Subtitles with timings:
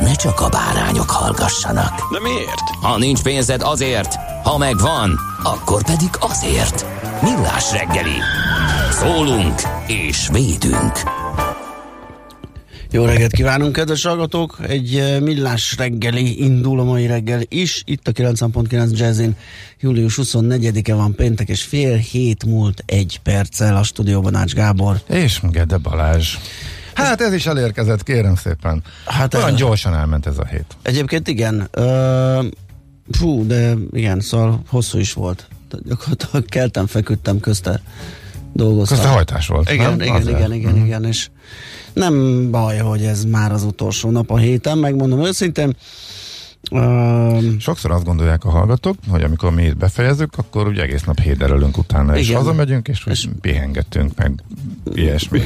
[0.00, 2.12] ne csak a bárányok hallgassanak.
[2.12, 2.68] De miért?
[2.80, 6.86] Ha nincs pénzed azért, ha megvan, akkor pedig azért.
[7.22, 8.18] Millás reggeli.
[8.90, 10.92] Szólunk és védünk.
[12.90, 14.58] Jó reggelt kívánunk, kedves hallgatók!
[14.68, 17.82] Egy eh, millás reggeli indul a mai reggel is.
[17.86, 19.36] Itt a 90.9 Jazzin
[19.80, 25.02] július 24-e van péntek, és fél hét múlt egy perccel a stúdióban Ács Gábor.
[25.08, 26.36] És Gede Balázs.
[26.96, 28.82] Hát ez is elérkezett, kérem szépen.
[29.04, 30.76] Hát Olyan ez- gyorsan elment ez a hét.
[30.82, 31.68] Egyébként igen.
[31.78, 32.44] Uh,
[33.10, 35.46] fú, de igen, szóval hosszú is volt.
[35.68, 37.80] Tehát Gyakorlatilag keltem, feküdtem, közte
[38.52, 38.96] dolgoztam.
[38.98, 40.00] Közte hajtás volt, Igen, nem?
[40.00, 40.38] igen, Azért.
[40.38, 41.28] igen, igen, igen, és
[41.92, 45.76] nem baj, hogy ez már az utolsó nap a héten, megmondom őszintén.
[46.70, 51.20] Uh, Sokszor azt gondolják a hallgatók, hogy amikor mi itt befejezzük, akkor ugye egész nap
[51.20, 52.40] héderelünk utána, és Igen.
[52.40, 54.42] hazamegyünk, és, és pihengetünk, meg
[54.94, 55.40] ilyesmi.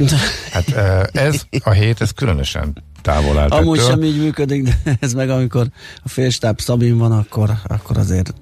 [0.52, 0.68] Hát
[1.12, 3.90] ez a hét, ez különösen távol állt amúgy ettől.
[3.90, 5.66] sem így működik, de ez meg amikor
[6.02, 8.34] a félstáb Szabin van, akkor, akkor azért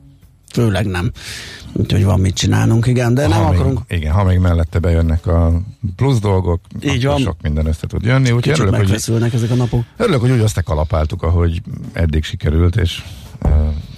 [0.52, 1.10] főleg nem.
[1.72, 5.26] Úgyhogy van mit csinálnunk, igen, de nem ha akarunk Még, igen, ha még mellette bejönnek
[5.26, 5.60] a
[5.96, 7.18] plusz dolgok, Így van.
[7.20, 8.30] sok minden össze tud jönni.
[8.30, 8.80] Úgyhogy kicsit örülök,
[9.20, 9.84] hogy, ezek a napok.
[9.96, 11.62] örülök, hogy úgy azt kalapáltuk, ahogy
[11.92, 13.02] eddig sikerült, és
[13.42, 13.50] uh,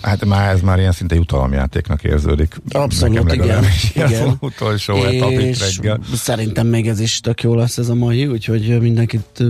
[0.03, 2.61] hát már ez már ilyen szinte jutalomjátéknak érződik.
[2.71, 3.65] Abszolút, Nekem igen.
[3.95, 4.37] igen.
[4.41, 6.01] utolsó És reggel.
[6.15, 9.43] szerintem még ez is tök jó lesz ez a mai, úgyhogy mindenkit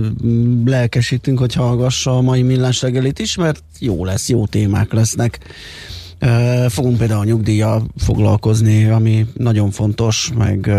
[0.65, 5.39] lelkesítünk, hogy hallgassa a mai millás reggelit is, mert jó lesz, jó témák lesznek.
[6.67, 10.71] Fogunk például a nyugdíjjal foglalkozni, ami nagyon fontos, meg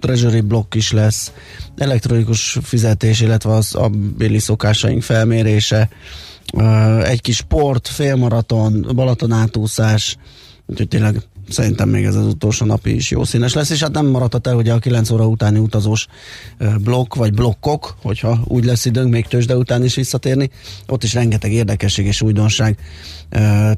[0.00, 1.32] treasury block is lesz,
[1.76, 5.88] elektronikus fizetés, illetve az a béli szokásaink felmérése,
[7.04, 10.16] egy kis sport, félmaraton, Balaton átúszás,
[10.66, 14.06] úgyhogy tényleg szerintem még ez az utolsó napi is jó színes lesz, és hát nem
[14.06, 16.06] maradhat el ugye a 9 óra utáni utazós
[16.80, 20.50] blokk, vagy blokkok, hogyha úgy lesz időnk még tőzsde után is visszatérni,
[20.86, 22.78] ott is rengeteg érdekesség és újdonság.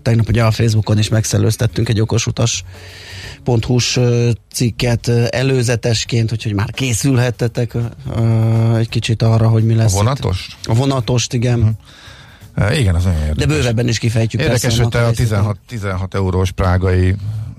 [0.02, 2.64] Tegnap ugye a Facebookon is megszellőztettünk egy okosutas
[3.66, 4.00] .hu-s
[4.52, 7.74] cikket előzetesként, úgyhogy már készülhettetek
[8.76, 9.92] egy kicsit arra, hogy mi lesz.
[9.92, 10.02] A itt.
[10.02, 10.56] vonatos?
[10.64, 11.78] A vonatost, igen.
[12.56, 13.46] Uh, igen, az nagyon érdekes.
[13.46, 14.40] De bővebben is kifejtjük.
[14.40, 15.28] Érdekes, persze hogy te a részleteit.
[15.28, 17.14] 16, 16 eurós prágai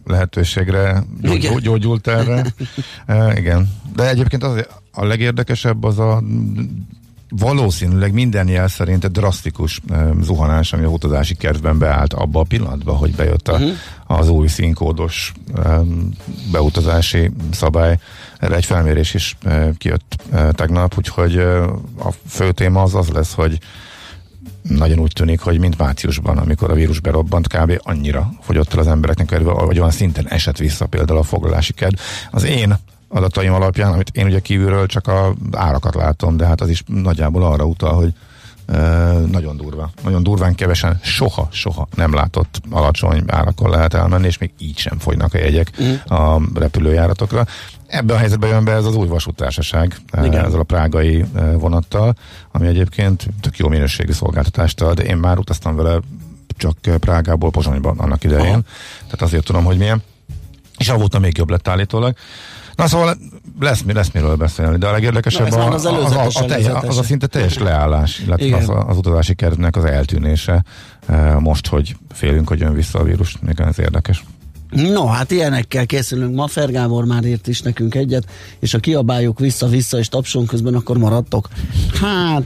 [0.07, 1.59] lehetőségre gyógy, Igen.
[1.59, 2.45] gyógyult erre.
[3.07, 3.69] uh, igen.
[3.95, 6.23] De egyébként az a legérdekesebb az a
[7.29, 12.43] valószínűleg minden jel szerint egy drasztikus uh, zuhanás, ami a utazási kedvben beállt abba a
[12.43, 13.71] pillanatban, hogy bejött a, uh-huh.
[14.07, 15.33] az új színkódos
[15.65, 16.11] um,
[16.51, 17.97] beutazási szabály.
[18.39, 21.63] Erre egy felmérés is uh, kijött uh, tegnap, úgyhogy uh,
[21.97, 23.59] a fő téma az az lesz, hogy
[24.67, 27.79] nagyon úgy tűnik, hogy mint márciusban, amikor a vírus berobbant, kb.
[27.83, 31.99] annyira fogyott el az embereknek kedve, vagy olyan szinten esett vissza például a foglalási kedv.
[32.31, 36.69] Az én adataim alapján, amit én ugye kívülről csak a árakat látom, de hát az
[36.69, 38.13] is nagyjából arra utal, hogy
[39.31, 39.89] nagyon durva.
[40.03, 44.99] Nagyon durván kevesen soha, soha nem látott alacsony árakon lehet elmenni, és még így sem
[44.99, 46.13] fogynak a jegyek Mhm.
[46.13, 47.45] a repülőjáratokra.
[47.87, 50.45] Ebben a helyzetben jön be ez az új vasútársaság, Igen.
[50.45, 51.25] ezzel a prágai
[51.57, 52.15] vonattal,
[52.51, 54.99] ami egyébként tök jó minőségű szolgáltatást ad.
[54.99, 55.99] Én már utaztam vele
[56.57, 58.61] csak Prágából Pozsonyban annak idején, Aha.
[59.03, 60.03] tehát azért tudom, hogy milyen.
[60.77, 62.15] És avóta még jobb lett állítólag.
[62.77, 63.17] Na szóval
[63.59, 66.87] lesz, lesz miről beszélni, de a legérdekesebb Na, a, az az, a, a, előzetes.
[66.87, 68.59] az a szinte teljes leállás, illetve Igen.
[68.59, 70.63] az, a- az utazási keretnek az eltűnése
[71.05, 74.23] eh, most, hogy félünk, hogy jön vissza a vírus, még ez érdekes.
[74.69, 76.47] No, hát ilyenekkel készülünk ma.
[76.47, 78.25] Fer Gábor már írt is nekünk egyet,
[78.59, 81.47] és ha kiabáljuk vissza-vissza és tapsolunk közben, akkor maradtok.
[82.01, 82.43] Hát,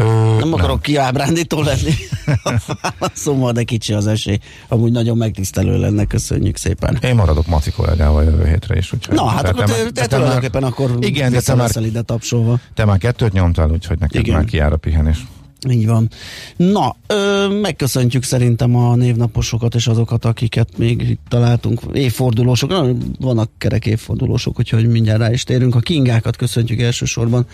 [0.00, 1.92] Ö, nem akarok kiábrándító lenni
[2.42, 4.38] a válaszommal, de kicsi az esély.
[4.68, 6.98] Amúgy nagyon megtisztelő lenne, köszönjük szépen.
[7.02, 8.92] Én maradok Maci kollégával jövő hétre is.
[8.92, 12.02] Úgyhogy Na, hát akkor te te, te, te tulajdonképpen akkor Igen, de te már, ide
[12.02, 12.58] tapsolva.
[12.74, 14.34] te már kettőt nyomtál, úgyhogy neked Igen.
[14.34, 15.26] már kiára pihenés.
[15.68, 16.08] Így van.
[16.56, 21.80] Na, ö, megköszöntjük szerintem a névnaposokat és azokat, akiket még találtunk.
[21.92, 22.86] Évfordulósok, na,
[23.18, 25.74] vannak kerek évfordulósok, úgyhogy mindjárt rá is térünk.
[25.74, 27.46] A Kingákat köszöntjük elsősorban.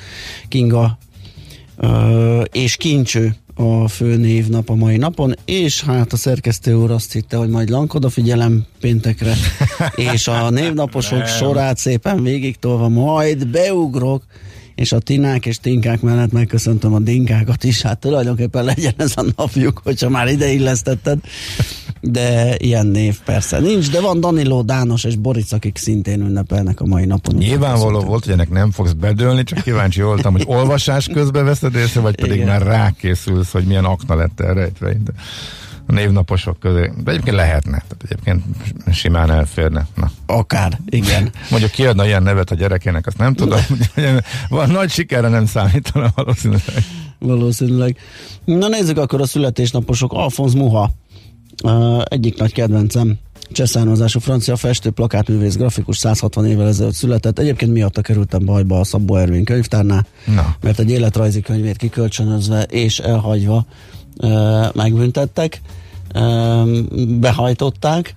[0.49, 0.99] Kinga
[2.53, 7.37] és Kincső a fő névnap a mai napon, és hát a szerkesztő úr azt hitte,
[7.37, 9.35] hogy majd lankod a figyelem péntekre,
[10.13, 14.23] és a névnaposok sorát szépen végig tolva, majd beugrok,
[14.75, 19.25] és a tinák és tinkák mellett megköszöntöm a dinkákat is, hát tulajdonképpen legyen ez a
[19.37, 21.19] napjuk, hogyha már ide illesztetted,
[22.11, 26.87] de ilyen név persze nincs, de van Danilo, Dános és Boric, akik szintén ünnepelnek a
[26.87, 27.35] mai napon.
[27.35, 32.01] Nyilvánvaló volt, hogy ennek nem fogsz bedőlni, csak kíváncsi voltam, hogy olvasás közben veszed észre,
[32.01, 32.49] vagy pedig Igen.
[32.49, 34.93] már rákészülsz, hogy milyen akna lett el rejtve.
[34.93, 35.13] De
[35.87, 36.93] a névnaposok közé.
[37.05, 37.83] De egyébként lehetne.
[37.89, 38.43] Tehát egyébként
[38.93, 39.87] simán elférne.
[39.95, 40.11] Na.
[40.27, 41.31] Akár, igen.
[41.51, 43.61] Mondjuk kiadna ilyen nevet a gyerekének, azt nem tudom.
[44.49, 46.85] Van nagy sikerre nem számítana valószínűleg.
[47.19, 47.97] Valószínűleg.
[48.45, 50.13] Na nézzük akkor a születésnaposok.
[50.13, 50.91] Alfonz Muha,
[51.65, 53.19] uh, egyik nagy kedvencem.
[53.53, 57.39] Csehszármazású francia festő, plakátművész, grafikus 160 évvel ezelőtt született.
[57.39, 60.57] Egyébként miatta kerültem bajba a Szabó Ervin könyvtárnál, Na.
[60.61, 63.67] mert egy életrajzi könyvét kikölcsönözve és elhagyva
[64.17, 65.61] uh, megbüntettek,
[66.15, 66.79] uh,
[67.19, 68.15] behajtották,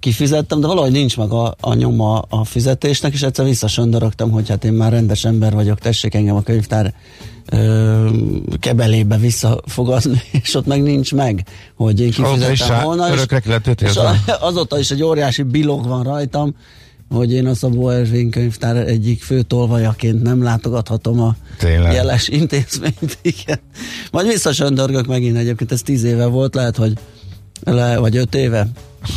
[0.00, 4.64] kifizettem, de valahogy nincs meg a, a nyoma a fizetésnek, és egyszer visszasöndörögtem, hogy hát
[4.64, 6.94] én már rendes ember vagyok, tessék engem a könyvtár
[7.52, 8.08] ö,
[8.58, 11.46] kebelébe visszafogadni, és ott meg nincs meg,
[11.76, 13.06] hogy én kifizettem volna.
[13.08, 16.54] és- örökre és a- azóta is egy óriási bilog van rajtam,
[17.10, 21.92] hogy én a Szabó Ervin könyvtár egyik főtolvajaként nem látogathatom a Tényleg.
[21.92, 23.58] jeles intézményt, igen.
[24.10, 26.92] Majd visszasöndörgök megint egyébként, ez tíz éve volt, lehet, hogy
[27.64, 28.68] le, vagy öt éve,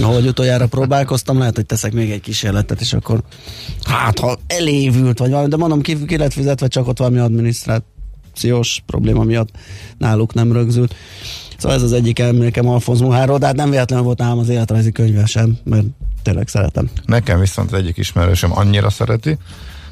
[0.01, 3.21] ahogy utoljára próbálkoztam, lehet, hogy teszek még egy kísérletet, és akkor
[3.83, 7.19] hát, ha elévült, vagy valami, de mondom, ki, ki lett fizetve, csak ott valami
[8.29, 9.49] adminisztrációs probléma miatt
[9.97, 10.95] náluk nem rögzült.
[11.57, 14.91] Szóval ez az egyik emlékem Alfonz Muháról, de hát nem véletlenül volt nálam az életrajzi
[14.91, 15.85] könyve sem, mert
[16.23, 16.89] tényleg szeretem.
[17.05, 19.37] Nekem viszont az egyik ismerősöm annyira szereti,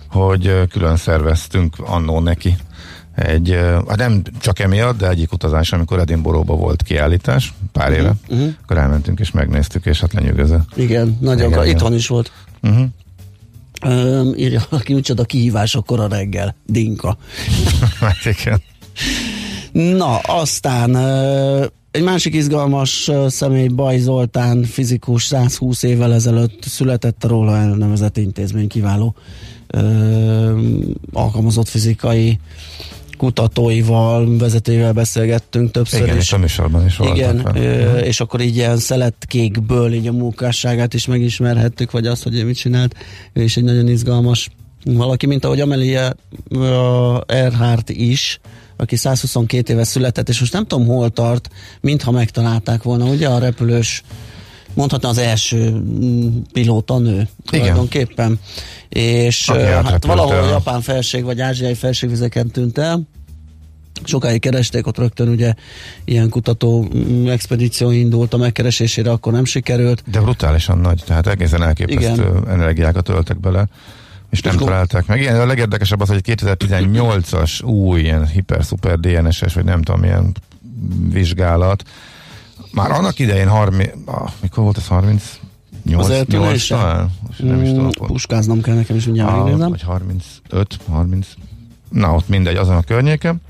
[0.09, 2.55] hogy külön szerveztünk annó neki
[3.15, 3.57] egy,
[3.87, 8.53] hát nem csak emiatt, de egyik utazás, amikor Edinburghba volt kiállítás, pár éve, uh-huh.
[8.63, 10.61] akkor elmentünk és megnéztük, és hát lenyűgöző.
[10.75, 11.75] Igen, nagyon, igen, igen.
[11.75, 12.31] itthon is volt.
[12.63, 12.85] Uh-huh.
[13.85, 16.55] Öm, írja valaki, micsoda kihívásokkor a reggel.
[16.65, 17.17] Dinka.
[17.99, 18.61] hát igen.
[19.71, 20.95] Na, aztán
[21.91, 28.67] egy másik izgalmas személy, Baj Zoltán, fizikus, 120 évvel ezelőtt született a róla elnevezett intézmény
[28.67, 29.15] kiváló
[29.67, 30.59] ö,
[31.11, 32.39] alkalmazott fizikai
[33.17, 36.21] kutatóival, vezetőivel beszélgettünk többször Igen, is.
[36.21, 36.99] és a műsorban is.
[36.99, 42.35] Igen, ö, és akkor így ilyen szeletkékből így a munkásságát is megismerhettük, vagy azt, hogy
[42.35, 42.95] ő mit csinált.
[43.33, 44.49] Ő is egy nagyon izgalmas
[44.83, 46.15] valaki, mint ahogy Amelia
[47.25, 48.39] Earhart is,
[48.75, 51.49] aki 122 éve született, és most nem tudom hol tart,
[51.81, 54.03] mintha megtalálták volna, ugye a repülős
[54.77, 58.39] mondhatna az első mm, pilóta nő tulajdonképpen.
[58.89, 60.49] És Aki hát valahol el.
[60.49, 63.01] japán felség vagy ázsiai felségvizeken tűnt el,
[64.03, 65.53] sokáig keresték, ott rögtön ugye
[66.05, 70.03] ilyen kutató mm, expedíció indult a megkeresésére, akkor nem sikerült.
[70.11, 72.49] De brutálisan nagy, tehát egészen elképesztő Igen.
[72.49, 73.67] energiákat öltek bele,
[74.29, 75.19] és nem találták meg.
[75.19, 80.35] Igen, a legérdekesebb az, hogy 2018-as új ilyen hiper-szuper DNS-es, vagy nem tudom, milyen
[81.11, 81.83] vizsgálat,
[82.71, 85.23] már annak idején 30, ah, mikor volt ez 30?
[85.23, 85.37] Az
[85.93, 86.75] 8, 8 eltűnése?
[86.75, 87.11] talán?
[87.27, 88.07] Most nem is Mm, tudom.
[88.07, 89.69] Puskáznom kell nekem is, mindjárt Ah, megnézem.
[89.69, 91.27] vagy 35, 30,
[91.89, 93.41] na ott mindegy, azon a környéken.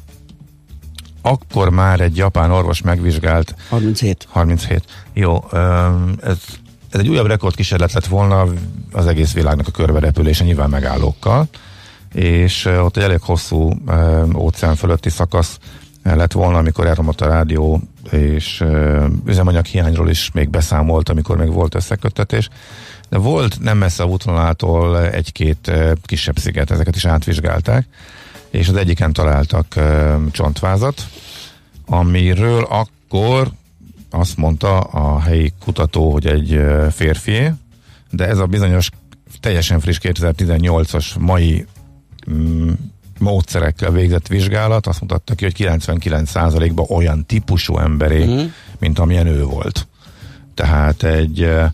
[1.22, 4.28] Akkor már egy japán orvos megvizsgált 37.
[4.30, 4.84] 37.
[5.14, 5.44] Jó,
[6.22, 6.38] ez,
[6.90, 8.46] ez egy újabb rekordkísérlet lett volna
[8.92, 11.48] az egész világnak a körberepülése, nyilván megállókkal,
[12.14, 13.72] és ott egy elég hosszú
[14.38, 15.58] óceán fölötti szakasz
[16.16, 18.64] lett volna, amikor elromlott a rádió, és
[19.26, 22.50] üzemanyag hiányról is még beszámolt, amikor még volt összeköttetés.
[23.10, 25.72] De volt nem messze a útvonalától egy-két
[26.02, 27.88] kisebb sziget, ezeket is átvizsgálták,
[28.50, 29.76] és az egyiken találtak
[30.32, 31.08] csontvázat,
[31.86, 33.52] amiről akkor
[34.10, 36.62] azt mondta a helyi kutató, hogy egy
[36.92, 37.54] férfié,
[38.12, 38.90] de ez a bizonyos
[39.40, 41.66] teljesen friss 2018-as mai
[42.32, 42.72] mm,
[43.20, 48.46] módszerekkel végzett vizsgálat azt mutatta ki, hogy 99%-ban olyan típusú emberé, mm.
[48.80, 49.88] mint amilyen ő volt.
[50.54, 51.66] Tehát egy ö,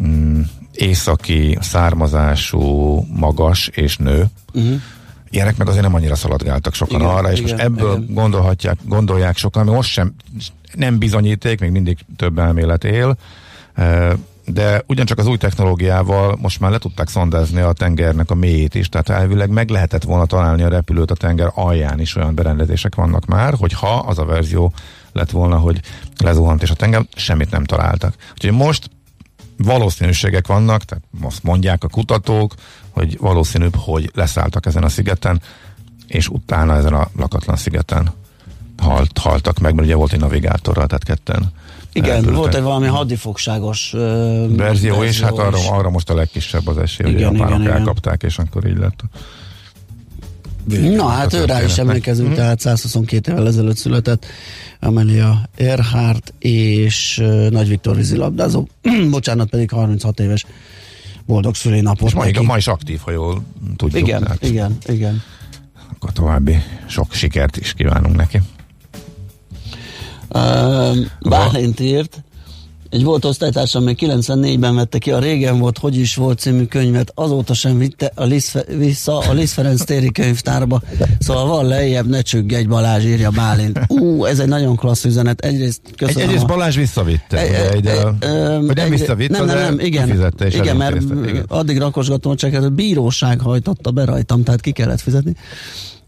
[0.00, 0.40] mm,
[0.72, 2.60] északi származású,
[3.08, 4.80] magas és nő, Uh-huh.
[5.30, 8.14] Ilyenek meg azért nem annyira szaladgáltak sokan Igen, arra, és igen, most ebből igen.
[8.14, 10.14] gondolhatják, gondolják sokan, ami most sem
[10.74, 13.16] nem bizonyíték, még mindig több elmélet él.
[14.44, 18.88] De ugyancsak az új technológiával most már le tudták szondázni a tengernek a mélyét is,
[18.88, 23.26] tehát elvileg meg lehetett volna találni a repülőt a tenger alján is olyan berendezések vannak
[23.26, 24.72] már, hogy ha az a verzió
[25.12, 25.80] lett volna, hogy
[26.18, 28.14] lezuhant és a tenger, semmit nem találtak.
[28.32, 28.90] Úgyhogy most
[29.56, 32.54] valószínűségek vannak, tehát azt mondják a kutatók,
[32.90, 35.40] hogy valószínűbb, hogy leszálltak ezen a szigeten,
[36.06, 38.12] és utána ezen a lakatlan szigeten
[38.78, 41.52] halt, haltak meg, mert ugye volt egy navigátorral, tehát ketten
[41.92, 42.36] Igen, elpültek.
[42.36, 45.66] volt egy valami hadifogságos uh, verzió, és hát arra, is.
[45.66, 47.76] arra most a legkisebb az esély, hogy a Igen, japánok igen, igen.
[47.76, 49.00] elkapták, és akkor így lett.
[50.96, 52.36] Na hát ő rá is emlékezünk, Mhm.
[52.36, 54.26] tehát 122 évvel ezelőtt született
[54.80, 58.68] Amelia Earhart és uh, Nagy Viktor vízilabdázó,
[59.10, 60.44] bocsánat, pedig 36 éves
[61.26, 62.44] boldog szülinapot És ma, neki.
[62.44, 63.42] ma is aktív, ha jól
[63.76, 64.02] tudjuk.
[64.08, 65.22] Igen, tehát igen, igen.
[65.94, 68.40] Akkor további sok sikert is kívánunk neki.
[71.28, 72.22] Bálint írt,
[72.90, 77.12] egy volt osztálytársam, még 94-ben vette ki a Régen volt, hogy is volt című könyvet,
[77.14, 80.82] azóta sem vitte a Liszt, vissza a Liszt Ferenc téri könyvtárba,
[81.18, 83.80] szóval van lejjebb, ne csüggj egy Balázs, írja Bálint.
[83.88, 86.22] Ú, ez egy nagyon klassz üzenet, egyrészt Egy, köszönöm.
[86.28, 89.46] egyrészt a- Balázs visszavitte, E- ugye, e- ide, e- öm, vagy nem egy- visszavitte, nem,
[89.46, 90.96] nem, nem, igen, fizette és igen, mert
[91.26, 91.44] igen.
[91.48, 95.34] addig rakosgatom a csekket, a bíróság hajtotta be rajtam, tehát ki kellett fizetni.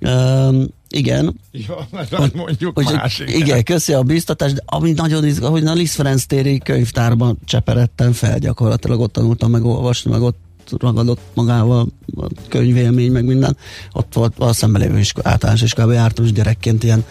[0.00, 3.30] Um, igen, Ja, mert mondjuk hogy, másik.
[3.30, 8.12] igen, köszi a biztatást, de ami nagyon izgal, hogy a Liszt Ferenc téri könyvtárban cseperedtem
[8.12, 10.38] fel, gyakorlatilag ott tanultam meg olvasni, meg ott
[10.78, 13.56] ragadott magával a könyvélmény, meg minden.
[13.92, 17.04] Ott volt a szembelévő iskola, általános iskolában jártam, és gyerekként ilyen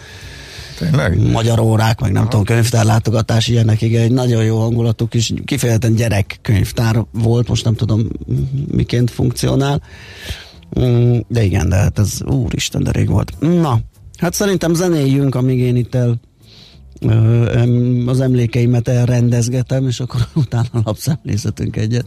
[0.78, 1.30] Tényleg?
[1.30, 6.38] magyar órák, meg nem tudom, könyvtárlátogatás, ilyenek, igen, egy nagyon jó hangulatú kis, kifejezetten gyerek
[6.42, 8.08] könyvtár volt, most nem tudom
[8.70, 9.82] miként funkcionál,
[11.28, 13.32] de igen, de hát ez úristen, de rég volt.
[13.40, 13.80] Na,
[14.18, 16.20] hát szerintem zenéljünk, amíg én itt el
[18.06, 22.06] az emlékeimet elrendezgetem, és akkor utána lapszemlészetünk egyet.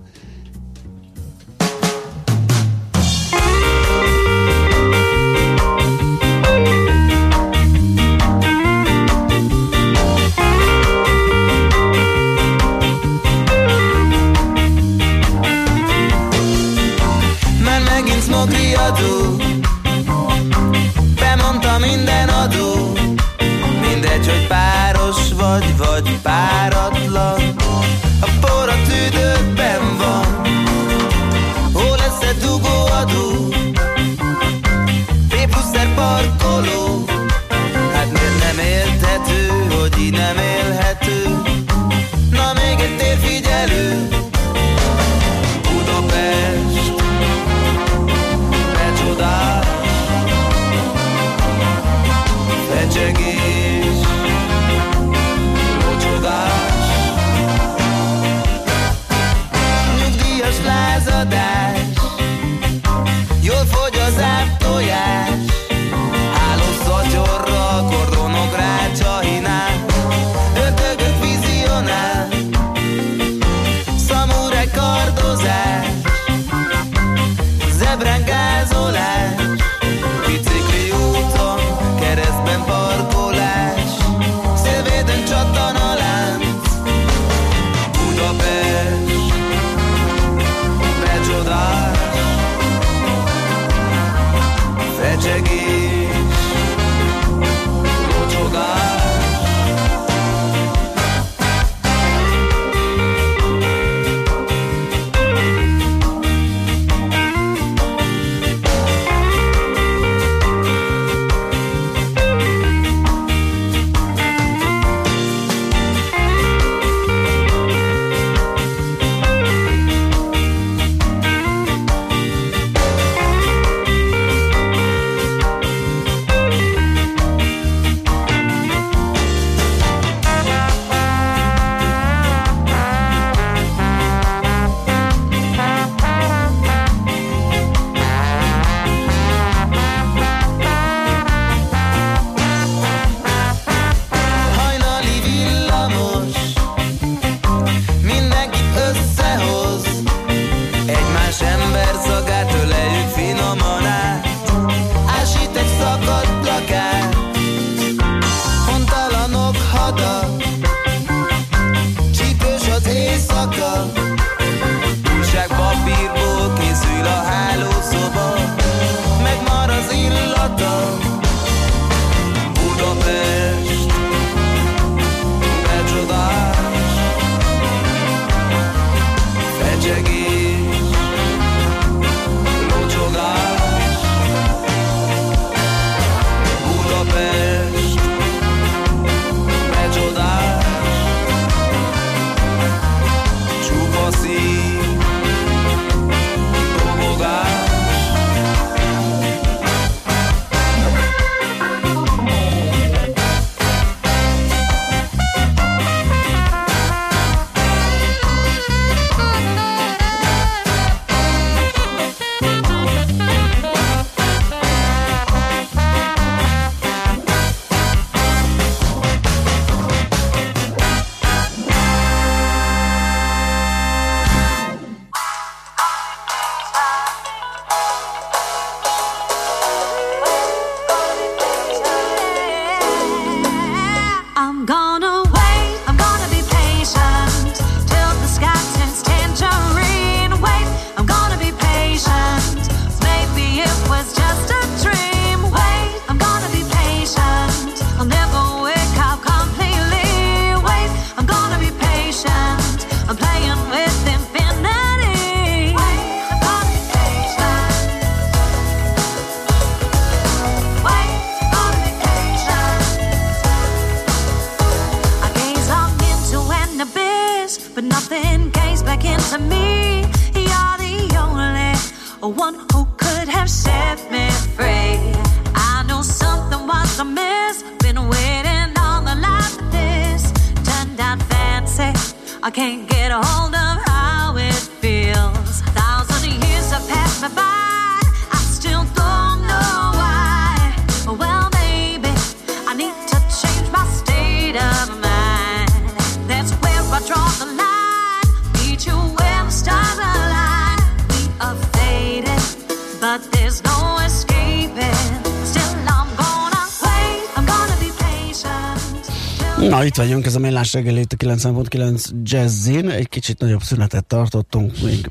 [309.97, 312.89] Vagyunk, ez a millás reggeli itt a 9.9 Jazzin.
[312.89, 315.09] Egy kicsit nagyobb szünetet tartottunk, még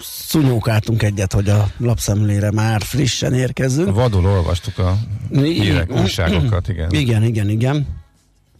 [0.00, 3.94] szunyókáltunk egyet, hogy a lapszemlére már frissen érkezzünk.
[3.94, 4.98] Vadul olvastuk a
[5.32, 6.00] hírek, Igen.
[6.02, 6.90] újságokat, igen.
[6.92, 7.86] Igen, igen, igen.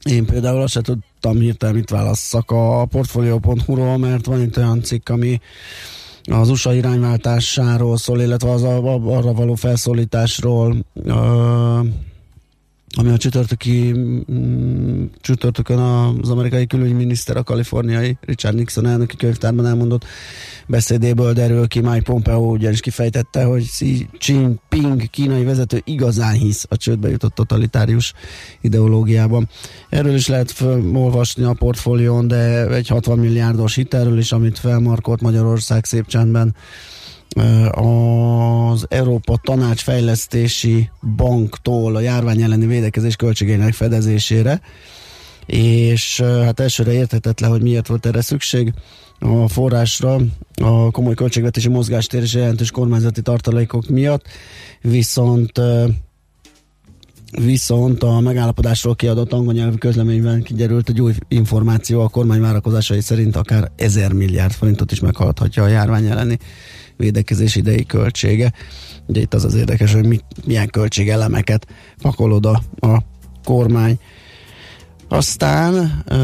[0.02, 5.08] Én például azt se tudtam hirtelen mit válasszak a portfolio.hu-ról, mert van itt olyan cikk,
[5.08, 5.40] ami
[6.24, 11.78] az USA irányváltásáról szól, illetve az a- arra való felszólításról, ö,
[12.96, 13.92] ami a csütörtöki
[14.30, 20.04] mm, csütörtökön az amerikai külügyminiszter, a kaliforniai Richard Nixon elnöki könyvtárban elmondott
[20.66, 26.76] beszédéből derül ki, Mike Pompeo ugyanis kifejtette, hogy Xi Jinping kínai vezető igazán hisz a
[26.76, 28.12] csődbe jutott totalitárius
[28.60, 29.48] ideológiában.
[29.88, 35.84] Erről is lehet olvasni a portfólión, de egy 60 milliárdos hitelről is, amit felmarkolt Magyarország
[35.84, 36.54] szép csendben
[37.70, 44.60] az Európa Tanács Fejlesztési Banktól a járvány elleni védekezés költségeinek fedezésére,
[45.46, 48.72] és hát elsőre érthetetlen, hogy miért volt erre szükség.
[49.18, 50.18] A forrásra,
[50.62, 54.26] a komoly költségvetési mozgástér és jelentős kormányzati tartalékok miatt,
[54.80, 55.60] viszont
[57.42, 63.36] Viszont a megállapodásról kiadott angol nyelvű közleményben kiderült egy új információ, a kormány várakozásai szerint
[63.36, 66.38] akár 1000 milliárd forintot is meghaladhatja a járvány elleni
[66.96, 68.52] védekezés idei költsége.
[69.06, 71.66] Ugye itt az az érdekes, hogy mit, milyen költségelemeket
[72.02, 72.98] pakol oda a
[73.44, 73.98] kormány.
[75.08, 76.16] Aztán ö,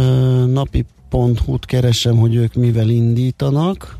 [0.46, 3.98] napi.hu-t keresem, hogy ők mivel indítanak.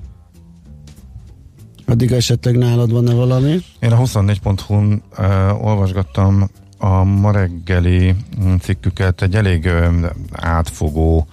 [1.87, 3.59] Addig esetleg nálad van-e valami?
[3.81, 9.69] Én a 24.hu-n uh, olvasgattam a ma reggeli mm, cikküket, egy elég
[10.33, 11.27] átfogó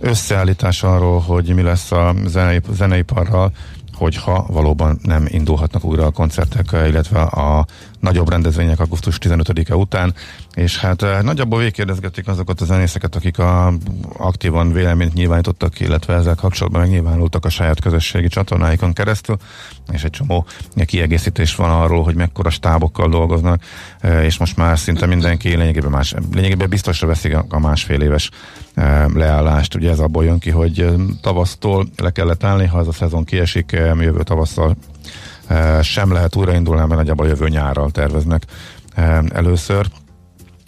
[0.00, 3.52] összeállítás arról, hogy mi lesz a zenei, zeneiparral,
[4.02, 7.66] hogyha valóban nem indulhatnak újra a koncertek, illetve a
[8.02, 10.14] nagyobb rendezvények augusztus 15-e után,
[10.54, 13.72] és hát eh, nagyjából végkérdezgetik azokat a zenészeket, akik a,
[14.16, 19.36] aktívan véleményt nyilvánítottak, illetve ezzel kapcsolatban megnyilvánultak a saját közösségi csatornáikon keresztül,
[19.92, 20.46] és egy csomó
[20.84, 23.62] kiegészítés van arról, hogy mekkora stábokkal dolgoznak,
[24.00, 28.30] eh, és most már szinte mindenki lényegében, más, lényegében biztosra veszik a, másfél éves
[28.74, 29.74] eh, leállást.
[29.74, 30.86] Ugye ez abból jön ki, hogy
[31.20, 34.76] tavasztól le kellett állni, ha ez a szezon kiesik, jövő tavasszal
[35.82, 38.42] sem lehet újraindulni, mert nagyjából jövő nyárral terveznek
[38.94, 39.86] eh, először,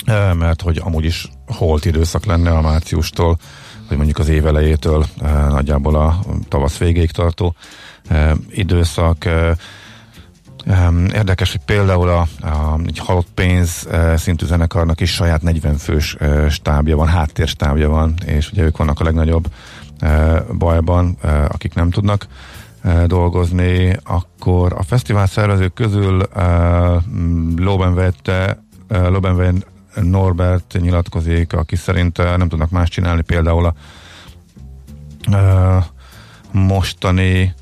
[0.04, 3.38] eh, mert hogy amúgy is holt időszak lenne a márciustól,
[3.88, 7.54] vagy mondjuk az év elejétől eh, nagyjából a tavasz végéig tartó
[8.08, 9.24] eh, időszak.
[9.24, 9.56] Eh,
[11.14, 16.16] érdekes, hogy például a, a egy halott pénz szintű zenekarnak is saját 40 fős
[16.50, 19.52] stábja van, háttérstábja van, és ugye ők vannak a legnagyobb
[20.58, 21.16] bajban,
[21.48, 22.26] akik nem tudnak
[23.06, 27.02] dolgozni, akkor a fesztivál szervezők közül uh,
[27.56, 33.74] Loben vette, uh, Loben Norbert nyilatkozik, aki szerint nem tudnak más csinálni, például a
[36.52, 37.54] mostani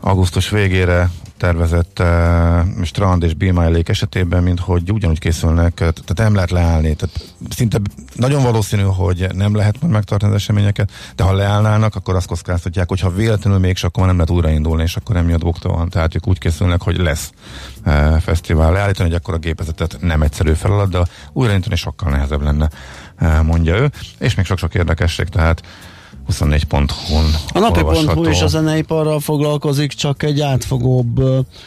[0.00, 6.50] augusztus végére tervezett uh, strand és bímájlék esetében, mint hogy ugyanúgy készülnek, tehát nem lehet
[6.50, 6.94] leállni.
[6.94, 7.78] Tehát szinte
[8.14, 12.88] nagyon valószínű, hogy nem lehet majd megtartani az eseményeket, de ha leállnának, akkor azt kockáztatják,
[12.88, 15.88] hogy ha véletlenül mégis, akkor nem lehet újraindulni, és akkor emiatt bukta van.
[15.88, 17.32] Tehát ők úgy készülnek, hogy lesz
[17.86, 18.72] uh, fesztivál.
[18.72, 22.68] Leállítani, hogy akkor a gépezetet nem egyszerű feladat, de újraindítani sokkal nehezebb lenne,
[23.20, 23.90] uh, mondja ő.
[24.18, 25.62] És még sok-sok érdekesség, tehát
[26.32, 31.22] 24.hu-n A napi.hu is a zeneiparral foglalkozik, csak egy átfogóbb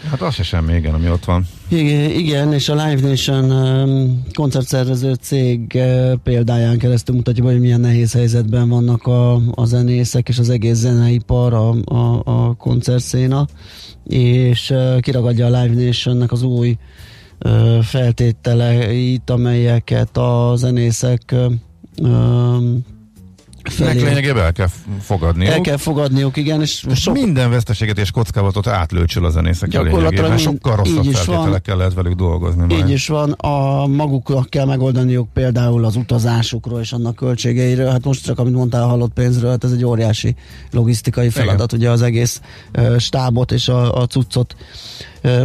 [0.10, 1.48] Hát az se semmi, igen, ami ott van.
[1.68, 5.80] Igen, igen, és a Live Nation koncertszervező cég
[6.24, 11.54] példáján keresztül mutatja, hogy milyen nehéz helyzetben vannak a, a zenészek és az egész zeneipar,
[11.54, 13.48] a, a, a koncertszéna,
[14.04, 16.78] és kiragadja a Live Nationnek az új
[17.82, 21.36] feltételeit, amelyeket a zenészek
[23.64, 24.04] felé.
[24.04, 24.68] lényegében el kell
[25.02, 25.52] fogadniuk.
[25.54, 30.38] El kell fogadniuk, igen, és sok, Minden veszteséget és kockázatot átlőcsül a zenészek Gyakorlatilag lényegében.
[30.38, 32.66] Sokkal rosszabb feltételekkel lehet velük dolgozni.
[32.66, 32.72] majd.
[32.72, 37.90] Így is van, a maguknak kell megoldaniuk például az utazásukról és annak költségeiről.
[37.90, 40.36] Hát most csak, amit mondtál a halott pénzről, hát ez egy óriási
[40.72, 44.56] logisztikai feladat, ugye az egész ö, stábot és a, a cuccot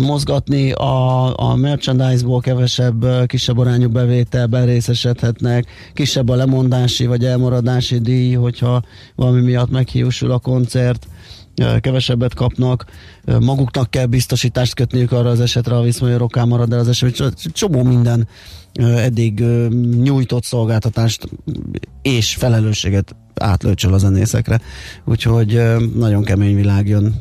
[0.01, 0.73] mozgatni.
[0.73, 8.83] A, a merchandise-ból kevesebb, kisebb arányú bevételben részesedhetnek, kisebb a lemondási vagy elmaradási díj, hogyha
[9.15, 11.07] valami miatt meghiúsul a koncert
[11.81, 12.85] kevesebbet kapnak,
[13.41, 17.83] maguknak kell biztosítást kötniük arra az esetre, ha Viszmajorokká marad el az eset, Cs- csomó
[17.83, 18.29] minden
[18.81, 19.41] eddig
[20.03, 21.29] nyújtott szolgáltatást
[22.03, 24.61] és felelősséget átlőcsöl a zenészekre.
[25.05, 25.63] Úgyhogy
[25.95, 27.15] nagyon kemény világ jön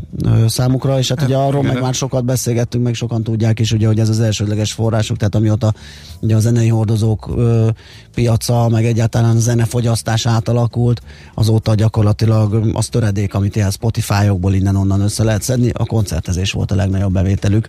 [0.48, 4.00] számukra, és hát ugye arról meg már sokat beszélgettünk, meg sokan tudják is, ugye, hogy
[4.00, 5.74] ez az elsődleges forrásuk, tehát amióta
[6.20, 7.70] ugye a zenei hordozók ö,
[8.14, 11.02] piaca, meg egyáltalán a zenefogyasztás átalakult,
[11.34, 16.76] azóta gyakorlatilag az töredék, amit ilyen Spotify-okból innen-onnan össze lehet szedni, a koncertezés volt a
[16.76, 17.68] legnagyobb bevételük,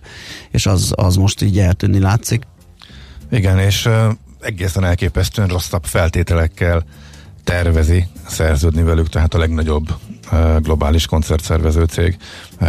[0.51, 2.43] és az, az most így eltűnni látszik.
[3.31, 3.89] Igen, és
[4.39, 6.83] egészen elképesztően rosszabb feltételekkel
[7.47, 9.95] tervezi szerződni velük, tehát a legnagyobb
[10.59, 12.17] globális koncertszervező cég,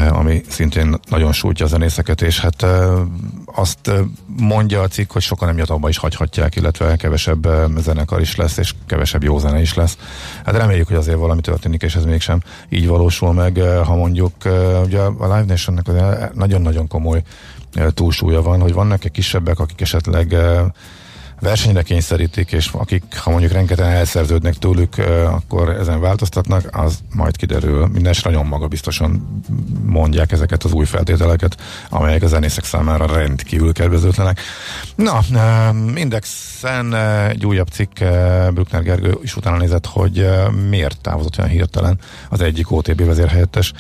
[0.09, 2.67] ami szintén nagyon sújtja a zenészeket, és hát
[3.45, 3.91] azt
[4.27, 8.75] mondja a cikk, hogy sokan emiatt abba is hagyhatják, illetve kevesebb zenekar is lesz, és
[8.87, 9.97] kevesebb jó zene is lesz.
[10.45, 14.33] Hát reméljük, hogy azért valami történik, és ez mégsem így valósul meg, ha mondjuk
[14.85, 15.87] ugye a Live Nationnek
[16.35, 17.23] nagyon-nagyon komoly
[17.95, 20.37] túlsúlya van, hogy vannak-e kisebbek, akik esetleg
[21.41, 24.95] versenyre kényszerítik, és akik, ha mondjuk rengetegen elszerződnek tőlük,
[25.27, 27.87] akkor ezen változtatnak, az majd kiderül.
[27.87, 29.43] Mindenesetre nagyon magabiztosan
[29.85, 31.57] mondják ezeket az új feltételeket,
[31.89, 34.41] amelyek a zenészek számára rendkívül kedvezőtlenek.
[34.95, 35.21] Na,
[35.95, 36.95] Indexen
[37.29, 37.99] egy újabb cikk,
[38.53, 40.29] Bruckner Gergő is utána nézett, hogy
[40.69, 41.99] miért távozott olyan hirtelen
[42.29, 43.73] az egyik OTB vezérhelyettes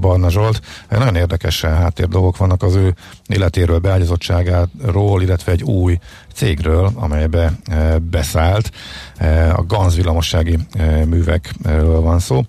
[0.00, 0.60] Barna Zsolt.
[0.90, 2.94] Nagyon érdekes háttér dolgok vannak az ő
[3.26, 5.98] életéről, beágyazottságáról, illetve egy új
[6.34, 8.70] cégről, amelybe e, beszállt.
[9.16, 12.44] E, a Ganz villamossági e, művekről van szó.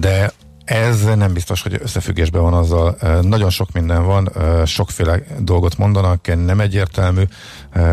[0.00, 0.32] De
[0.64, 2.96] ez nem biztos, hogy összefüggésben van azzal.
[3.22, 4.30] Nagyon sok minden van,
[4.64, 7.22] sokféle dolgot mondanak, nem egyértelmű,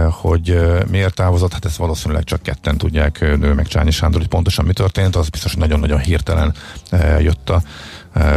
[0.09, 0.59] hogy
[0.89, 4.73] miért távozott, hát ezt valószínűleg csak ketten tudják, nő meg Csányi Sándor, hogy pontosan mi
[4.73, 6.53] történt, az biztos, hogy nagyon-nagyon hirtelen
[7.19, 7.61] jött a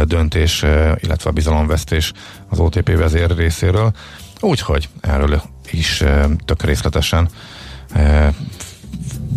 [0.03, 0.61] döntés,
[0.95, 2.13] illetve a bizalomvesztés
[2.49, 3.91] az OTP vezér részéről.
[4.39, 6.03] Úgyhogy erről is
[6.45, 7.29] tök részletesen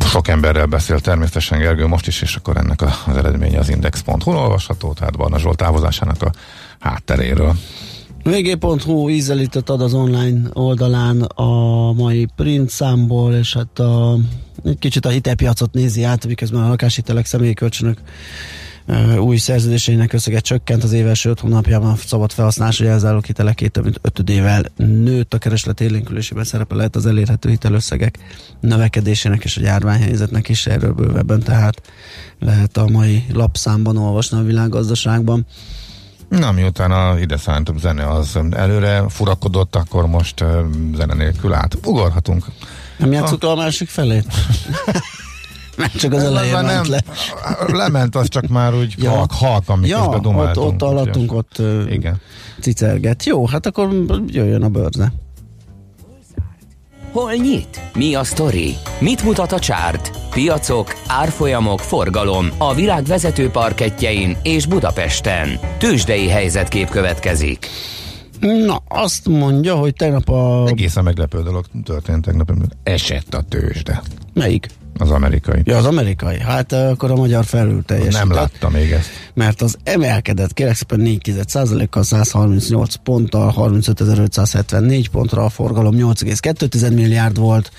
[0.05, 4.93] sok emberrel beszél természetesen Gergő most is, és akkor ennek az eredménye az index.hu olvasható,
[4.93, 6.33] tehát Barna Zsolt távozásának a
[6.79, 7.57] hátteréről.
[8.23, 14.19] VG.hu ízelített ad az online oldalán a mai print számból, és hát a,
[14.65, 17.99] egy kicsit a hitelpiacot nézi át, miközben a lakáshitelek személyi kölcsönök
[19.19, 23.85] új szerződéseinek összege csökkent az év első öt hónapjában a szabad felhasználási jelzálók hitelek több
[23.85, 28.19] mint ötödével nőtt a kereslet élénkülésében szerepe lehet az elérhető hitelösszegek
[28.61, 31.83] növekedésének és a járványhelyzetnek is erről bővebben, tehát
[32.39, 35.47] lehet a mai lapszámban olvasni a világgazdaságban.
[36.29, 40.45] Na, miután a ide szántum zene az előre furakodott, akkor most
[40.97, 42.45] zene nélkül át ugorhatunk.
[42.99, 44.27] Nem játszuk a másik felét?
[45.81, 47.03] Mert csak az elején ment le.
[47.67, 49.05] lement, az csak már úgy Ja.
[49.05, 49.11] ja.
[49.11, 52.21] halk, halk, Ja, miközben ott, ott alattunk, ott Igen.
[52.61, 53.25] cicerget.
[53.25, 55.13] Jó, hát akkor jöjjön a bőrze.
[57.13, 57.81] Hol nyit?
[57.95, 58.75] Mi a sztori?
[58.99, 60.11] Mit mutat a csárt?
[60.31, 65.59] Piacok, árfolyamok, forgalom a világ vezető parketjein és Budapesten.
[65.79, 67.67] Tősdei helyzetkép következik.
[68.41, 70.67] Na, azt mondja, hogy tegnap a...
[70.67, 74.03] Egészen meglepő dolog történt tegnap, esett a tőzsde.
[74.33, 74.69] Melyik?
[75.01, 75.61] Az amerikai.
[75.65, 76.39] Ja, az amerikai.
[76.39, 78.27] Hát ö, akkor a magyar felül teljesített.
[78.27, 79.09] Nem látta még ezt.
[79.35, 87.39] Mert az emelkedett kérek szépen 4 kal 138 ponttal, 35.574 pontra, a forgalom 8,2 milliárd
[87.39, 87.71] volt,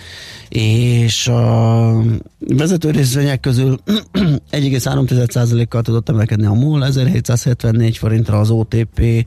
[0.49, 2.03] és a
[2.39, 3.79] vezető részvények közül
[4.51, 9.25] 1,3%-kal tudott emelkedni a MOL, 1774 forintra az OTP,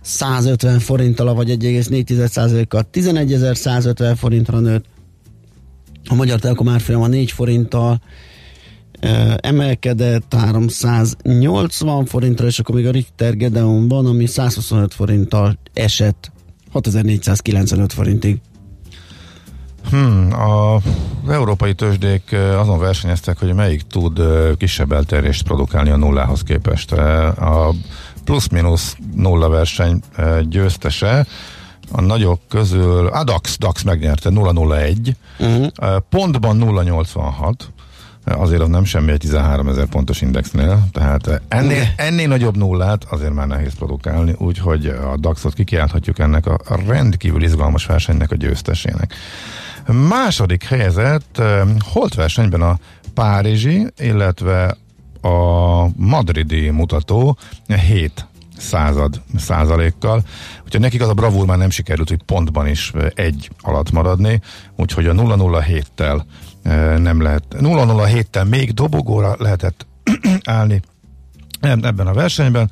[0.00, 4.84] 150 forinttal, vagy 1,4%-kal 11.150 forintra nőtt,
[6.08, 8.00] a Magyar Telekom árfolyama 4 forinttal
[9.36, 16.32] emelkedett 380 forintra, és akkor még a Richter Gedeon van, ami 125 forinttal esett
[16.72, 18.40] 6495 forintig.
[19.90, 20.80] Hmm, a,
[21.28, 24.20] európai tőzsdék azon versenyeztek, hogy melyik tud
[24.56, 26.92] kisebb elterést produkálni a nullához képest.
[26.92, 27.74] A
[28.24, 30.00] plusz-minusz nulla verseny
[30.48, 31.26] győztese
[31.92, 35.66] a nagyok közül, a DAX, DAX megnyerte 001, Uh-huh.
[35.76, 37.70] eh, pontban 086,
[38.24, 43.34] azért az nem semmi egy 13 ezer pontos indexnél, tehát ennél, ennél nagyobb nullát azért
[43.34, 49.14] már nehéz produkálni, úgyhogy a DAX-ot kikiálthatjuk ennek a rendkívül izgalmas versenynek a győztesének.
[50.08, 51.42] Második helyezett
[51.92, 52.78] holt versenyben a
[53.14, 54.76] Párizsi, illetve
[55.22, 57.36] a madridi mutató
[57.86, 60.22] 7 század százalékkal.
[60.64, 64.40] Úgyhogy nekik az a bravúr már nem sikerült, hogy pontban is egy alatt maradni,
[64.76, 66.22] úgyhogy a 007-tel
[66.98, 69.86] nem lehet, 007-tel még dobogóra lehetett
[70.44, 70.80] állni
[71.60, 72.70] ebben a versenyben,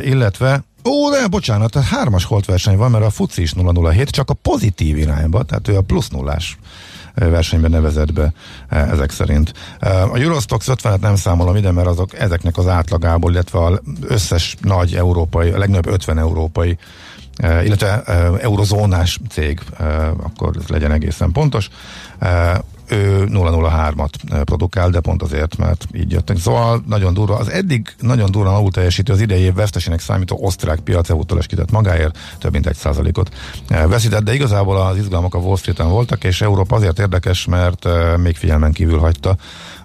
[0.00, 4.30] illetve Ó, de bocsánat, tehát hármas holt verseny van, mert a FUCI is 007, csak
[4.30, 6.58] a pozitív irányba, tehát ő a plusz nullás
[7.14, 8.32] versenyben nevezett be
[8.68, 9.52] ezek szerint.
[9.80, 14.94] A Eurostox 50-et nem számolom ide, mert azok ezeknek az átlagából, illetve az összes nagy
[14.94, 16.78] európai, a legnagyobb 50 európai
[17.42, 18.02] illetve
[18.40, 19.60] eurozónás cég,
[20.22, 21.68] akkor ez legyen egészen pontos
[22.90, 24.10] ő 003-at
[24.44, 26.38] produkál, de pont azért, mert így jöttek.
[26.38, 27.36] Szóval nagyon durva.
[27.36, 31.70] Az eddig nagyon durva alul teljesítő az idei év vesztesének számító osztrák piac EU eskedett
[31.70, 33.34] magáért, több mint egy százalékot
[33.68, 38.36] veszített, de igazából az izgalmak a Wall Street-en voltak, és Európa azért érdekes, mert még
[38.36, 39.36] figyelmen kívül hagyta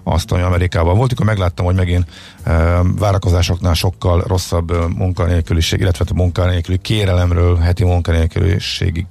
[0.02, 1.12] azt, ami Amerikában volt.
[1.12, 2.06] Akkor megláttam, hogy megint
[2.42, 9.06] e, várakozásoknál sokkal rosszabb munkanélküliség, illetve munkanélküli kérelemről, heti munkanélküliségi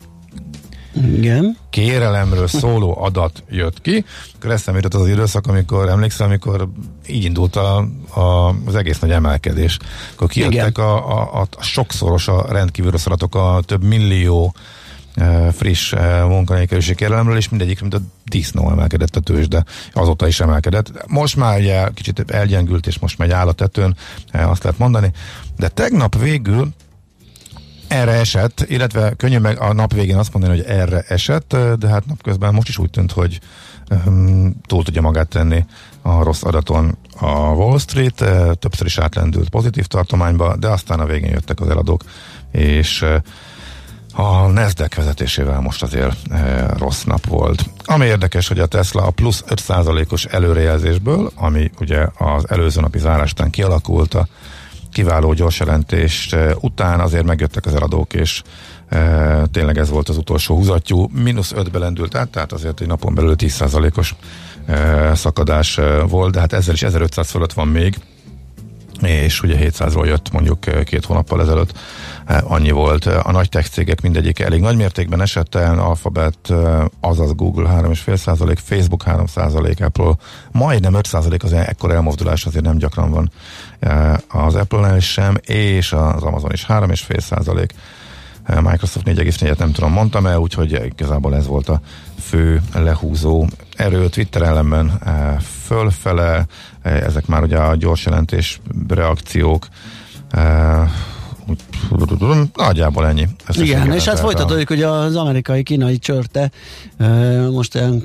[0.96, 1.58] igen.
[1.70, 4.06] kérelemről szóló adat jött ki,
[4.36, 6.68] akkor eszembe jutott az, az időszak, amikor emlékszem, amikor
[7.08, 9.78] így indult a, a, az egész nagy emelkedés.
[10.14, 14.56] Akkor kijöttek a, a, a, a sokszoros, a rendkívül rossz adatok, a több millió
[15.16, 20.28] e, friss e, munkanélküliség kérelemről, és mindegyik, mint a disznó emelkedett a tőzs, de azóta
[20.28, 21.08] is emelkedett.
[21.08, 23.96] Most már ugye kicsit elgyengült, és most megy áll a tetőn,
[24.32, 25.12] e, azt lehet mondani.
[25.58, 26.74] De tegnap végül
[27.96, 32.06] erre esett, illetve könnyű meg a nap végén azt mondani, hogy erre esett, de hát
[32.06, 33.40] napközben most is úgy tűnt, hogy
[34.06, 35.66] um, túl tudja magát tenni
[36.02, 38.24] a rossz adaton a Wall Street,
[38.60, 42.04] többször is átlendült pozitív tartományba, de aztán a végén jöttek az eladók,
[42.52, 43.06] és
[44.14, 47.70] a Nasdaq vezetésével most azért e, rossz nap volt.
[47.86, 53.50] Ami érdekes, hogy a Tesla a plusz 5%-os előrejelzésből, ami ugye az előző napi zárásán
[53.50, 54.28] kialakult, a
[54.96, 58.42] kiváló gyors jelentés után azért megjöttek az eladók, és
[58.90, 61.10] e, tényleg ez volt az utolsó húzatjú.
[61.24, 64.16] Minusz 5 lendült át, tehát azért egy napon belül 10%-os
[64.66, 67.96] e, szakadás e, volt, de hát ezzel is 1500 fölött van még,
[69.02, 71.74] és ugye 700-ról jött mondjuk két hónappal ezelőtt,
[72.44, 73.06] annyi volt.
[73.06, 76.54] A nagy tech cégek mindegyik elég nagy mértékben esett el, Alphabet,
[77.00, 80.14] azaz Google 3,5%, Facebook 3%, Apple
[80.52, 83.32] majdnem 5% az ekkor elmozdulás azért nem gyakran van
[84.28, 87.70] az Apple-nál sem, és az Amazon is 3,5%,
[88.48, 91.82] Microsoft 4,4-et nem tudom, mondtam el, úgyhogy igazából ez volt a
[92.20, 95.02] fő lehúzó erő Twitter ellenben
[95.66, 96.46] fölfele,
[96.86, 99.68] ezek már ugye a gyors jelentés reakciók,
[102.56, 103.28] nagyjából ennyi.
[103.54, 106.52] Igen, és hát folytatódik hogy az amerikai-kínai csörte
[107.52, 108.04] most olyan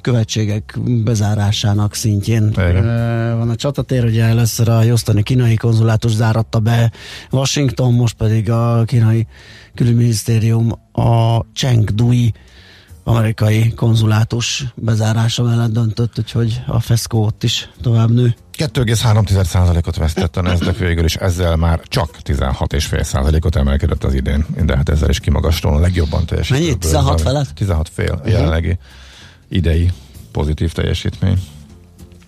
[0.00, 2.84] követségek bezárásának szintjén Igen.
[3.38, 6.92] van a csatatér, ugye először a Houstoni kínai konzulátus záratta be
[7.30, 9.26] Washington, most pedig a kínai
[9.74, 12.32] külügyminisztérium a Chengdui
[13.08, 18.34] amerikai konzulátus bezárása mellett döntött, úgyhogy a Feszkó ott is tovább nő.
[18.58, 24.88] 2,3%-ot vesztett a Nasdaq végül, és ezzel már csak 16,5%-ot emelkedett az idén, de hát
[24.88, 26.58] ezzel is kimagaslóan a legjobban teljesítő.
[26.58, 26.78] Mennyi?
[26.78, 27.52] 16 felett?
[27.54, 28.30] 16 fél uh-huh.
[28.30, 28.78] jelenlegi
[29.48, 29.92] idei
[30.32, 31.42] pozitív teljesítmény.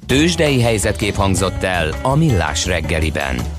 [0.06, 3.57] Tőzsdei helyzetkép hangzott el a Millás reggeliben.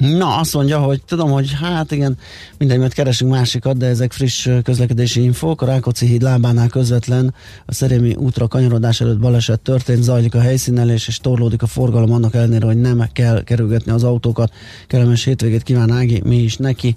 [0.00, 2.18] Na, azt mondja, hogy tudom, hogy hát igen,
[2.58, 5.62] mindegy, mert keresünk másikat, de ezek friss közlekedési infók.
[5.62, 7.34] A Rákóczi híd lábánál közvetlen
[7.66, 12.34] a Szerémi útra kanyarodás előtt baleset történt, zajlik a helyszínelés, és torlódik a forgalom annak
[12.34, 14.52] ellenére, hogy nem kell kerülgetni az autókat.
[14.86, 16.96] Kellemes hétvégét kíván Ági, mi is neki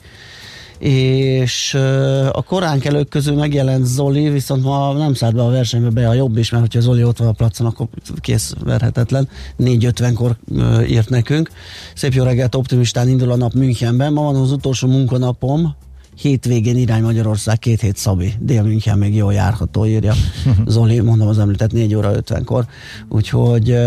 [0.83, 1.73] és
[2.31, 6.37] a koránkelők közül megjelent Zoli, viszont ma nem szállt be a versenybe be a jobb
[6.37, 7.87] is, mert hogyha Zoli ott van a placon, akkor
[8.19, 9.27] kész verhetetlen.
[9.59, 10.37] 4.50-kor
[10.87, 11.49] írt nekünk.
[11.95, 14.13] Szép jó reggelt, optimistán indul a nap Münchenben.
[14.13, 15.75] Ma van az utolsó munkanapom,
[16.17, 18.33] hétvégén irány Magyarország, két hét Szabi.
[18.39, 20.13] Dél München még jól járható, írja
[20.65, 22.65] Zoli, mondom az említett 4 óra 50-kor.
[23.09, 23.77] Úgyhogy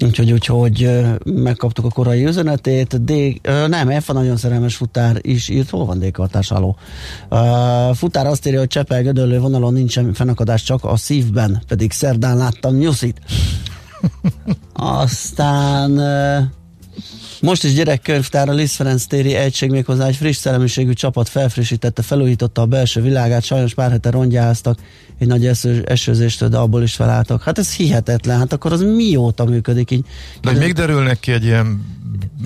[0.00, 0.90] Úgyhogy, úgyhogy
[1.24, 3.04] megkaptuk a korai üzenetét.
[3.04, 5.70] D, nem, F a nagyon szerelmes futár is írt.
[5.70, 6.76] Hol van D-kartás, aló?
[7.94, 12.76] Futár azt írja, hogy Csepel Gödöllő vonalon nincsen fennakadás, csak a szívben, pedig szerdán láttam
[12.76, 13.20] nyuszit.
[14.72, 16.00] Aztán
[17.42, 22.62] Most is gyerekkönyvtár a Liszt Ferenc téri egység méghozzá egy friss szellemiségű csapat felfrissítette, felújította
[22.62, 24.78] a belső világát, sajnos pár hete rongyáztak
[25.18, 27.42] egy nagy eső, esőzéstől, de abból is felálltak.
[27.42, 30.04] Hát ez hihetetlen, hát akkor az mióta működik így?
[30.40, 31.84] De hogy még derülnek ki egy ilyen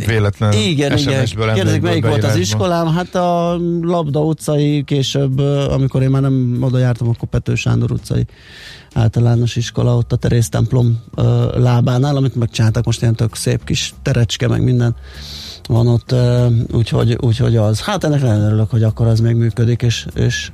[0.06, 1.54] véletlen igen, SMS-ből, igen.
[1.54, 2.86] Kérdezik, melyik volt az iskolám?
[2.86, 8.26] Hát a Labda utcai, később, amikor én már nem oda jártam, akkor Pető Sándor utcai
[8.96, 13.94] általános iskola, ott a Terész templom ö, lábánál, amit megcsináltak most ilyen tök szép kis
[14.02, 14.96] terecske, meg minden
[15.68, 17.80] van ott, ö, úgyhogy, úgyhogy az.
[17.80, 20.50] Hát ennek nagyon örülök, hogy akkor az még működik, és, és,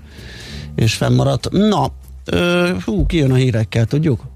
[0.74, 1.50] és fennmaradt.
[1.50, 1.92] Na,
[2.24, 4.31] ö, hú, kijön a hírekkel, tudjuk?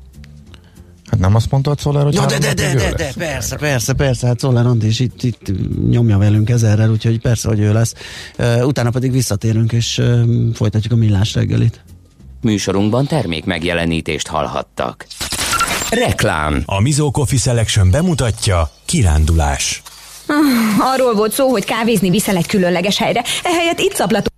[1.11, 4.27] Hát nem azt mondtad Szoller, hogy Ja, de, de, de, de, de, persze, persze, persze,
[4.27, 5.51] hát Szoller Andi is itt, itt
[5.91, 7.95] nyomja velünk ezerrel, úgyhogy persze, hogy ő lesz.
[8.39, 10.23] Uh, utána pedig visszatérünk, és uh,
[10.55, 11.85] folytatjuk a millás reggelit.
[12.41, 15.07] Műsorunkban termék megjelenítést hallhattak.
[15.91, 16.63] Reklám.
[16.65, 19.83] A Mizó Coffee Selection bemutatja kirándulás.
[20.95, 24.33] Arról volt szó, hogy kávézni viszel egy különleges helyre, ehelyett itt szaplatok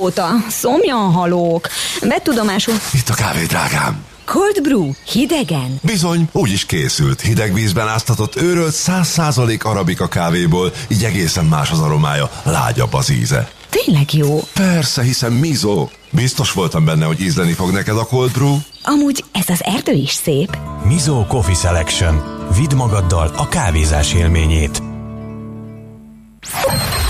[0.00, 0.28] óta.
[0.48, 1.68] Szomjan halók.
[2.00, 2.74] Vedd tudomásul.
[2.92, 4.04] Itt a kávé, drágám.
[4.24, 4.90] Cold brew.
[5.04, 5.78] Hidegen.
[5.82, 7.20] Bizony, úgy is készült.
[7.20, 13.50] Hideg vízben áztatott őrölt 100% arabika kávéból, így egészen más az aromája, lágyabb az íze.
[13.68, 14.40] Tényleg jó.
[14.54, 15.88] Persze, hiszen Mizo.
[16.10, 18.56] Biztos voltam benne, hogy ízleni fog neked a cold brew.
[18.82, 20.58] Amúgy ez az erdő is szép.
[20.84, 22.22] Mizó Coffee Selection.
[22.56, 24.82] Vidd magaddal a kávézás élményét.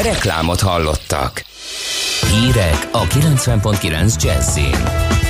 [0.03, 1.45] Reklámot hallottak.
[2.31, 5.24] Hírek a 90.9 Jazzin.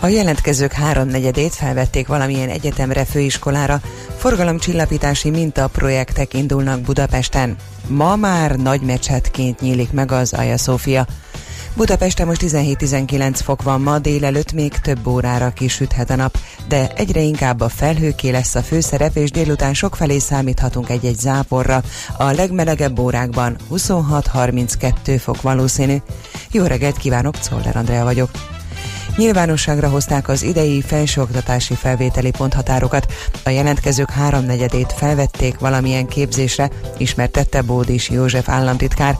[0.00, 3.80] A jelentkezők háromnegyedét felvették valamilyen egyetemre, főiskolára,
[4.16, 7.56] forgalomcsillapítási mintaprojektek indulnak Budapesten.
[7.86, 11.06] Ma már nagy mecsetként nyílik meg az Aja Szófia.
[11.76, 17.20] Budapesten most 17-19 fok van ma, délelőtt még több órára kisüthet a nap, de egyre
[17.20, 21.82] inkább a felhőké lesz a főszerep, és délután sokfelé számíthatunk egy-egy záporra.
[22.16, 25.96] A legmelegebb órákban 26-32 fok valószínű.
[26.50, 28.30] Jó reggelt kívánok, Czoller Andrea vagyok.
[29.16, 33.12] Nyilvánosságra hozták az idei felsőoktatási felvételi ponthatárokat.
[33.44, 39.18] A jelentkezők háromnegyedét felvették valamilyen képzésre, ismertette Bódis József államtitkár.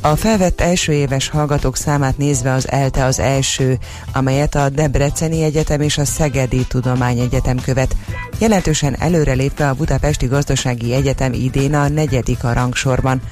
[0.00, 3.78] A felvett első éves hallgatók számát nézve az ELTE az első,
[4.12, 7.96] amelyet a Debreceni Egyetem és a Szegedi Tudományegyetem követ.
[8.38, 13.22] Jelentősen előrelépve a Budapesti Gazdasági Egyetem idén a negyedik a rangsorban.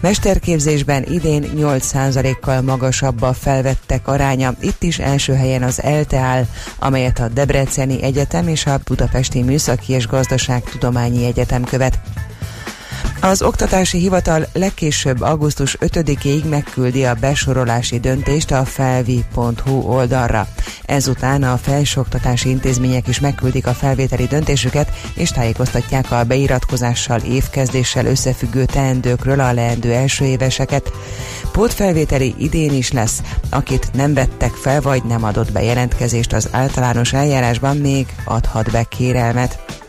[0.00, 4.54] Mesterképzésben idén 8%-kal magasabb a felvettek aránya.
[4.60, 6.44] Itt is első helyen az ELTE áll,
[6.78, 11.98] amelyet a Debreceni Egyetem és a Budapesti Műszaki és Gazdaságtudományi Egyetem követ.
[13.20, 20.48] Az Oktatási Hivatal legkésőbb augusztus 5-ig megküldi a besorolási döntést a felvi.hu oldalra.
[20.84, 28.64] Ezután a felsőoktatási intézmények is megküldik a felvételi döntésüket, és tájékoztatják a beiratkozással, évkezdéssel összefüggő
[28.64, 30.92] teendőkről a leendő első éveseket.
[31.52, 37.12] Pótfelvételi idén is lesz, akit nem vettek fel, vagy nem adott be jelentkezést az általános
[37.12, 39.80] eljárásban, még adhat be kérelmet.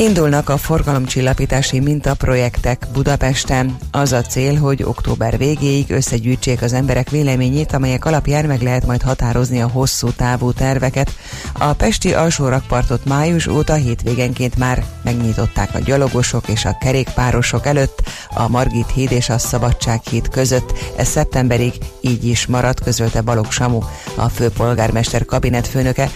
[0.00, 3.76] Indulnak a forgalomcsillapítási mintaprojektek Budapesten.
[3.90, 9.02] Az a cél, hogy október végéig összegyűjtsék az emberek véleményét, amelyek alapján meg lehet majd
[9.02, 11.10] határozni a hosszú távú terveket.
[11.52, 18.48] A Pesti alsórakpartot május óta hétvégenként már megnyitották a gyalogosok és a kerékpárosok előtt, a
[18.48, 20.72] Margit híd és a Szabadság híd között.
[20.96, 23.80] Ez szeptemberig így is maradt, közölte Balogh Samu,
[24.16, 26.10] a főpolgármester kabinet főnöke.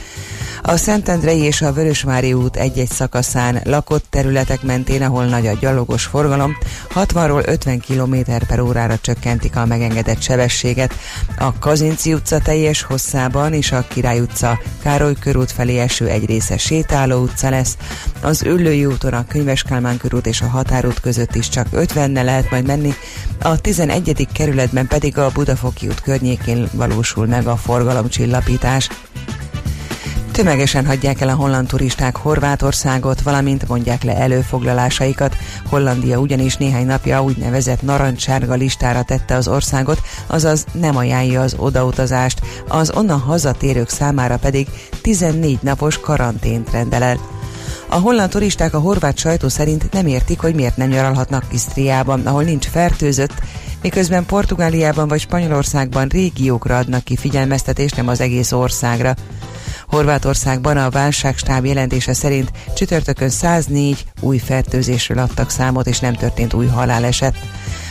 [0.62, 6.04] A Szentendrei és a Vörösvári út egy-egy szakaszán lakott területek mentén, ahol nagy a gyalogos
[6.04, 6.56] forgalom,
[6.94, 10.94] 60-ról 50 km per órára csökkentik a megengedett sebességet.
[11.38, 16.56] A Kazinci utca teljes hosszában és a Király utca Károly körút felé eső egy része
[16.56, 17.76] sétáló utca lesz.
[18.20, 22.50] Az Üllői úton a Könyves Kálmán körút és a Határút között is csak 50-ne lehet
[22.50, 22.94] majd menni,
[23.40, 24.28] a 11.
[24.32, 28.88] kerületben pedig a Budafoki út környékén valósul meg a forgalomcsillapítás.
[30.32, 35.36] Tömegesen hagyják el a holland turisták Horvátországot, valamint mondják le előfoglalásaikat.
[35.66, 42.40] Hollandia ugyanis néhány napja úgynevezett narancssárga listára tette az országot, azaz nem ajánlja az odautazást,
[42.68, 44.68] az onnan hazatérők számára pedig
[45.02, 47.18] 14 napos karantént rendel el.
[47.88, 52.42] A holland turisták a horvát sajtó szerint nem értik, hogy miért nem nyaralhatnak Isztriában, ahol
[52.42, 53.34] nincs fertőzött,
[53.82, 59.14] miközben Portugáliában vagy Spanyolországban régiókra adnak ki figyelmeztetést, nem az egész országra.
[59.92, 66.66] Horvátországban a válságstáb jelentése szerint csütörtökön 104 új fertőzésről adtak számot, és nem történt új
[66.66, 67.36] haláleset.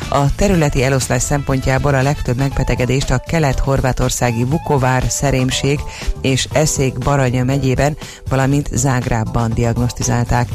[0.10, 5.80] A területi eloszlás szempontjából a legtöbb megbetegedést a kelet-horvátországi Vukovár, Szerémség
[6.22, 7.98] és Eszék Baranya megyében,
[8.30, 10.50] valamint Zágrábban diagnosztizálták.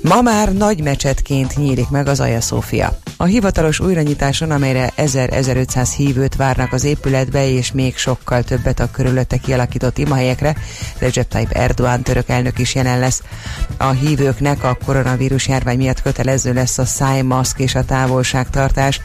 [0.00, 2.98] Ma már nagy mecsetként nyílik meg az Aja Szófia.
[3.18, 9.36] A hivatalos újranyitáson, amelyre 1000-1500 hívőt várnak az épületbe, és még sokkal többet a körülötte
[9.36, 10.56] kialakított imahelyekre,
[10.98, 13.22] Recep Tayyip Erdoğan török elnök is jelen lesz.
[13.76, 19.00] A hívőknek a koronavírus járvány miatt kötelező lesz a szájmaszk és a távolságtartás.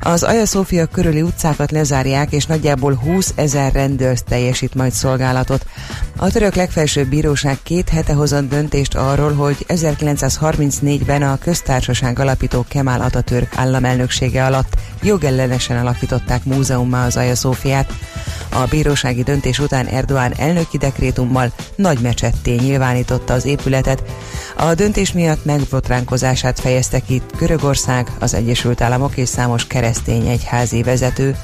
[0.00, 5.66] Az Aja Szófia körüli utcákat lezárják, és nagyjából 20 ezer rendőr teljesít majd szolgálatot.
[6.16, 13.00] A török legfelsőbb bíróság két hete hozott döntést arról, hogy 1934-ben a köztársaság alapító Kemal
[13.00, 17.92] Atatürk államelnöksége alatt jogellenesen alakították múzeummá az Aja Szófiát.
[18.50, 24.02] A bírósági döntés után Erdoğan elnöki dekrétummal nagy mecsetté nyilvánította az épületet.
[24.56, 31.36] A döntés miatt megbotránkozását fejezte ki Görögország, az Egyesült Államok és számos keresztény egyházi vezető.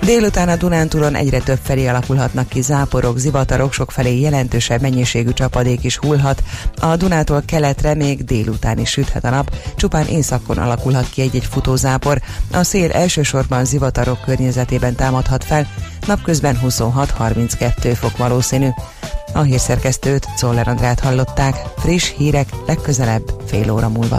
[0.00, 5.96] Délután a Dunántúlon egyre több felé alakulhatnak ki záporok, zivatarok, sokfelé jelentősebb mennyiségű csapadék is
[5.96, 6.42] hullhat.
[6.80, 12.20] A Dunától keletre még délután is süthet a nap, csupán északon alakulhat ki egy-egy futózápor.
[12.52, 15.66] A szél elsősorban zivatarok környezetében támadhat fel,
[16.06, 18.68] napközben 26-32 fok valószínű.
[19.32, 24.18] A hírszerkesztőt, Czoller Andrát hallották, friss hírek legközelebb fél óra múlva.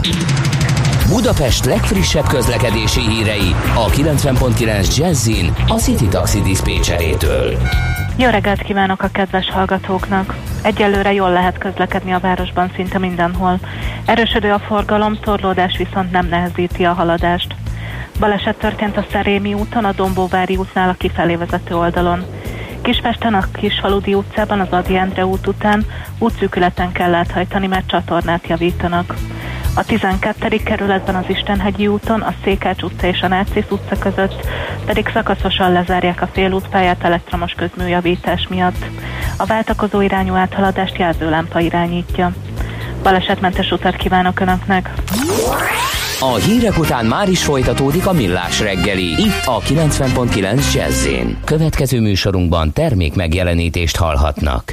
[1.08, 7.56] Budapest legfrissebb közlekedési hírei a 90.9 Jazzin a City Taxi Dispécsejétől.
[8.16, 10.36] Jó reggelt kívánok a kedves hallgatóknak!
[10.62, 13.58] Egyelőre jól lehet közlekedni a városban szinte mindenhol.
[14.04, 17.54] Erősödő a forgalom, torlódás viszont nem nehezíti a haladást.
[18.18, 22.24] Baleset történt a Szerémi úton, a Dombóvári útnál a kifelé vezető oldalon.
[22.82, 25.86] Kispesten a Kisfaludi utcában az Adi Endre út után
[26.18, 29.14] útszűkületen kell áthajtani, mert csatornát javítanak.
[29.78, 30.56] A 12.
[30.64, 34.46] kerületben az Istenhegyi úton, a Székács utca és a Nácész utca között
[34.84, 38.84] pedig szakaszosan lezárják a félútpályát elektromos közműjavítás miatt.
[39.36, 42.32] A váltakozó irányú áthaladást jelzőlámpa irányítja.
[43.02, 44.92] Balesetmentes utat kívánok Önöknek!
[46.20, 51.08] A hírek után már is folytatódik a millás reggeli, itt a 90.9 jazz
[51.44, 54.72] Következő műsorunkban termék megjelenítést hallhatnak.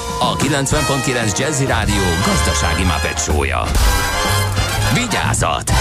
[0.21, 3.63] a 90.9 Jazzy Rádió gazdasági mapetsója.
[4.93, 5.71] Vigyázat!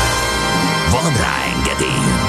[0.91, 2.20] Van rá engedélyünk!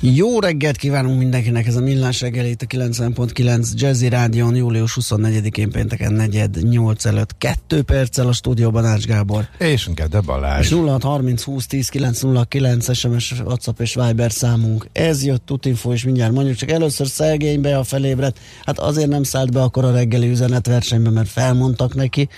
[0.00, 6.12] Jó reggelt kívánunk mindenkinek, ez a Millás reggelét a 90.9 Jazzy Rádion július 24-én pénteken
[6.12, 9.48] negyed 8 előtt 2 perccel a stúdióban Ács Gábor.
[9.58, 10.60] És Gede Balázs.
[10.60, 14.88] És 06 30 20 10 909 SMS, WhatsApp és Viber számunk.
[14.92, 18.38] Ez jött Tutinfo, és mindjárt mondjuk csak először Szelgénybe a felébredt.
[18.64, 22.28] Hát azért nem szállt be akkor a reggeli üzenetversenybe, mert felmondtak neki.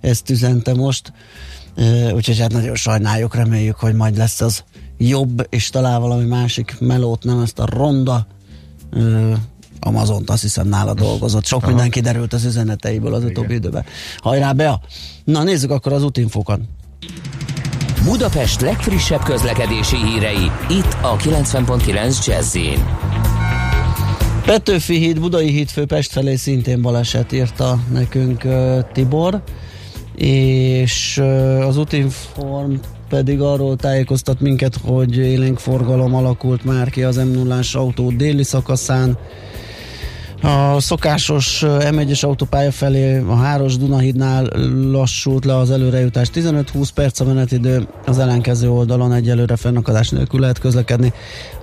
[0.00, 1.12] Ezt üzente most.
[2.14, 4.64] Úgyhogy hát nagyon sajnáljuk, reméljük, hogy majd lesz az
[4.98, 8.26] jobb, és talál valami másik melót, nem ezt a ronda
[8.90, 9.32] ö,
[9.84, 11.44] Amazont, azt hiszem nála dolgozott.
[11.44, 11.68] Sok Aha.
[11.70, 13.84] minden kiderült az üzeneteiből az utóbbi időben.
[14.16, 14.80] Hajrá, Bea!
[15.24, 16.60] Na nézzük akkor az útinfókat.
[18.04, 22.56] Budapest legfrissebb közlekedési hírei, itt a 90.9 jazz
[24.44, 29.42] Petőfi híd, Budai híd főpest felé szintén baleset írta nekünk uh, Tibor,
[30.14, 31.22] és
[31.60, 32.74] az útinform
[33.08, 38.42] pedig arról tájékoztat minket, hogy élénk forgalom alakult már ki az m 0 autó déli
[38.42, 39.18] szakaszán,
[40.42, 44.48] a szokásos M1-es autópálya felé a Háros Dunahídnál
[44.90, 50.58] lassult le az előrejutás 15-20 perc a menetidő, az ellenkező oldalon egyelőre fennakadás nélkül lehet
[50.58, 51.12] közlekedni.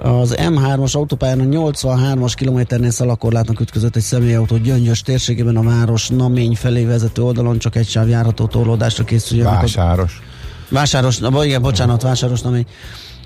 [0.01, 6.55] Az M3-as autópályán a 83-as kilométernél szalakorlátnak ütközött egy személyautó Gyöngyös térségében a város Namény
[6.55, 9.59] felé vezető oldalon csak egy sáv járható torlódásra készüljenek.
[9.59, 10.21] Vásáros.
[10.69, 12.65] Vásáros, na, igen, bocsánat, vásáros Namény.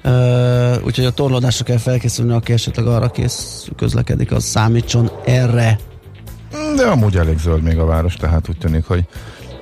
[0.05, 5.79] Uh, úgyhogy a torlódásra kell felkészülni, aki esetleg arra kész közlekedik, az számítson erre.
[6.75, 9.05] De amúgy elég zöld még a város, tehát úgy tűnik, hogy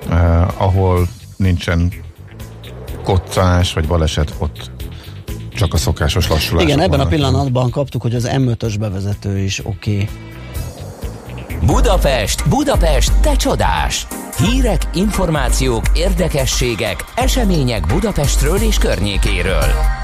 [0.08, 1.92] uh, ahol nincsen
[3.02, 4.70] koccanás vagy baleset, ott
[5.54, 6.64] csak a szokásos lassulás.
[6.64, 7.06] Igen, ebben vannak.
[7.06, 9.92] a pillanatban kaptuk, hogy az M5-ös bevezető is oké.
[9.92, 10.08] Okay.
[11.66, 14.06] Budapest, Budapest, te csodás!
[14.36, 20.01] Hírek, információk, érdekességek, események Budapestről és környékéről.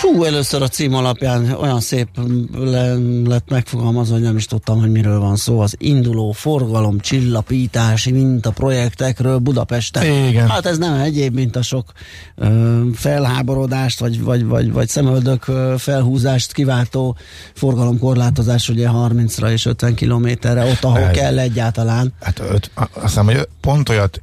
[0.00, 2.08] Fú, először a cím alapján olyan szép
[2.54, 5.60] le, lett megfogalmazva, hogy nem is tudtam, hogy miről van szó.
[5.60, 10.26] Az induló forgalom csillapítási mintaprojektekről Budapesten.
[10.28, 10.48] Igen.
[10.48, 11.92] Hát ez nem egyéb, mint a sok
[12.36, 17.16] ö, felháborodást, vagy, vagy, vagy, vagy szemöldök ö, felhúzást kiváltó
[17.54, 22.12] forgalomkorlátozás, ugye 30-ra és 50 kilométerre, ott, ahol ez, kell egyáltalán.
[22.20, 24.22] Hát öt, azt hiszem, hogy pont olyat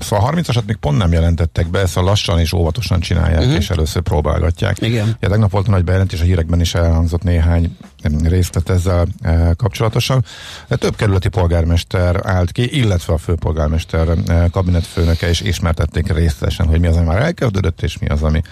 [0.00, 3.56] szóval a 30-asat még pont nem jelentettek be, szóval lassan és óvatosan csinálják, uh-huh.
[3.56, 4.80] és először próbálgatják.
[4.80, 5.16] Igen.
[5.20, 7.76] Ja, tegnap volt nagy bejelentés, a hírekben is elhangzott néhány
[8.22, 10.24] részlet ezzel e, kapcsolatosan.
[10.68, 16.86] Több kerületi polgármester állt ki, illetve a főpolgármester e, kabinetfőnöke is ismertették részletesen, hogy mi
[16.86, 18.42] az, ami már elkezdődött, és mi az, ami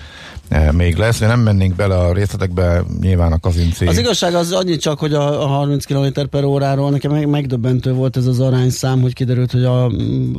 [0.48, 1.18] e, még lesz.
[1.18, 3.86] Nem mennénk bele a részletekbe, nyilván a kazinci.
[3.86, 7.92] Az igazság az annyi csak, hogy a, a 30 km per óráról nekem meg, megdöbbentő
[7.92, 9.92] volt ez az arányszám, hogy kiderült, hogy a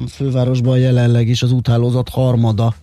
[0.09, 2.73] fővárosban jelenleg is az úthálózat harmada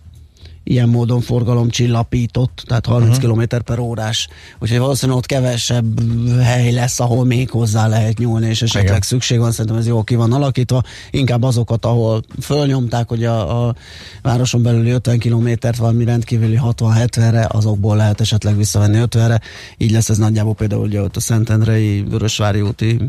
[0.67, 3.31] ilyen módon forgalom csillapított, tehát 30 uh-huh.
[3.31, 4.27] km per órás.
[4.59, 5.99] Úgyhogy valószínűleg ott kevesebb
[6.41, 9.01] hely lesz, ahol még hozzá lehet nyúlni, és esetleg Igen.
[9.01, 10.83] szükség van, szerintem ez jól ki van alakítva.
[11.11, 13.75] Inkább azokat, ahol fölnyomták, hogy a, a
[14.21, 19.41] városon belüli 50 kilométert valami rendkívüli 60-70-re, azokból lehet esetleg visszavenni 50-re.
[19.77, 22.99] Így lesz ez nagyjából például ugye ott a Szentendrei, Vörösvári úti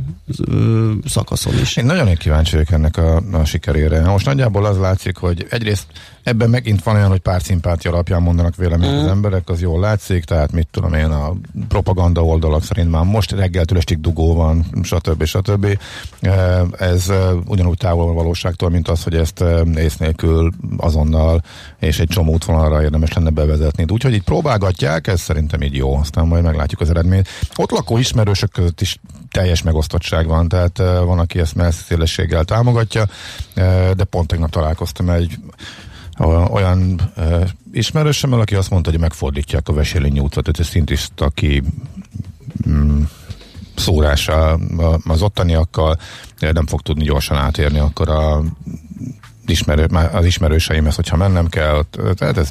[0.47, 1.77] ö, szakaszon is.
[1.77, 4.01] Én nagyon kíváncsi vagyok ennek a, a sikerére.
[4.01, 5.87] Most nagyjából az látszik, hogy egyrészt
[6.23, 8.99] Ebben megint van olyan, hogy pár szimpátia alapján mondanak véleményt mm.
[8.99, 11.33] az emberek, az jól látszik, tehát mit tudom én, a
[11.69, 15.25] propaganda oldalak szerint már most reggeltől estig dugó van, stb.
[15.25, 15.79] stb.
[16.79, 17.13] Ez
[17.47, 19.45] ugyanúgy távol a valóságtól, mint az, hogy ezt
[19.75, 21.43] ész nélkül azonnal
[21.79, 23.85] és egy csomó útvonalra érdemes lenne bevezetni.
[23.93, 27.29] Úgyhogy itt próbálgatják, ez szerintem így jó, aztán majd meglátjuk az eredményt.
[27.57, 28.99] Ott lakó ismerősök között is
[29.31, 33.05] teljes megosztottság van, tehát van, aki ezt messzélességgel támogatja,
[33.95, 35.39] de pont tegnap találkoztam egy
[36.27, 41.63] olyan uh, ismerősemmel, aki azt mondta, hogy megfordítják a Veselényi útot, ez szintist, aki
[42.69, 43.03] mm,
[43.77, 44.59] szórása
[45.05, 45.97] az ottaniakkal
[46.41, 48.43] nem fog tudni gyorsan átérni akkor a
[49.47, 52.51] ismerő, az ismerőseimhez, hogyha mennem kell, tehát ez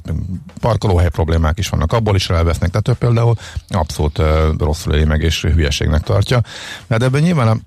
[0.60, 3.36] parkolóhely problémák is vannak, abból is elvesznek, tehát ő például
[3.70, 4.22] abszolút
[4.58, 6.42] rosszul éli meg és hülyeségnek tartja.
[6.88, 7.58] De ebben nyilván a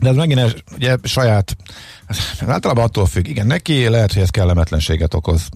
[0.00, 1.56] de ez megint ugye saját,
[2.46, 5.48] általában attól függ, igen, neki lehet, hogy ez kellemetlenséget okoz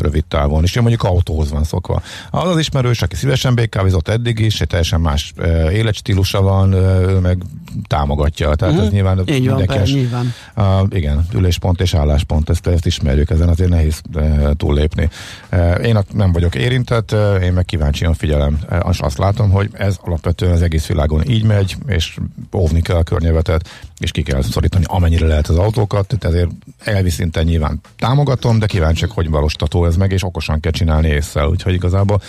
[0.00, 2.02] rövid távon, és ő mondjuk autóhoz van szokva.
[2.30, 5.32] Az az ismerős, aki szívesen békávizott eddig is, egy teljesen más
[5.72, 7.42] életstílusa van, ő meg
[7.86, 8.84] támogatja, tehát mm-hmm.
[8.84, 9.74] ez nyilván Így van, mindenki.
[9.74, 10.34] per, nyilván.
[10.54, 15.08] A, igen, üléspont és álláspont, ezt, ezt ismerjük, ezen azért nehéz e, túllépni.
[15.48, 19.70] E, én nem vagyok érintett, e, én meg kíváncsian figyelem, e, és azt látom, hogy
[19.72, 22.18] ez alapvetően az egész világon így megy, és
[22.56, 23.68] óvni kell a környezetet,
[23.98, 28.66] és ki kell szorítani amennyire lehet az autókat, tehát ezért elvi szinten nyilván támogatom, de
[28.66, 32.20] kíváncsiak, hogy valóstató ez meg, és okosan kell csinálni észre, úgyhogy igazából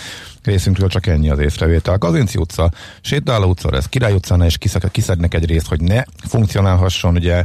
[0.42, 1.98] részünkről csak ennyi az észrevétel.
[1.98, 4.58] Kazinci utca, sétáló utca, ez Király utcánál, és
[4.90, 7.44] kiszednek egy részt, hogy ne funkcionálhasson, ugye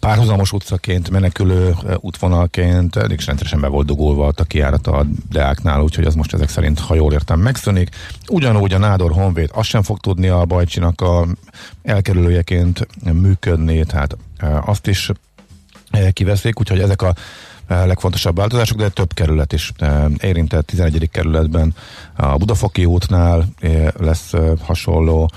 [0.00, 6.14] párhuzamos utcaként, menekülő útvonalként, elég rendszeresen be volt dugulva a kiárata a Deáknál, úgyhogy az
[6.14, 7.88] most ezek szerint, ha jól értem, megszűnik.
[8.28, 11.26] Ugyanúgy a Nádor Honvéd azt sem fog tudni a Bajcsinak a
[11.82, 14.16] elkerülőjeként működni, tehát
[14.64, 15.10] azt is
[16.12, 17.14] kiveszik, úgyhogy ezek a
[17.66, 19.72] legfontosabb változások, de több kerület is
[20.18, 20.66] érintett.
[20.66, 21.08] 11.
[21.10, 21.74] kerületben
[22.16, 23.48] a Budafoki útnál
[23.98, 25.30] lesz hasonló,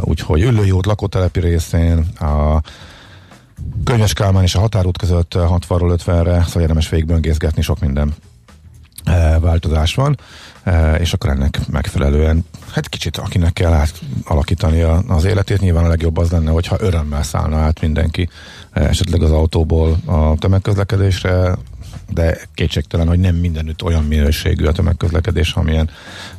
[0.00, 2.62] úgyhogy Üllői út lakótelepi részén, a
[3.84, 8.14] Könyves Kálmán és a határút között 60-ról 50-re, szóval érdemes végigböngészgetni, sok minden
[9.40, 10.18] változás van,
[10.98, 16.30] és akkor ennek megfelelően, hát kicsit akinek kell átalakítani az életét, nyilván a legjobb az
[16.30, 18.28] lenne, hogyha örömmel szállna át mindenki
[18.72, 21.56] esetleg az autóból a tömegközlekedésre,
[22.14, 25.90] de kétségtelen, hogy nem mindenütt olyan minőségű a tömegközlekedés, amilyen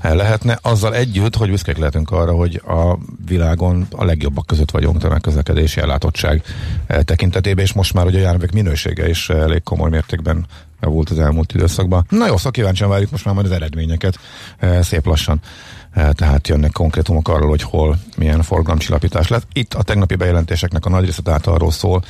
[0.01, 0.59] lehetne.
[0.61, 6.43] Azzal együtt, hogy büszkék lehetünk arra, hogy a világon a legjobbak között vagyunk tömegközlekedési ellátottság
[6.87, 10.45] tekintetében, és most már ugye a járművek minősége is elég komoly mértékben
[10.79, 12.05] volt az elmúlt időszakban.
[12.09, 14.19] Na jó, szóval kíváncsian várjuk most már majd az eredményeket
[14.81, 15.39] szép lassan
[15.93, 19.47] tehát jönnek konkrétumok arról, hogy hol milyen forgalomcsillapítás lett.
[19.53, 22.03] Itt a tegnapi bejelentéseknek a nagy része tehát arról szól,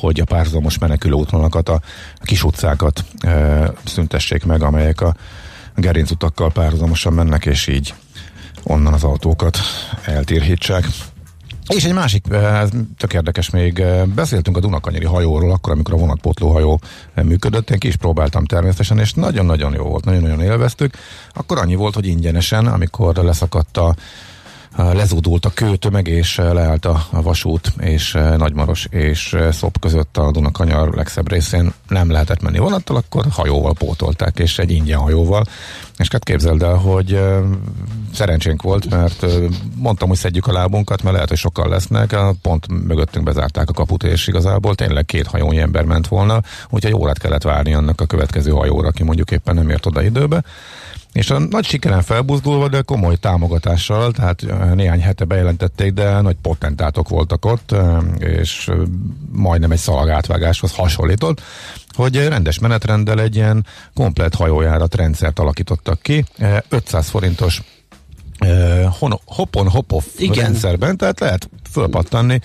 [0.00, 1.80] hogy a párzamos menekülő útvonalakat, a
[2.22, 3.04] kis utcákat
[3.84, 5.14] szüntessék meg, amelyek a
[5.76, 7.94] gerincutakkal párhuzamosan mennek, és így
[8.62, 9.58] onnan az autókat
[10.04, 10.84] eltérhítsák.
[11.74, 13.82] És egy másik, ez tök érdekes még,
[14.14, 16.80] beszéltünk a Dunakanyari hajóról, akkor, amikor a vonatpotló hajó
[17.22, 20.94] működött, én ki is próbáltam természetesen, és nagyon-nagyon jó volt, nagyon-nagyon élveztük.
[21.32, 23.94] Akkor annyi volt, hogy ingyenesen, amikor leszakadt a
[24.76, 31.30] lezúdult a kőtömeg, és leállt a, vasút, és Nagymaros és Szop között a Dunakanyar legszebb
[31.30, 35.44] részén nem lehetett menni vonattal, akkor hajóval pótolták, és egy ingyen hajóval.
[35.98, 37.20] És hát képzeld el, hogy
[38.14, 39.26] szerencsénk volt, mert
[39.76, 44.02] mondtam, hogy szedjük a lábunkat, mert lehet, hogy sokkal lesznek, pont mögöttünk bezárták a kaput,
[44.02, 48.50] és igazából tényleg két hajónyi ember ment volna, úgyhogy órát kellett várni annak a következő
[48.50, 50.42] hajóra, aki mondjuk éppen nem ért oda időbe.
[51.12, 54.44] És a nagy sikeren felbuzdulva, de komoly támogatással, tehát
[54.74, 57.74] néhány hete bejelentették, de nagy potentátok voltak ott,
[58.18, 58.70] és
[59.32, 61.42] majdnem egy szalagátvágáshoz hasonlított,
[61.88, 66.24] hogy rendes menetrenddel egy ilyen komplet hajójárat rendszert alakítottak ki,
[66.68, 67.62] 500 forintos
[69.24, 70.04] hopon hopoff
[70.34, 72.40] rendszerben, tehát lehet fölpattanni,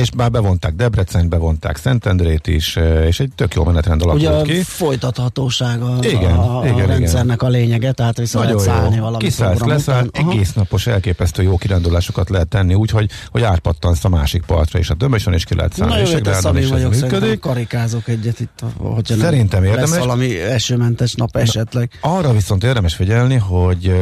[0.00, 4.58] és már bevonták Debrecen, bevonták Szentendrét is, és egy tök jó menetrend alakult Ugye ki.
[4.58, 7.48] a folytathatóság a, igen, a, a igen, rendszernek igen.
[7.48, 9.02] a lényege, tehát vissza Nagyon lehet szállni jó.
[9.02, 14.42] valami Kiszállsz, leszáll, egész napos elképesztő jó kirándulásokat lehet tenni, úgyhogy hogy átpattansz a másik
[14.42, 15.92] partra, és a Dömösön is ki lehet szállni.
[15.92, 17.40] Na jó, és itt a is ez vagyok, működik.
[17.40, 19.90] karikázok egyet itt, hogyha Szerintem nem érdemes.
[19.90, 21.90] lesz valami esőmentes nap esetleg.
[22.00, 23.94] Arra viszont érdemes figyelni, hogy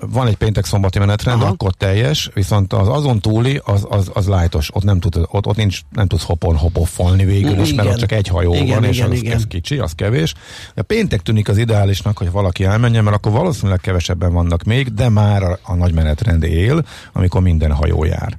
[0.00, 1.50] van egy péntek szombati menetrend, Aha.
[1.50, 5.56] akkor teljes, viszont az azon túli, az, az, az lájtos, ott nem, tud, ott, ott
[5.56, 8.96] nincs, nem tudsz hopon hopoffolni végül is, mert ott csak egy hajó igen, van, és
[8.96, 9.36] igen, az, igen.
[9.36, 10.34] ez kicsi, az kevés.
[10.74, 15.08] A péntek tűnik az ideálisnak, hogy valaki elmenjen, mert akkor valószínűleg kevesebben vannak még, de
[15.08, 18.38] már a, a nagy menetrend él, amikor minden hajó jár.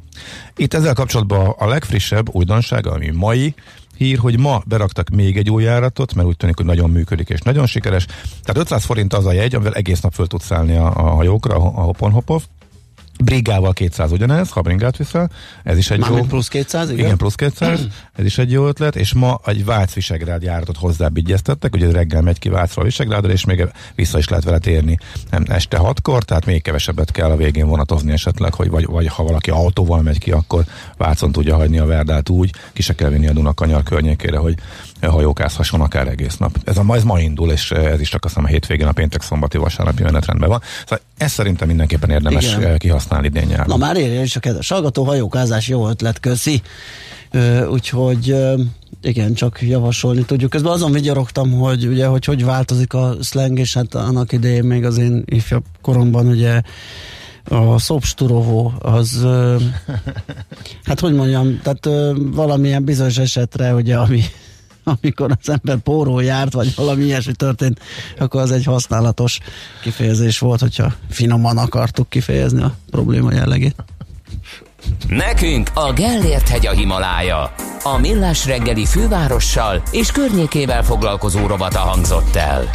[0.55, 3.53] Itt ezzel kapcsolatban a legfrissebb újdonság, ami mai,
[3.97, 7.41] hír, hogy ma beraktak még egy új járatot, mert úgy tűnik, hogy nagyon működik és
[7.41, 8.05] nagyon sikeres.
[8.43, 11.55] Tehát 500 forint az a jegy, amivel egész nap föl tudsz szállni a, a hajókra,
[11.55, 12.43] a Hopon Hopov.
[13.23, 15.29] Brigával 200 ugyanez, ha bringát viszel,
[15.63, 16.23] ez is egy Már jó...
[16.23, 17.05] plusz 200, igen?
[17.05, 21.73] Igen, plusz 200, ez is egy jó ötlet, és ma egy Vác Visegrád járatot hozzábigyeztettek,
[21.73, 24.97] ugye reggel megy ki Vácról Visegrádra, és még vissza is lehet vele térni
[25.29, 29.23] nem, este hatkor, tehát még kevesebbet kell a végén vonatozni esetleg, hogy vagy, vagy ha
[29.23, 30.63] valaki autóval megy ki, akkor
[30.97, 34.55] Vácon tudja hagyni a Verdát úgy, ki se kell vinni a Dunakanyar környékére, hogy
[35.09, 36.57] hajókázhasson akár egész nap.
[36.63, 39.21] Ez, a, ez ma indul, és ez is csak azt hiszem a hétvégén, a péntek,
[39.21, 40.61] szombati, vasárnapi menetrendben van.
[40.81, 42.77] Szóval ezt szerintem mindenképpen érdemes Igen.
[42.77, 43.65] kihasználni idén nyáron.
[43.67, 46.61] Na már érje is a kedves hallgató, hajókázás jó ötlet, köszi.
[47.69, 48.35] Úgyhogy
[49.01, 50.49] Igen, csak javasolni tudjuk.
[50.49, 54.85] Közben azon vigyorogtam, hogy ugye, hogy hogy változik a slang, és hát annak idején még
[54.85, 56.61] az én ifjabb koromban ugye
[57.43, 59.27] a szobsturovó az,
[60.87, 64.21] hát hogy mondjam, tehát valamilyen bizonyos esetre, ugye, ami,
[64.85, 67.79] amikor az ember póró járt, vagy valami ilyesmi történt,
[68.19, 69.39] akkor az egy használatos
[69.81, 73.75] kifejezés volt, hogyha finoman akartuk kifejezni a probléma jellegét.
[75.07, 77.53] Nekünk a Gellért hegy a Himalája.
[77.83, 82.69] A Millás reggeli fővárossal és környékével foglalkozó rovata hangzott el.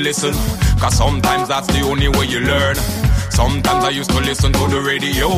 [0.00, 0.32] Listen.
[0.80, 2.76] Cause sometimes that's the only way you learn.
[3.30, 5.28] Sometimes I used to listen to the radio,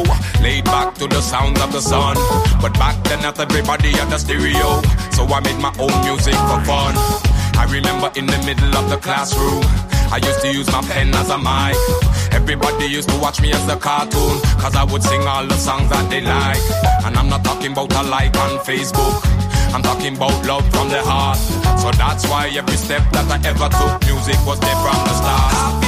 [0.42, 2.16] laid back to the sounds of the sun.
[2.60, 4.82] But back then, not everybody had a stereo,
[5.12, 6.94] so I made my own music for fun.
[7.58, 9.62] I remember in the middle of the classroom,
[10.10, 11.76] I used to use my pen as a mic.
[12.32, 15.90] Everybody used to watch me as a cartoon, cause I would sing all the songs
[15.90, 16.62] that they like.
[17.04, 19.22] And I'm not talking about a like on Facebook.
[19.72, 21.38] I'm talking about love from the heart.
[21.80, 25.81] So that's why every step that I ever took, music was there from the start.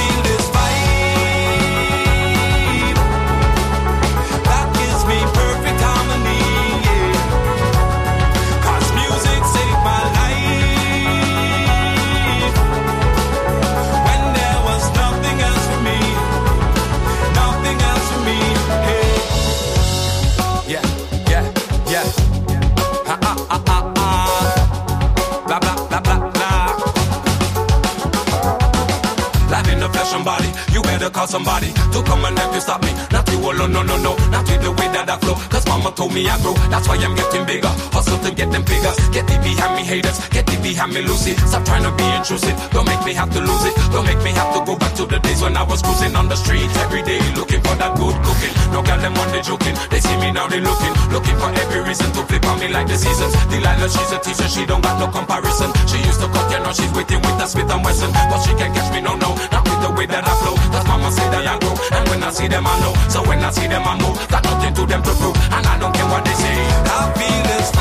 [31.05, 32.91] You better call somebody to come and help you stop me.
[33.11, 35.35] Not you alone, no, no, no, not with the way that I flow.
[35.53, 37.69] Cause mama told me I grow, that's why I'm getting bigger.
[37.93, 41.37] Hustle to get them figures, get it behind me haters, get it behind me Lucy.
[41.45, 43.75] Stop trying to be intrusive, don't make me have to lose it.
[43.93, 46.27] Don't make me have to go back to the days when I was cruising on
[46.27, 48.53] the street every day, looking for that good cooking.
[48.73, 51.85] No girl them on the joking, they see me now they looking, looking for every
[51.85, 53.33] reason to flip on me like the seasons.
[53.53, 55.69] Delilah, she's a teacher, she don't got no comparison.
[55.85, 58.57] She used to cut, you know she's waiting with a Smith and Wesson, but she
[58.57, 60.57] can't catch me, no, no, not with the way that I flow.
[60.73, 62.93] Cause mama say that I grow, and when I see them I know.
[63.09, 65.77] So when I see them I move, got nothing to them to prove, and I
[65.79, 66.55] don't care what they say.
[66.87, 67.71] I feel this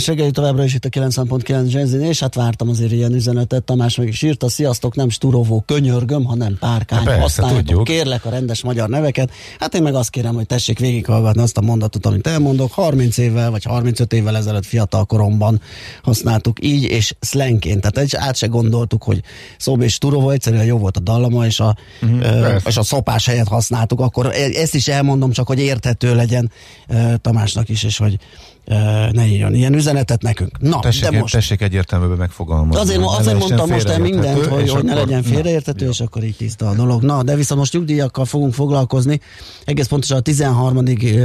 [0.00, 3.96] millás reggeli továbbra is itt a 90.9 Jazzin, és hát vártam azért ilyen üzenetet, Tamás
[3.96, 7.84] meg is írta, sziasztok, nem sturovó, könyörgöm, hanem párkány, Persze, használjátok, tudjuk.
[7.84, 9.30] kérlek a rendes magyar neveket.
[9.58, 13.50] Hát én meg azt kérem, hogy tessék végighallgatni azt a mondatot, amit elmondok, 30 évvel
[13.50, 15.60] vagy 35 évvel ezelőtt fiatal koromban
[16.02, 19.20] használtuk így, és slangként, tehát egy át se gondoltuk, hogy
[19.58, 23.26] szób és turovó, egyszerűen jó volt a dallama, és a, Mhm, ö, és a szopás
[23.26, 26.50] helyett használtuk, akkor e- ezt is elmondom, csak hogy érthető legyen
[26.88, 28.18] ö, Tamásnak is, és hogy
[29.12, 30.58] ne írjon ilyen üzenetet nekünk.
[30.58, 32.80] Na, Tessék, de most tessék egyértelműen megfogalmazni.
[32.80, 36.68] Azért, azért mondtam most el mindent, hogy, hogy ne legyen félreértető, és akkor így tiszta
[36.68, 37.02] a dolog.
[37.02, 39.20] Na, de viszont most nyugdíjakkal fogunk foglalkozni,
[39.64, 40.84] egész pontosan a 13.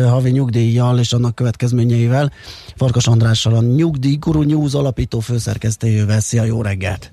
[0.10, 2.32] havi nyugdíjjal és annak következményeivel.
[2.76, 6.20] Farkas Andrással a Nyugdíj Guru News alapító főszerkesztőjével.
[6.20, 7.12] Szia, jó reggelt!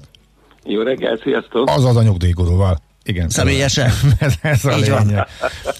[0.65, 1.69] Jó reggel, sziasztok!
[1.69, 2.79] Azaz a nyugdíjgurúval.
[3.05, 3.29] Igen.
[3.29, 3.91] Személyesen?
[4.19, 5.07] ez, ez a Így van.
[5.07, 5.27] lényeg.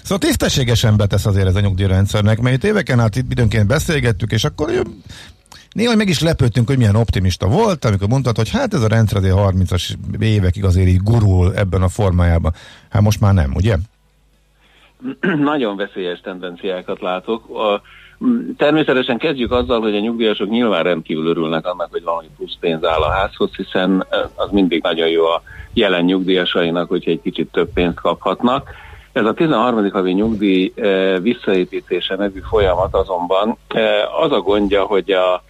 [0.01, 4.43] Szóval tisztességesen betesz azért ez a nyugdíjrendszernek, mert itt éveken át itt időnként beszélgettük, és
[4.43, 4.83] akkor
[5.71, 9.17] néha meg is lepődtünk, hogy milyen optimista volt, amikor mondtad, hogy hát ez a rendszer
[9.17, 12.53] azért 30-as évekig azért így gurul ebben a formájában.
[12.89, 13.75] Hát most már nem, ugye?
[15.43, 17.49] Nagyon veszélyes tendenciákat látok.
[17.49, 17.81] A,
[18.57, 23.01] természetesen kezdjük azzal, hogy a nyugdíjasok nyilván rendkívül örülnek annak, hogy valami plusz pénz áll
[23.01, 25.41] a házhoz, hiszen az mindig nagyon jó a
[25.73, 28.69] jelen nyugdíjasainak, hogyha egy kicsit több pénzt kaphatnak.
[29.11, 29.89] Ez a 13.
[29.91, 30.73] havi nyugdíj
[31.21, 33.57] visszaépítése nevű folyamat azonban
[34.21, 35.43] az a gondja, hogy a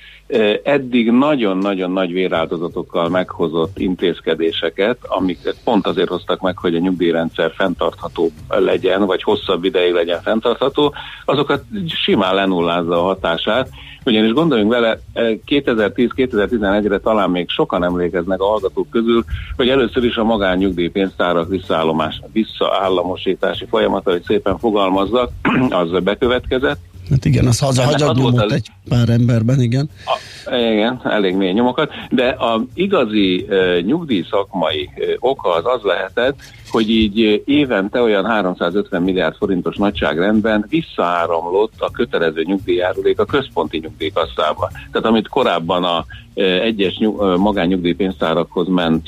[0.64, 8.32] eddig nagyon-nagyon nagy véráldozatokkal meghozott intézkedéseket, amiket pont azért hoztak meg, hogy a nyugdíjrendszer fenntartható
[8.48, 10.94] legyen, vagy hosszabb ideig legyen fenntartható,
[11.26, 13.70] azokat simán lenullázza a hatását,
[14.06, 15.00] ugyanis gondoljunk vele,
[15.48, 19.24] 2010-2011-re talán még sokan emlékeznek a hallgatók közül,
[19.56, 25.30] hogy először is a magánnyugdíjpénztárak visszaállomás, visszaállamosítási folyamata, hogy szépen fogalmazzak,
[25.70, 26.80] az bekövetkezett.
[27.10, 29.90] Hát igen, az hazahagyat nyomott egy pár emberben, igen.
[30.06, 36.36] A, igen, elég mély nyomokat, de a igazi uh, nyugdíjszakmai uh, oka az az lehetett,
[36.74, 44.70] hogy így évente olyan 350 milliárd forintos nagyságrendben visszaáramlott a kötelező nyugdíjjárulék a központi nyugdíjkasszába.
[44.92, 46.06] Tehát amit korábban a
[46.36, 47.00] egyes
[47.38, 49.08] magánnyugdíjpénztárakhoz ment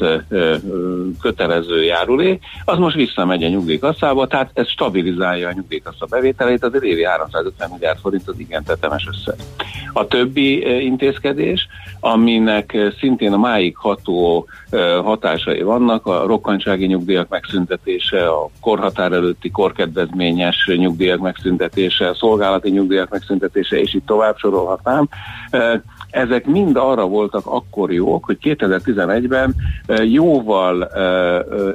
[1.21, 7.05] kötelező járulék, az most visszamegy a nyugdíjkasszába, tehát ez stabilizálja a nyugdíjkassa bevételét, az évi
[7.05, 9.35] 350 milliárd forint az igen tetemes összeg.
[9.93, 11.67] A többi intézkedés,
[11.99, 14.47] aminek szintén a máig ható
[15.03, 23.09] hatásai vannak, a rokkantsági nyugdíjak megszüntetése, a korhatár előtti korkedvezményes nyugdíjak megszüntetése, a szolgálati nyugdíjak
[23.09, 25.07] megszüntetése, és itt tovább sorolhatnám
[26.15, 29.55] ezek mind arra voltak akkor jók, hogy 2011-ben
[30.03, 30.89] jóval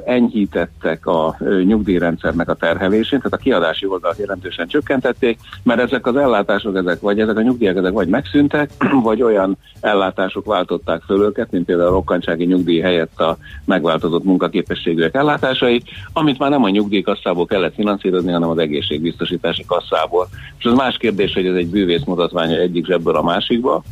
[0.05, 6.75] enyhítettek a nyugdíjrendszernek a terhelésén, tehát a kiadási oldalt jelentősen csökkentették, mert ezek az ellátások,
[6.75, 8.69] ezek, vagy ezek a nyugdíjak, ezek vagy megszűntek,
[9.03, 15.15] vagy olyan ellátások váltották föl őket, mint például a rokkantsági nyugdíj helyett a megváltozott munkaképességűek
[15.15, 15.83] ellátásai,
[16.13, 20.27] amit már nem a nyugdíjkasszából kellett finanszírozni, hanem az egészségbiztosítási kasszából.
[20.57, 23.83] És az más kérdés, hogy ez egy bűvész mutatványa egyik zsebből a másikba,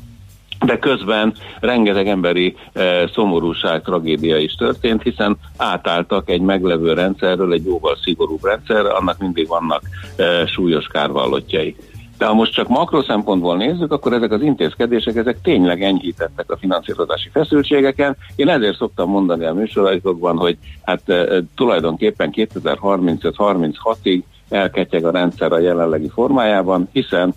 [0.66, 7.66] de közben rengeteg emberi e, szomorúság, tragédia is történt, hiszen átálltak egy meglevő rendszerről egy
[7.66, 9.82] jóval szigorúbb rendszer, annak mindig vannak
[10.16, 11.76] e, súlyos kárvallottjai.
[12.18, 16.58] De ha most csak makro szempontból nézzük, akkor ezek az intézkedések, ezek tényleg enyhítettek a
[16.58, 18.18] finanszírozási feszültségeken.
[18.36, 25.60] Én ezért szoktam mondani a műsoraikokban, hogy hát e, tulajdonképpen 2035-36-ig elketyeg a rendszer a
[25.60, 27.34] jelenlegi formájában, hiszen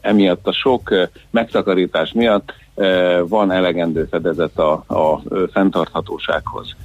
[0.00, 0.94] emiatt a sok
[1.30, 2.52] megtakarítás miatt
[3.28, 5.22] van elegendő fedezet a, a
[5.52, 6.76] fenntarthatósághoz.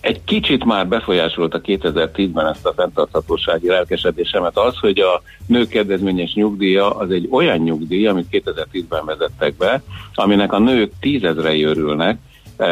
[0.00, 6.90] Egy kicsit már befolyásolta 2010-ben ezt a fenntarthatósági lelkesedésemet az, hogy a nők kedvezményes nyugdíja
[6.90, 9.82] az egy olyan nyugdíj, amit 2010-ben vezettek be,
[10.14, 12.18] aminek a nők tízezrei örülnek,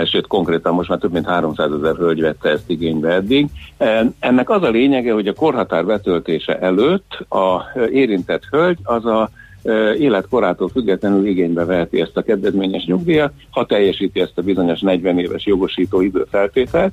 [0.04, 3.46] sőt konkrétan most már több mint 300 ezer hölgy vette ezt igénybe eddig.
[4.18, 9.30] Ennek az a lényege, hogy a korhatár betöltése előtt a érintett hölgy az a
[9.98, 15.46] életkorától függetlenül igénybe veheti ezt a kedvezményes nyugdíjat, ha teljesíti ezt a bizonyos 40 éves
[15.46, 16.92] jogosító időfeltételt,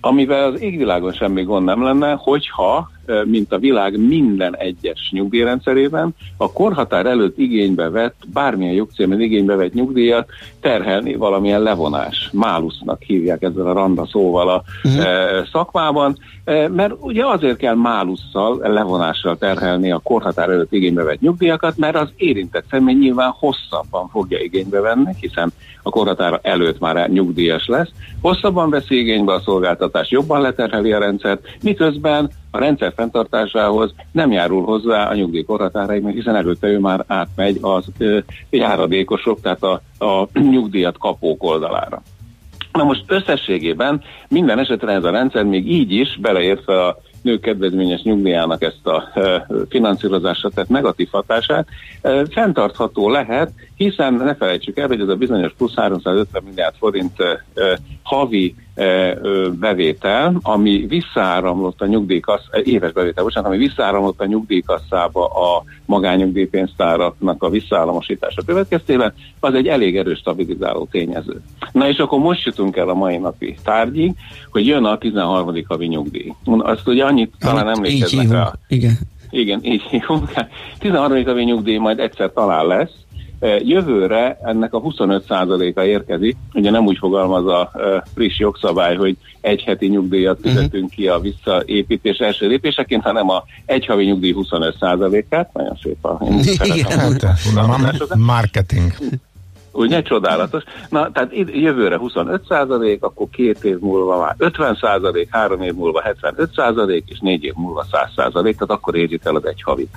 [0.00, 2.90] amivel az égvilágon semmi gond nem lenne, hogyha
[3.24, 9.72] mint a világ minden egyes nyugdíjrendszerében, a korhatár előtt igénybe vett, bármilyen jogcímen igénybe vett
[9.72, 10.28] nyugdíjat
[10.60, 12.30] terhelni valamilyen levonás.
[12.32, 15.04] Málusznak hívják ezzel a randa szóval a uh-huh.
[15.52, 16.16] szakmában,
[16.68, 22.08] mert ugye azért kell málusszal, levonással terhelni a korhatár előtt igénybe vett nyugdíjakat, mert az
[22.16, 25.52] érintett személy nyilván hosszabban fogja igénybe venni, hiszen
[25.88, 31.46] a korhatára előtt már nyugdíjas lesz, hosszabban veszi igénybe a szolgáltatást, jobban leterheli a rendszert,
[31.62, 37.04] miközben a rendszer fenntartásához nem járul hozzá a nyugdíj korhatáraig, mert hiszen előtte ő már
[37.06, 38.18] átmegy az ö,
[38.50, 42.02] járadékosok, tehát a, a nyugdíjat kapók oldalára.
[42.72, 48.02] Na most összességében minden esetre ez a rendszer még így is, beleértve a nők kedvezményes
[48.02, 49.12] nyugdíjának ezt a
[49.68, 51.68] finanszírozásra tett negatív hatását.
[52.30, 57.16] Fenntartható lehet, hiszen ne felejtsük el, hogy ez a bizonyos plusz 350 milliárd forint
[58.02, 58.54] havi
[59.52, 67.50] bevétel, ami visszaáramlott a nyugdíjkassz, éves bevétel, bocsánat, ami visszaáramlott a nyugdíjkasszába a magányugdíjpénztáraknak a
[67.50, 71.40] visszaállamosítása következtében, az egy elég erős stabilizáló tényező.
[71.72, 74.12] Na és akkor most jutunk el a mai napi tárgyig,
[74.50, 75.64] hogy jön a 13.
[75.68, 76.32] havi nyugdíj.
[76.44, 78.52] Azt ugye annyit talán emlékeznek rá.
[78.68, 78.98] Igen.
[79.30, 80.30] Igen, így hívunk.
[80.78, 81.24] 13.
[81.24, 82.92] havi nyugdíj majd egyszer talán lesz,
[83.58, 87.70] Jövőre ennek a 25%-a érkezik, ugye nem úgy fogalmaz a
[88.14, 90.48] friss jogszabály, hogy egy heti nyugdíjat mhm.
[90.48, 95.52] fizetünk ki a visszaépítés első lépéseként, hanem a egy havi nyugdíj 25%-át.
[95.52, 96.18] Nagyon szép a...
[96.62, 98.92] Igen, hát, marketing.
[99.72, 100.62] Ugye csodálatos.
[100.88, 106.02] Na, tehát jövőre 25 százalék, akkor két év múlva már 50 százalék, három év múlva
[106.02, 109.96] 75 százalék, és négy év múlva 100 százalék, tehát akkor érjük el az egy havit.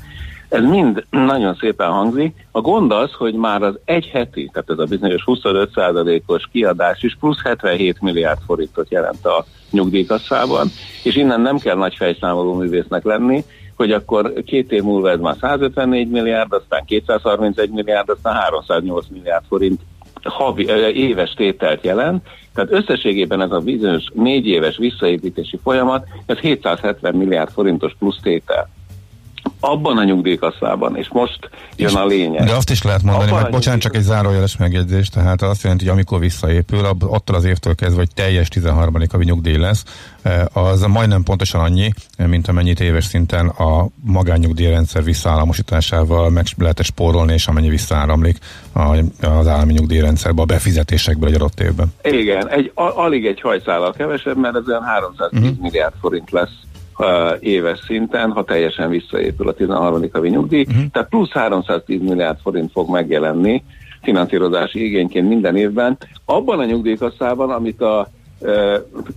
[0.52, 2.48] Ez mind nagyon szépen hangzik.
[2.52, 7.04] A gond az, hogy már az egy heti, tehát ez a bizonyos 25 százalékos kiadás
[7.04, 10.68] is plusz 77 milliárd forintot jelent a nyugdíjkasszában,
[11.04, 13.44] és innen nem kell nagy fejszámoló művésznek lenni,
[13.76, 19.44] hogy akkor két év múlva ez már 154 milliárd, aztán 231 milliárd, aztán 308 milliárd
[19.48, 19.82] forint
[20.24, 27.16] havi, éves tételt jelent, tehát összességében ez a bizonyos négy éves visszaépítési folyamat, ez 770
[27.16, 28.70] milliárd forintos plusz tétel.
[29.64, 32.46] Abban a nyugdíjkasszában, és most jön a lényeg.
[32.46, 35.64] De azt is lehet mondani, Abban hogy a bocsánat, csak egy zárójeles megjegyzés, tehát azt
[35.64, 38.96] jelenti, hogy amikor visszaépül, attól az évtől kezdve, hogy teljes 13.
[39.12, 39.84] havi nyugdíj lesz,
[40.22, 46.84] eh, az majdnem pontosan annyi, eh, mint amennyit éves szinten a magánnyugdíjrendszer visszaállamosításával meg lehet
[46.84, 48.38] spórolni, és amennyi visszaáramlik
[49.22, 51.94] az állami nyugdíjrendszerbe a befizetésekből egy adott évben.
[52.04, 55.58] Igen, egy, alig egy hajszállal kevesebb, mert ez olyan 310 uh-huh.
[55.62, 56.60] milliárd forint lesz
[57.40, 60.10] éves szinten, ha teljesen visszaépül a 13.
[60.12, 60.66] havi nyugdíj.
[60.70, 60.84] Uh-huh.
[60.92, 63.64] Tehát plusz 310 milliárd forint fog megjelenni
[64.02, 65.98] finanszírozási igényként minden évben.
[66.26, 68.10] Abban a nyugdíjkasszában, amit a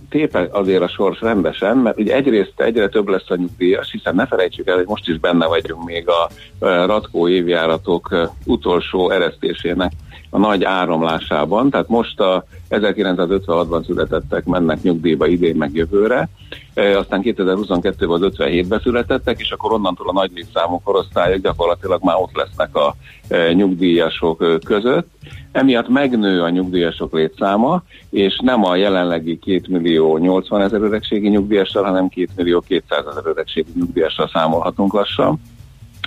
[0.09, 4.25] tépe azért a sors rendesen, mert ugye egyrészt egyre több lesz a nyugdíjas, hiszen ne
[4.25, 9.91] felejtsük el, hogy most is benne vagyunk még a Ratkó évjáratok utolsó eresztésének
[10.29, 16.29] a nagy áramlásában, tehát most a 1956-ban születettek mennek nyugdíjba idén meg jövőre,
[16.73, 22.15] e, aztán 2022-ben az 57-ben születettek, és akkor onnantól a nagy létszámú korosztályok gyakorlatilag már
[22.15, 22.95] ott lesznek a
[23.27, 25.07] e, nyugdíjasok között.
[25.51, 31.83] Emiatt megnő a nyugdíjasok létszáma, és nem a jelenlegi 2 millió 80 ezer öregségi nyugdíjassal,
[31.83, 35.39] hanem 2 millió 200 ezer öregségi nyugdíjassal számolhatunk lassan.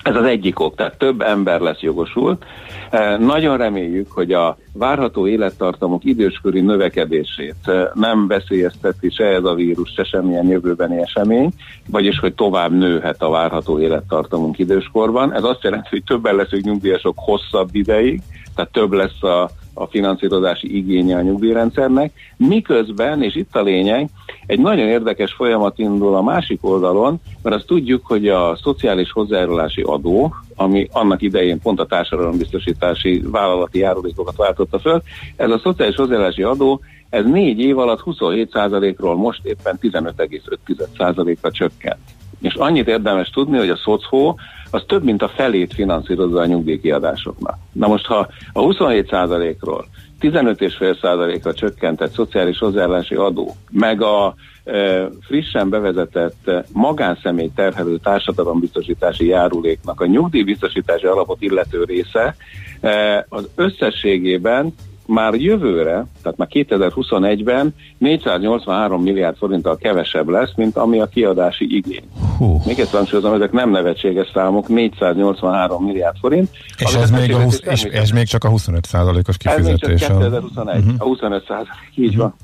[0.03, 2.45] Ez az egyik ok, tehát több ember lesz jogosult.
[2.91, 9.55] E, Nagyon reméljük, hogy a várható élettartamok időskori növekedését e, nem veszélyezteti se ez a
[9.55, 11.51] vírus, se semmilyen jövőbeni esemény,
[11.91, 15.35] vagyis hogy tovább nőhet a várható élettartamunk időskorban.
[15.35, 18.23] Ez azt jelenti, hogy többen leszünk nyugdíjasok hosszabb ideig,
[18.55, 24.09] tehát több lesz a, a finanszírozási igénye a nyugdíjrendszernek, miközben, és itt a lényeg,
[24.47, 29.83] egy nagyon érdekes folyamat indul a másik oldalon, mert azt tudjuk, hogy a szociális hozzájárulási
[29.83, 35.03] adó, ami annak idején pont a társadalombiztosítási vállalati járulékokat váltotta föl,
[35.37, 42.18] ez a szociális hozzájárulási adó, ez négy év alatt 27%-ról most éppen 15,5%-ra csökkent.
[42.41, 44.39] És annyit érdemes tudni, hogy a szocó
[44.71, 47.59] az több mint a felét finanszírozza a nyugdíjkiadásoknak.
[47.73, 49.87] Na most, ha a 27%-ról
[50.21, 54.35] 15,5%-ra csökkentett szociális hozzáállási adó, meg a
[54.65, 62.37] e, frissen bevezetett e, magánszemély terhelő társadalombiztosítási járuléknak a nyugdíjbiztosítási alapot illető része
[62.81, 64.75] e, az összességében
[65.09, 72.03] már jövőre, tehát már 2021-ben 483 milliárd forinttal kevesebb lesz, mint ami a kiadási igény.
[72.39, 72.61] Hú.
[72.67, 76.49] Még egyszer hangsúlyozom, ezek nem nevetséges számok, 483 milliárd forint.
[76.79, 79.91] És ez még, a 20, költségvetés és, ez még csak a 25%-os ez még csak
[79.91, 80.07] kifizetés.
[80.07, 80.95] 2021, Mhm.
[80.99, 82.35] a 25 százalék, így van.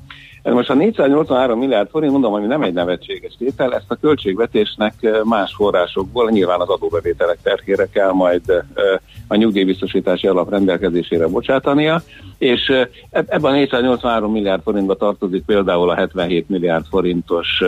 [0.43, 5.55] Most a 483 milliárd forint, mondom, ami nem egy nevetséges tétel, ezt a költségvetésnek más
[5.57, 8.65] forrásokból, nyilván az adóbevételek terhére kell majd
[9.27, 12.03] a nyugdíjbiztosítási alap rendelkezésére bocsátania,
[12.39, 12.69] és
[13.11, 17.63] eb- ebben a 483 milliárd forintba tartozik például a 77 milliárd forintos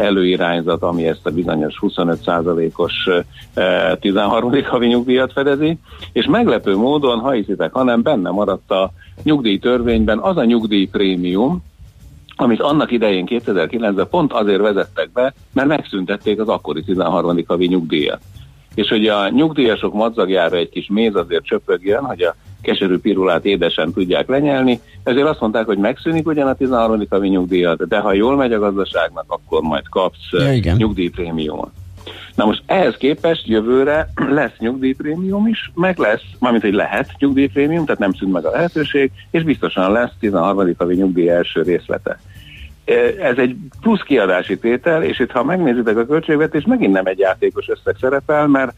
[0.00, 3.08] előirányzat, ami ezt a bizonyos 25 százalékos
[4.00, 4.64] 13.
[4.64, 5.78] havi nyugdíjat fedezi,
[6.12, 11.62] és meglepő módon, ha hiszitek, hanem benne maradt a nyugdíjtörvényben az a nyugdíjprémium,
[12.36, 17.44] amit annak idején 2009-ben pont azért vezettek be, mert megszüntették az akkori 13.
[17.46, 18.20] havi nyugdíjat.
[18.74, 23.92] És hogy a nyugdíjasok madzagjára egy kis méz azért csöpögjön, hogy a keserű pirulát édesen
[23.92, 27.06] tudják lenyelni, ezért azt mondták, hogy megszűnik ugyan a 13.
[27.10, 30.76] havi nyugdíjat, de ha jól megy a gazdaságnak, akkor majd kapsz Ja, igen.
[30.76, 31.70] nyugdíjprémiumot.
[32.34, 34.08] Na most ehhez képest jövőre
[34.38, 39.10] lesz nyugdíjprémium is, meg lesz, mármint hogy lehet nyugdíjprémium, tehát nem szűnt meg a lehetőség,
[39.30, 40.74] és biztosan lesz 13.
[40.78, 42.20] havi nyugdíj első részlete.
[43.20, 47.68] Ez egy plusz kiadási tétel, és itt ha megnézitek a költségvetést, megint nem egy játékos
[47.68, 48.74] összeg szerepel, mert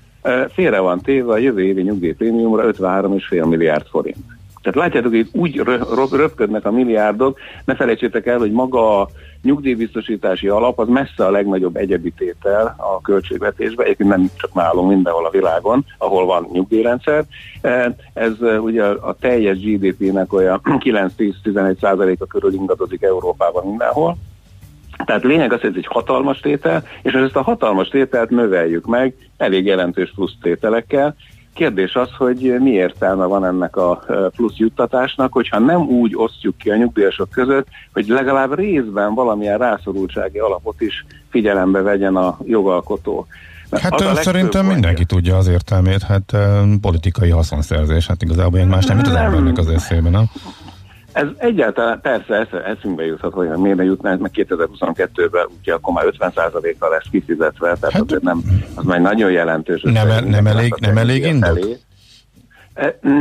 [0.53, 4.17] félre van téve a jövő évi nyugdíjprémiumra 53,5 milliárd forint.
[4.63, 9.09] Tehát látjátok, hogy úgy rö- rö- röpködnek a milliárdok, ne felejtsétek el, hogy maga a
[9.45, 15.26] nyugdíjbiztosítási alap az messze a legnagyobb egyedi tétel a költségvetésben, egyébként nem csak nálunk mindenhol
[15.26, 17.24] a világon, ahol van nyugdíjrendszer.
[17.61, 20.61] E, Ez e, ugye a teljes GDP-nek olyan
[21.45, 24.16] 9-10-11 százaléka körül ingadozik Európában mindenhol.
[25.05, 29.14] Tehát lényeg az, hogy ez egy hatalmas tétel, és ezt a hatalmas tételt növeljük meg
[29.36, 31.16] elég jelentős plusz tételekkel,
[31.55, 34.05] Kérdés az, hogy mi értelme van ennek a
[34.37, 40.39] plusz juttatásnak, hogyha nem úgy osztjuk ki a nyugdíjasok között, hogy legalább részben valamilyen rászorultsági
[40.39, 43.27] alapot is figyelembe vegyen a jogalkotó.
[43.71, 46.37] Hát az szerintem mindenki tudja az értelmét, hát
[46.81, 50.25] politikai haszonszerzés, hát igazából ilyen más nem jut az embernek az eszébe, nem?
[51.15, 56.91] Ez egyáltalán persze eszünkbe juthat, hogy miért ne jutna, mert 2022-ben ugye akkor már 50%-kal
[56.91, 58.43] lesz kifizetve, tehát hát, azért nem,
[58.75, 59.83] az már nagyon jelentős.
[59.83, 61.59] Nem, nem, nem elég, nem elég indok?
[61.59, 61.77] Elé.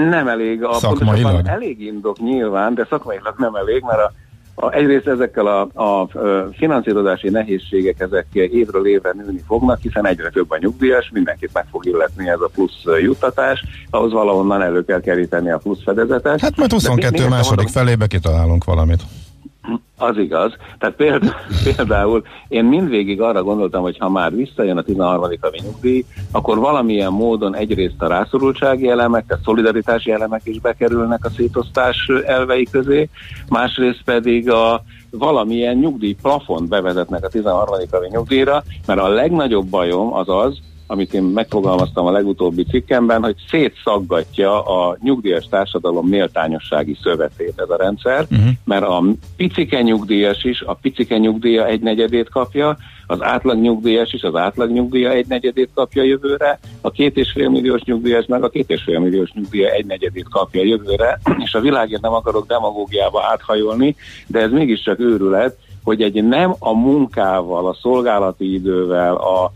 [0.10, 0.64] Nem elég.
[0.64, 1.48] A szakmailag?
[1.48, 4.14] Elég indok nyilván, de szakmailag nem elég, mert a
[4.56, 6.08] a, egyrészt ezekkel a, a,
[6.52, 11.86] finanszírozási nehézségek ezek évről évre nőni fognak, hiszen egyre több a nyugdíjas, mindenkit meg fog
[11.86, 16.42] illetni ez a plusz juttatás, ahhoz valahonnan elő kell keríteni a plusz fedezetet.
[16.42, 19.02] Hát majd 22 második mondom, felébe kitalálunk valamit.
[19.98, 20.54] Az igaz.
[20.80, 20.96] Tehát
[21.76, 25.30] például, én mindvégig arra gondoltam, hogy ha már visszajön a 13.
[25.42, 31.30] havi nyugdíj, akkor valamilyen módon egyrészt a rászorultsági elemek, a szolidaritási elemek is bekerülnek a
[31.30, 33.10] szétosztás elvei közé,
[33.50, 37.76] másrészt pedig a valamilyen nyugdíj plafont bevezetnek a 13.
[37.92, 40.58] havi nyugdíjra, mert a legnagyobb bajom az az,
[40.88, 47.78] amit én megfogalmaztam a legutóbbi cikkemben, hogy szétszaggatja a nyugdíjas társadalom méltányossági szövetét ez a
[47.78, 48.50] rendszer, uh-huh.
[48.64, 49.04] mert a
[49.36, 52.78] picike nyugdíjas is a picike nyugdíja egy negyedét kapja,
[53.08, 57.50] az átlag nyugdíjas is az átlag nyugdíja egy negyedét kapja jövőre, a két és fél
[57.50, 61.60] milliós nyugdíjas meg a két és fél milliós nyugdíja egy negyedét kapja jövőre, és a
[61.60, 63.96] világért nem akarok demagógiába áthajolni,
[64.28, 69.52] de ez mégiscsak őrület, hogy egy nem a munkával, a szolgálati idővel, a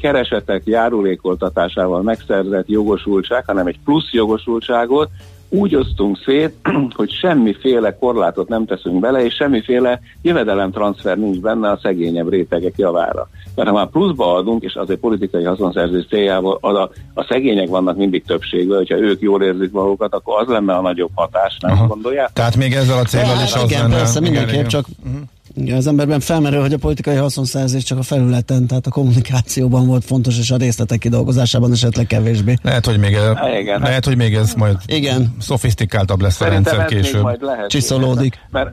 [0.00, 5.08] keresetek járulékoltatásával megszerzett jogosultság, hanem egy plusz jogosultságot
[5.52, 6.54] úgy osztunk szét,
[6.96, 13.28] hogy semmiféle korlátot nem teszünk bele, és semmiféle jövedelemtranszfer nincs benne a szegényebb rétegek javára.
[13.54, 17.96] Mert ha már pluszba adunk, és azért politikai haszonszerzés céljából az a, a szegények vannak
[17.96, 21.86] mindig többségben, hogyha ők jól érzik magukat, akkor az lenne a nagyobb hatás, nem Aha.
[21.86, 22.30] gondolják?
[22.32, 23.96] Tehát még ezzel a célral is az igen, lenne.
[23.96, 28.66] Persze, mindenképp csak uh-huh igen, az emberben felmerül, hogy a politikai haszonszerzés csak a felületen,
[28.66, 32.54] tehát a kommunikációban volt fontos, és a részletek kidolgozásában esetleg kevésbé.
[32.62, 33.16] Lehet, hogy még,
[33.60, 35.34] igen, lehet, hogy még ez majd igen.
[35.40, 37.26] szofisztikáltabb lesz a rendszer később.
[37.66, 38.38] Csiszolódik.
[38.50, 38.70] Mert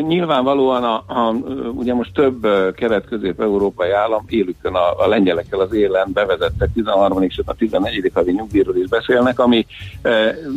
[0.00, 1.34] nyilvánvalóan a, a,
[1.74, 7.22] ugye most több kelet-közép-európai állam élükön a, a lengyelekkel az élen bevezettek 13.
[7.22, 8.10] és a 14.
[8.14, 9.66] havi nyugdíjról is beszélnek, ami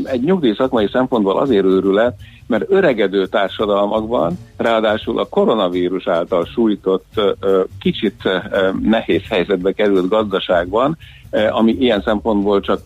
[0.03, 2.15] egy nyugdíj szakmai szempontból azért őrület,
[2.47, 7.21] mert öregedő társadalmakban, ráadásul a koronavírus által sújtott,
[7.79, 8.29] kicsit
[8.81, 10.97] nehéz helyzetbe került gazdaságban,
[11.49, 12.81] ami ilyen szempontból csak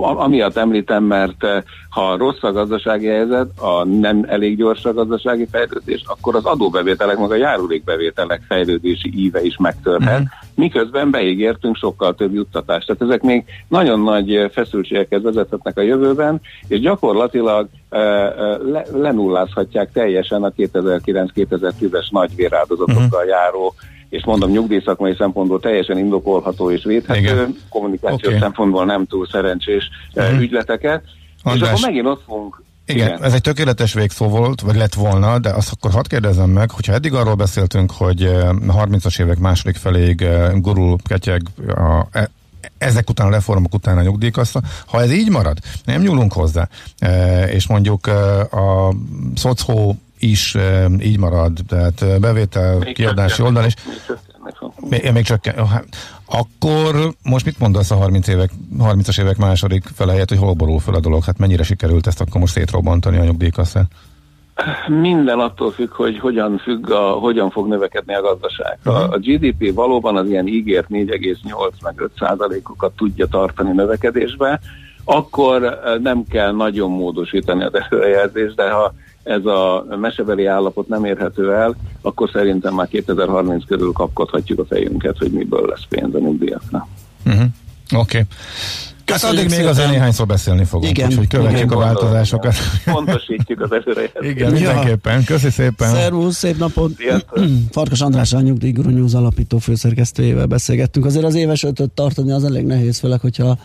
[0.00, 1.46] amiatt említem, mert
[1.90, 7.18] ha rossz a gazdasági helyzet, a nem elég gyors a gazdasági fejlődés, akkor az adóbevételek,
[7.18, 10.28] meg a járulékbevételek fejlődési íve is megtörhet, uh-huh.
[10.54, 12.86] miközben beígértünk sokkal több juttatást.
[12.86, 20.50] Tehát ezek még nagyon nagy feszültségeket vezethetnek a jövőben, és gyakorlatilag le, lenullázhatják teljesen a
[20.50, 23.28] 2009-2010-es nagy véráldozatokkal uh-huh.
[23.28, 23.74] járó
[24.10, 27.56] és mondom nyugdíjszakmai szempontból teljesen indokolható és védhető, Igen.
[27.68, 28.38] kommunikációs okay.
[28.38, 30.40] szempontból nem túl szerencsés uh-huh.
[30.40, 31.02] ügyleteket.
[31.42, 34.94] András, és akkor megint ott fogunk igen, Igen, ez egy tökéletes végszó volt, vagy lett
[34.94, 38.22] volna, de azt akkor hadd kérdezem meg, hogyha eddig arról beszéltünk, hogy
[38.66, 42.30] a 30-as évek második feléig gurul, ketyeg a, e,
[42.78, 44.60] ezek után a reformok után a nyugdíjkassa.
[44.86, 46.68] Ha ez így marad, nem nyúlunk hozzá,
[47.46, 48.06] és mondjuk
[48.50, 48.94] a
[49.34, 50.56] szocó is
[51.00, 53.74] így marad, tehát bevétel, még kiadási oldal is.
[54.90, 55.86] Még, még csak, hát,
[56.24, 60.78] akkor most mit mondasz a 30 évek, 30-as évek második fele helyett, hogy hol borul
[60.78, 61.24] fel a dolog?
[61.24, 63.90] Hát mennyire sikerült ezt akkor most szétrobbantani a nyugdíjkasszát?
[64.88, 68.78] Minden attól függ, hogy hogyan függ, a, hogyan fog növekedni a gazdaság.
[68.84, 74.60] A, a GDP valóban az ilyen ígért 4,8 meg 5 százalékokat tudja tartani növekedésbe,
[75.04, 81.54] akkor nem kell nagyon módosítani az előrejelzést, de ha ez a mesebeli állapot nem érhető
[81.54, 86.86] el, akkor szerintem már 2030 körül kapkodhatjuk a fejünket, hogy miből lesz pénz a nyugdíjaknak.
[87.26, 87.42] Uh-huh.
[87.92, 87.98] Oké.
[87.98, 88.22] Okay.
[89.06, 91.08] Hát addig még azért néhányszor beszélni fogunk, Igen.
[91.08, 92.54] úgyhogy követjük a változásokat.
[92.84, 94.10] Pontosítjuk az előre.
[94.20, 95.24] Igen, mindenképpen.
[95.24, 95.94] Köszi szépen.
[95.94, 96.90] Szervusz, szép napot.
[97.70, 101.06] Farkas András, a Nyugdíj Guru News alapító főszerkesztőjével beszélgettünk.
[101.06, 103.58] Azért az éves ötöt tartani az elég nehéz, főleg, hogyha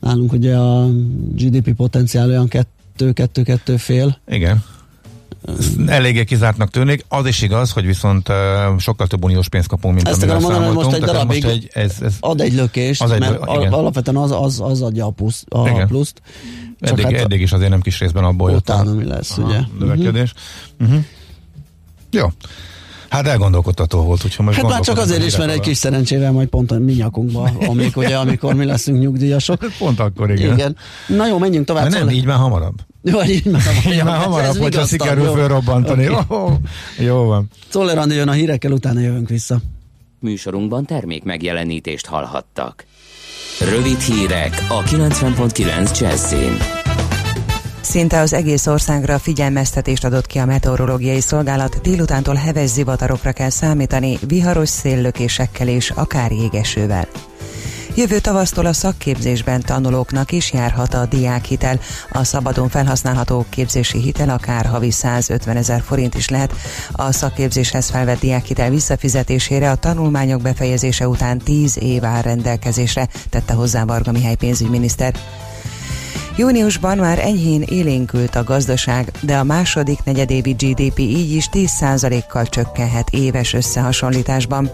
[0.00, 0.86] nálunk ugye a
[1.34, 4.18] GDP potenciál olyan kettő-kettő-kettő fél.
[4.28, 4.64] Igen
[5.86, 7.04] eléggé kizártnak tűnik.
[7.08, 8.34] Az is igaz, hogy viszont uh,
[8.78, 10.74] sokkal több uniós pénzt kapunk, mint Ezt amivel mondani.
[10.74, 13.72] Most egy darabig most egy, ez, ez ad egy lökést, az egy, mert igen.
[13.72, 15.86] alapvetően az, az, az adja a, plusz, a igen.
[15.86, 16.22] pluszt.
[16.80, 19.58] Csak eddig, hát eddig is azért nem kis részben abból jött a, mi lesz, ugye?
[19.78, 20.32] növekedés.
[20.78, 20.88] Uh-huh.
[20.88, 21.04] Uh-huh.
[22.10, 22.26] Jó.
[23.08, 26.48] Hát elgondolkodtató volt, úgyhogy most Hát már csak azért is, mert egy kis szerencsével majd
[26.48, 29.58] pont a mi nyakunkba, amik, ugye, amikor mi leszünk nyugdíjasok.
[29.78, 30.52] Pont akkor, igen.
[30.52, 30.76] igen.
[31.06, 31.82] Na jó, menjünk tovább.
[31.84, 32.74] De nem, Szóval- így már hamarabb.
[33.02, 33.92] Vagy így már hamarabb.
[33.92, 35.32] Így már hamarabb, hogyha sikerül jó.
[35.32, 36.08] fölrobbantani.
[36.08, 36.24] Oké.
[36.28, 36.52] Oh,
[36.98, 37.50] jó van.
[37.68, 39.58] Czoller Andi jön a hírekkel, utána jövünk vissza.
[40.20, 42.84] Műsorunkban termék megjelenítést hallhattak.
[43.70, 46.56] Rövid hírek a 90.9 Jazzin.
[47.88, 54.18] Szinte az egész országra figyelmeztetést adott ki a meteorológiai szolgálat, délutántól heves zivatarokra kell számítani,
[54.26, 57.08] viharos széllökésekkel és akár jégesővel.
[57.94, 61.80] Jövő tavasztól a szakképzésben tanulóknak is járhat a diákhitel.
[62.10, 66.52] A szabadon felhasználható képzési hitel akár havi 150 ezer forint is lehet.
[66.92, 73.84] A szakképzéshez felvett diákhitel visszafizetésére a tanulmányok befejezése után 10 év áll rendelkezésre, tette hozzá
[73.84, 75.14] Varga Mihály pénzügyminiszter.
[76.38, 83.10] Júniusban már enyhén élénkült a gazdaság, de a második negyedévi GDP így is 10%-kal csökkenhet
[83.10, 84.70] éves összehasonlításban.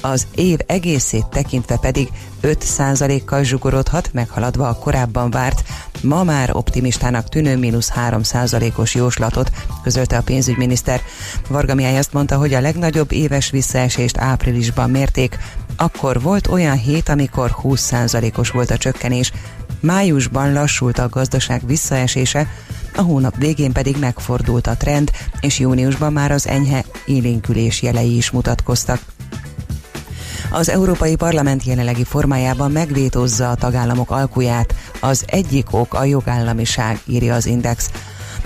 [0.00, 2.08] Az év egészét tekintve pedig
[2.42, 5.62] 5%-kal zsugorodhat, meghaladva a korábban várt,
[6.02, 9.50] ma már optimistának tűnő mínusz 3%-os jóslatot,
[9.82, 11.00] közölte a pénzügyminiszter.
[11.48, 15.38] Varga Mihály azt mondta, hogy a legnagyobb éves visszaesést áprilisban mérték,
[15.76, 19.32] akkor volt olyan hét, amikor 20%-os volt a csökkenés,
[19.86, 22.48] Májusban lassult a gazdaság visszaesése,
[22.96, 25.10] a hónap végén pedig megfordult a trend,
[25.40, 29.00] és júniusban már az enyhe élénkülés jelei is mutatkoztak.
[30.50, 34.74] Az Európai Parlament jelenlegi formájában megvétózza a tagállamok alkuját.
[35.00, 37.90] Az egyik ok a jogállamiság, írja az Index.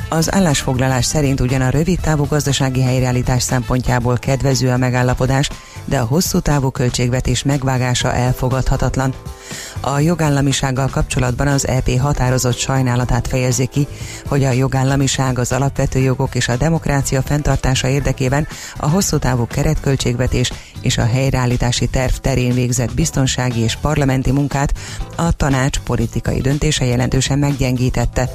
[0.08, 5.48] Az állásfoglalás szerint ugyan a rövid távú gazdasági helyreállítás szempontjából kedvező a megállapodás,
[5.84, 9.14] de a hosszú távú költségvetés megvágása elfogadhatatlan.
[9.80, 13.86] A jogállamisággal kapcsolatban az EP határozott sajnálatát fejezi ki,
[14.26, 20.52] hogy a jogállamiság az alapvető jogok és a demokrácia fenntartása érdekében a hosszú távú keretköltségvetés
[20.80, 24.74] és a helyreállítási terv terén végzett biztonsági és parlamenti munkát
[25.16, 28.28] a tanács politikai döntése jelentősen meggyengítette.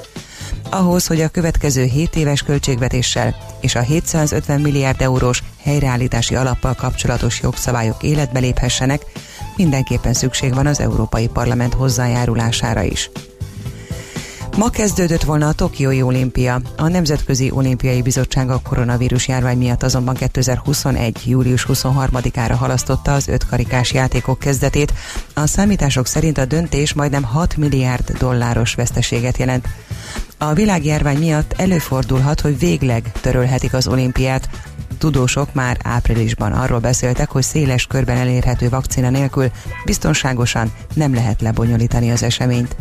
[0.70, 7.42] Ahhoz, hogy a következő 7 éves költségvetéssel és a 750 milliárd eurós helyreállítási alappal kapcsolatos
[7.42, 9.02] jogszabályok életbe léphessenek,
[9.58, 13.10] mindenképpen szükség van az Európai Parlament hozzájárulására is.
[14.58, 16.62] Ma kezdődött volna a Tokiói olimpia.
[16.78, 21.22] A Nemzetközi Olimpiai Bizottság a koronavírus járvány miatt azonban 2021.
[21.26, 24.94] július 23-ára halasztotta az ötkarikás játékok kezdetét.
[25.34, 29.68] A számítások szerint a döntés majdnem 6 milliárd dolláros veszteséget jelent.
[30.38, 34.50] A világjárvány miatt előfordulhat, hogy végleg törölhetik az olimpiát.
[34.98, 39.52] Tudósok már áprilisban arról beszéltek, hogy széles körben elérhető vakcina nélkül
[39.86, 42.76] biztonságosan nem lehet lebonyolítani az eseményt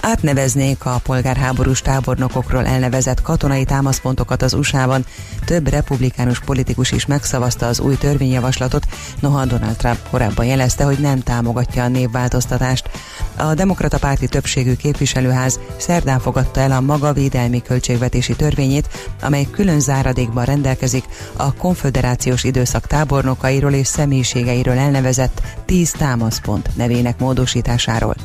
[0.00, 5.04] átneveznék a polgárháborús tábornokokról elnevezett katonai támaszpontokat az USA-ban.
[5.44, 8.86] Több republikánus politikus is megszavazta az új törvényjavaslatot,
[9.20, 12.90] noha Donald Trump korábban jelezte, hogy nem támogatja a névváltoztatást.
[13.36, 18.88] A demokrata párti többségű képviselőház szerdán fogadta el a maga védelmi költségvetési törvényét,
[19.20, 21.04] amely külön záradékban rendelkezik
[21.36, 28.16] a konföderációs időszak tábornokairól és személyiségeiről elnevezett 10 támaszpont nevének módosításáról.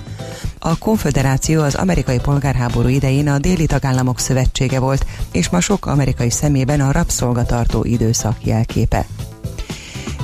[0.59, 6.29] A konföderáció az amerikai polgárháború idején a déli tagállamok szövetsége volt, és ma sok amerikai
[6.29, 9.05] szemében a rabszolgatartó időszak jelképe.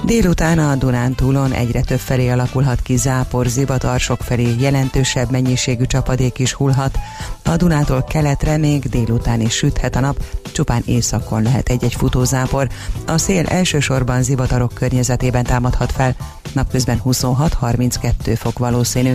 [0.05, 6.39] Délután a Dunántúlon egyre több felé alakulhat ki zápor, zivatar, sok felé jelentősebb mennyiségű csapadék
[6.39, 6.97] is hullhat.
[7.43, 12.67] A Dunától keletre még délután is süthet a nap, csupán északon lehet egy-egy futózápor.
[13.05, 16.15] A szél elsősorban zivatarok környezetében támadhat fel,
[16.53, 19.13] napközben 26-32 fok valószínű.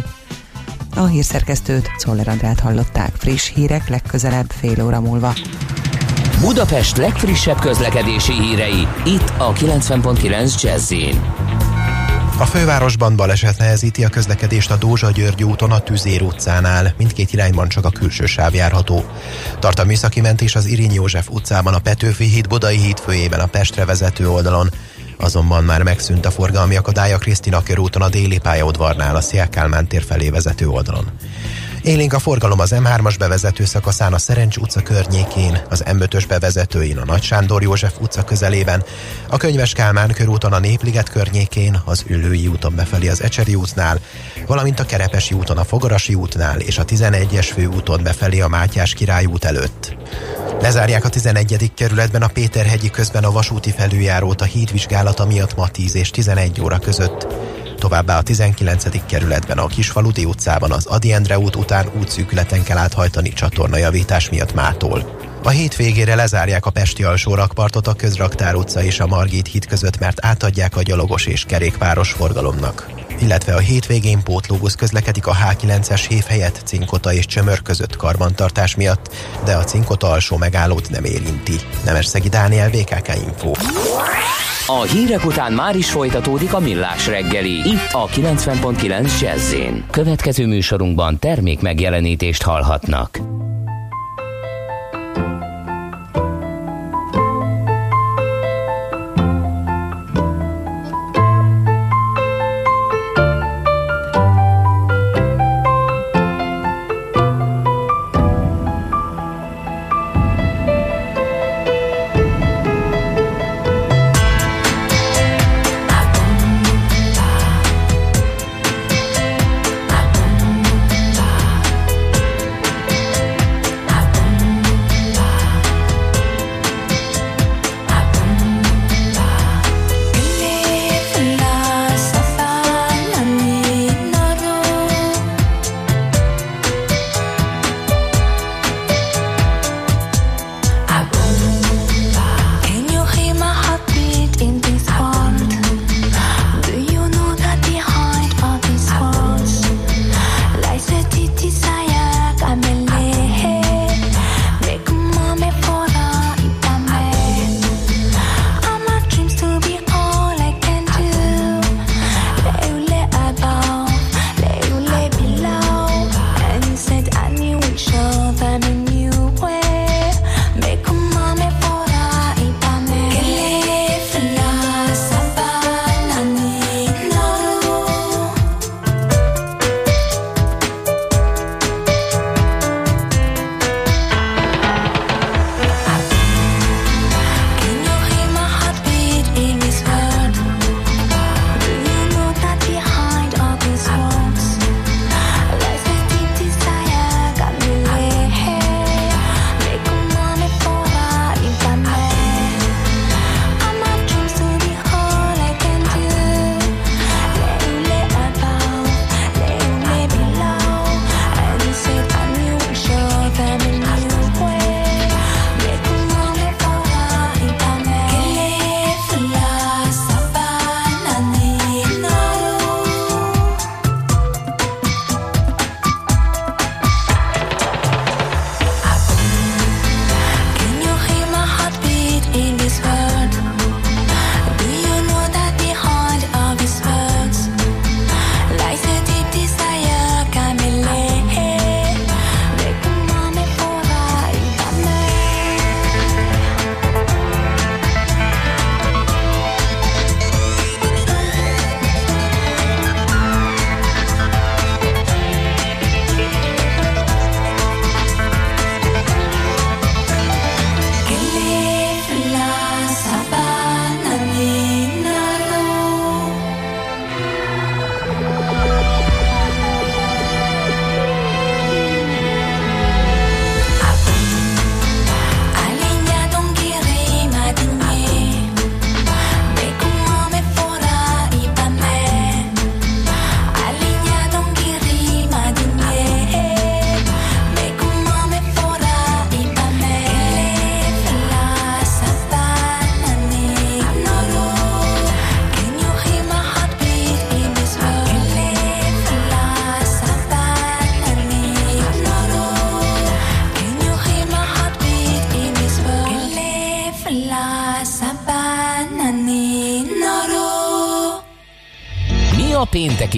[0.94, 3.12] A hírszerkesztőt Czoller Andrát hallották.
[3.18, 5.34] Friss hírek legközelebb fél óra múlva.
[6.40, 10.92] Budapest legfrissebb közlekedési hírei, itt a 90.9 jazz
[12.38, 16.94] A fővárosban baleset nehezíti a közlekedést a Dózsa-György úton a Tüzér utcánál.
[16.96, 19.04] Mindkét irányban csak a külső sáv járható.
[19.58, 23.46] Tart a műszaki mentés az Irinyi József utcában, a Petőfi híd, Budai híd főjében a
[23.46, 24.70] Pestre vezető oldalon.
[25.18, 29.88] Azonban már megszűnt a forgalmi akadály a Krisztina körúton a déli pályaudvarnál a Szél Kálmán
[29.88, 31.10] tér felé vezető oldalon.
[31.82, 37.04] Élénk a forgalom az M3-as bevezető szakaszán a Szerencs utca környékén, az M5-ös bevezetőin a
[37.04, 38.84] Nagy Sándor József utca közelében,
[39.28, 44.00] a Könyves Kálmán körúton a Népliget környékén, az Üllői úton befelé az Ecseri útnál,
[44.46, 49.24] valamint a Kerepesi úton a Fogarasi útnál és a 11-es főúton befelé a Mátyás király
[49.24, 49.96] út előtt.
[50.60, 51.70] Lezárják a 11.
[51.74, 56.78] kerületben a Péterhegyi közben a vasúti felüljárót a hídvizsgálata miatt ma 10 és 11 óra
[56.78, 57.26] között.
[57.78, 59.06] Továbbá a 19.
[59.06, 65.16] kerületben a Kisfaludi utcában az Adi Endre út után útszűkületen kell áthajtani csatornajavítás miatt mától.
[65.42, 69.66] A hét végére lezárják a Pesti alsó rakpartot a Közraktár utca és a Margit híd
[69.66, 73.07] között, mert átadják a gyalogos és kerékpáros forgalomnak.
[73.20, 79.14] Illetve a hétvégén pótlóbusz közlekedik a H9-es hév helyett Cinkota és Csömör között karbantartás miatt,
[79.44, 81.54] de a Cinkota alsó megállót nem érinti.
[81.84, 83.50] Nemesszegi Dániel, BKK Info.
[84.66, 87.68] A hírek után már is folytatódik a millás reggeli.
[87.68, 89.54] Itt a 90.9 jazz
[89.90, 93.18] Következő műsorunkban termék megjelenítést hallhatnak.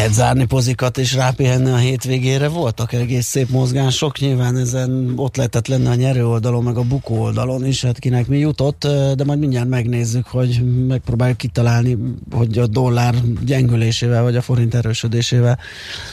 [0.00, 5.66] Lehet zárni pozikat és rápihenni a hétvégére, voltak egész szép mozgások, nyilván ezen ott lehetett
[5.66, 9.38] lenni a nyerő oldalon, meg a bukó oldalon is, hát kinek mi jutott, de majd
[9.38, 11.96] mindjárt megnézzük, hogy megpróbáljuk kitalálni,
[12.30, 13.14] hogy a dollár
[13.44, 15.58] gyengülésével, vagy a forint erősödésével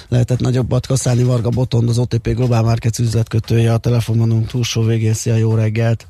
[0.07, 1.23] lehetett nagyobbat kaszálni.
[1.23, 6.07] Varga Botond, az OTP Global Markets üzletkötője, a telefononunk túlsó végén, szia, jó reggelt!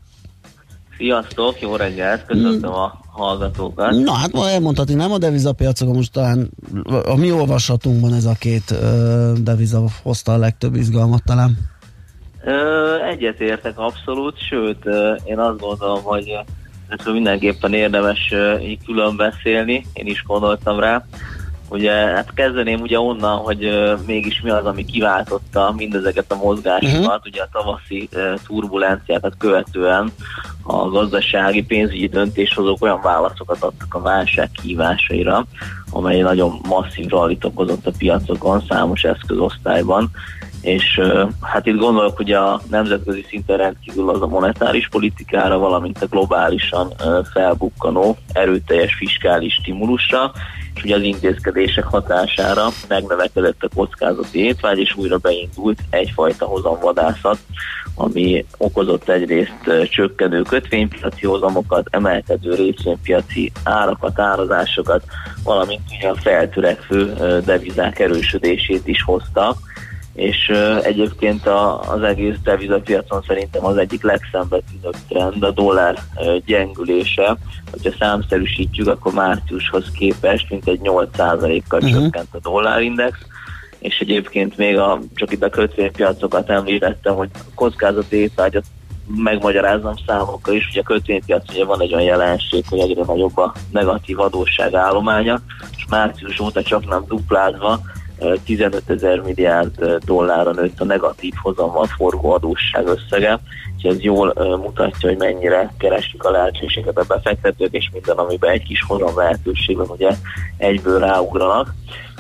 [0.97, 3.91] Sziasztok, jó reggelt, köszöntöm a hallgatókat.
[3.91, 6.49] Na hát ma elmondhatni, nem a devizapiacokon, most talán
[7.05, 11.57] a mi olvasatunkban ez a két ö, deviza hozta a legtöbb izgalmat talán.
[13.09, 14.85] Egyetértek abszolút, sőt,
[15.25, 16.39] én azt gondolom, hogy ö,
[16.87, 21.05] erről mindenképpen érdemes így külön beszélni, én is gondoltam rá.
[21.69, 26.99] Ugye, hát kezdeném ugye onnan, hogy ö, mégis mi az, ami kiváltotta mindezeket a mozgásokat,
[26.99, 27.25] uh-huh.
[27.25, 30.11] ugye a tavaszi ö, turbulenciákat követően
[30.63, 35.45] a gazdasági pénzügyi döntéshozók olyan válaszokat adtak a válság kihívásaira,
[35.91, 40.09] amely nagyon masszív rallit okozott a piacokon, számos eszközosztályban,
[40.61, 46.01] és ö, hát itt gondolok ugye a nemzetközi szinten rendkívül az a monetáris politikára, valamint
[46.01, 50.31] a globálisan ö, felbukkanó erőteljes fiskális stimulusra,
[50.77, 57.37] és ugye az intézkedések hatására megnövekedett a kockázati étvágy, és újra beindult egyfajta hozamvadászat,
[57.95, 65.03] ami okozott egyrészt csökkenő kötvénypiaci hozamokat, emelkedő részvénypiaci árakat, árazásokat,
[65.43, 67.13] valamint ugye a feltörekvő
[67.45, 69.55] devizák erősödését is hozta
[70.17, 75.97] és egyébként a, az egész devizapiacon szerintem az egyik legszembetűnőbb trend a dollár
[76.45, 77.37] gyengülése.
[77.71, 82.01] Hogyha számszerűsítjük, akkor márciushoz képest mintegy 8%-kal uh-huh.
[82.03, 83.17] csökkent a dollárindex,
[83.79, 88.63] és egyébként még a, csak itt a kötvénypiacokat említettem, hogy kockázati étvágyat
[89.15, 93.53] megmagyarázom számokkal is, ugye a kötvénypiac ugye van egy olyan jelenség, hogy egyre nagyobb a
[93.71, 95.39] negatív adósság állománya,
[95.77, 97.79] és március óta csak nem duplázva
[98.45, 103.39] 15 ezer milliárd dollárra nőtt a negatív hozammal forgó adósság összege,
[103.77, 108.63] és ez jól mutatja, hogy mennyire keresik a lehetőséget a befektetők, és minden, amiben egy
[108.63, 110.09] kis hozam lehetőség van, ugye
[110.57, 111.73] egyből ráugranak.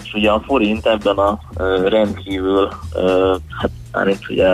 [0.03, 1.39] És ugye a forint ebben a
[1.85, 2.69] rendkívül,
[3.49, 4.47] hát már itt ugye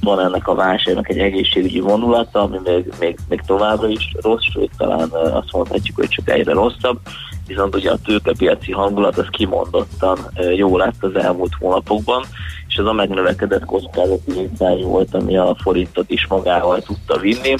[0.00, 4.70] van ennek a válságnak egy egészségügyi vonulata, ami még, még, még továbbra is rossz, sőt
[4.76, 6.98] talán azt mondhatjuk, hogy csak egyre rosszabb,
[7.46, 10.18] viszont ugye a tőkepiaci hangulat az kimondottan
[10.56, 12.24] jó lett az elmúlt hónapokban,
[12.68, 17.54] és ez a megnövekedett kockázati létszány volt, ami a forintot is magával tudta vinni.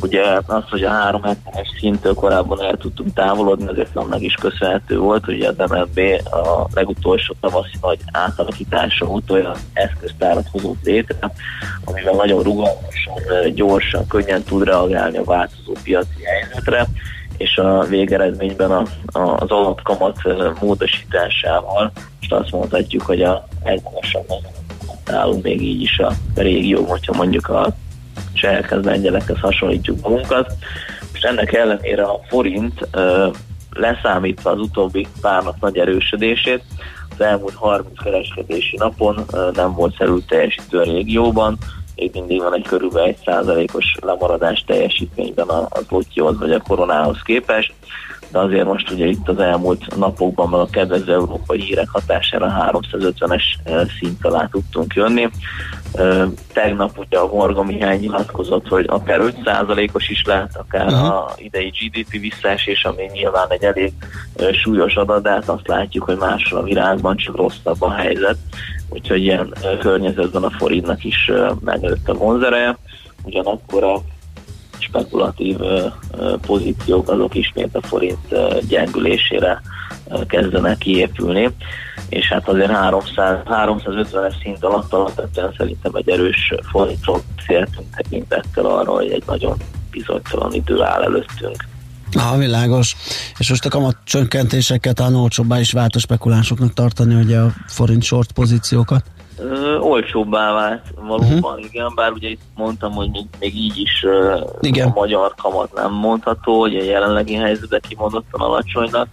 [0.00, 4.98] Ugye az, hogy a 3 es szinttől korábban el tudtunk távolodni, azért annak is köszönhető
[4.98, 11.32] volt, hogy az MNB a legutolsó tavaszi nagy átalakítása óta olyan eszköztárat hozott létre,
[11.84, 13.14] amivel nagyon rugalmasan,
[13.54, 16.86] gyorsan, könnyen tud reagálni a változó piaci helyzetre,
[17.36, 20.18] és a végeredményben a, a, az alapkamat
[20.60, 24.26] módosításával most azt mondhatjuk, hogy a legmagasabb
[25.06, 27.66] állunk még így is a régió, hogyha mondjuk a
[28.32, 30.54] csehekhez, lengyelekhez hasonlítjuk magunkat.
[31.12, 32.88] Most ennek ellenére a forint
[33.70, 36.62] leszámítva az utóbbi pár nap nagy erősödését,
[37.10, 39.24] az elmúlt 30 kereskedési napon
[39.54, 41.58] nem volt szerült teljesítő a régióban,
[41.96, 47.72] még mindig van egy körülbelül egy százalékos lemaradás teljesítményben az Lotyihoz vagy a koronához képest,
[48.30, 53.42] de azért most ugye itt az elmúlt napokban a kedvező európai hírek hatására 350-es
[53.98, 55.28] szint alá tudtunk jönni.
[56.52, 61.06] Tegnap ugye a Varga Mihály nyilatkozott, hogy akár 5%-os is lehet, akár uh-huh.
[61.06, 63.92] a idei GDP visszaesés, ami nyilván egy elég
[64.62, 68.36] súlyos adat, de hát azt látjuk, hogy máshol a világban csak rosszabb a helyzet,
[68.94, 71.30] úgyhogy ilyen környezetben a forintnak is
[71.60, 72.78] megnőtt a vonzereje.
[73.24, 74.00] Ugyanakkor a
[74.78, 75.56] spekulatív
[76.46, 78.34] pozíciók azok ismét a forint
[78.68, 79.60] gyengülésére
[80.26, 81.50] kezdenek kiépülni,
[82.08, 88.92] és hát azért 300, 350-es szint alatt alapvetően szerintem egy erős forintról beszéltünk tekintettel arra,
[88.92, 89.56] hogy egy nagyon
[89.90, 91.64] bizonytalan idő áll előttünk.
[92.14, 92.96] Ah, világos.
[93.38, 98.02] És most a kamat csökkentéseket talán olcsóbbá is vált a spekulánsoknak tartani ugye a forint
[98.02, 99.04] short pozíciókat?
[99.38, 101.64] Ö, olcsóbbá vált valóban, uh-huh.
[101.64, 104.88] igen, bár ugye itt mondtam, hogy még, még így is uh, igen.
[104.88, 109.08] a magyar kamat nem mondható, hogy a jelenlegi helyzetben kimondottan alacsonynak.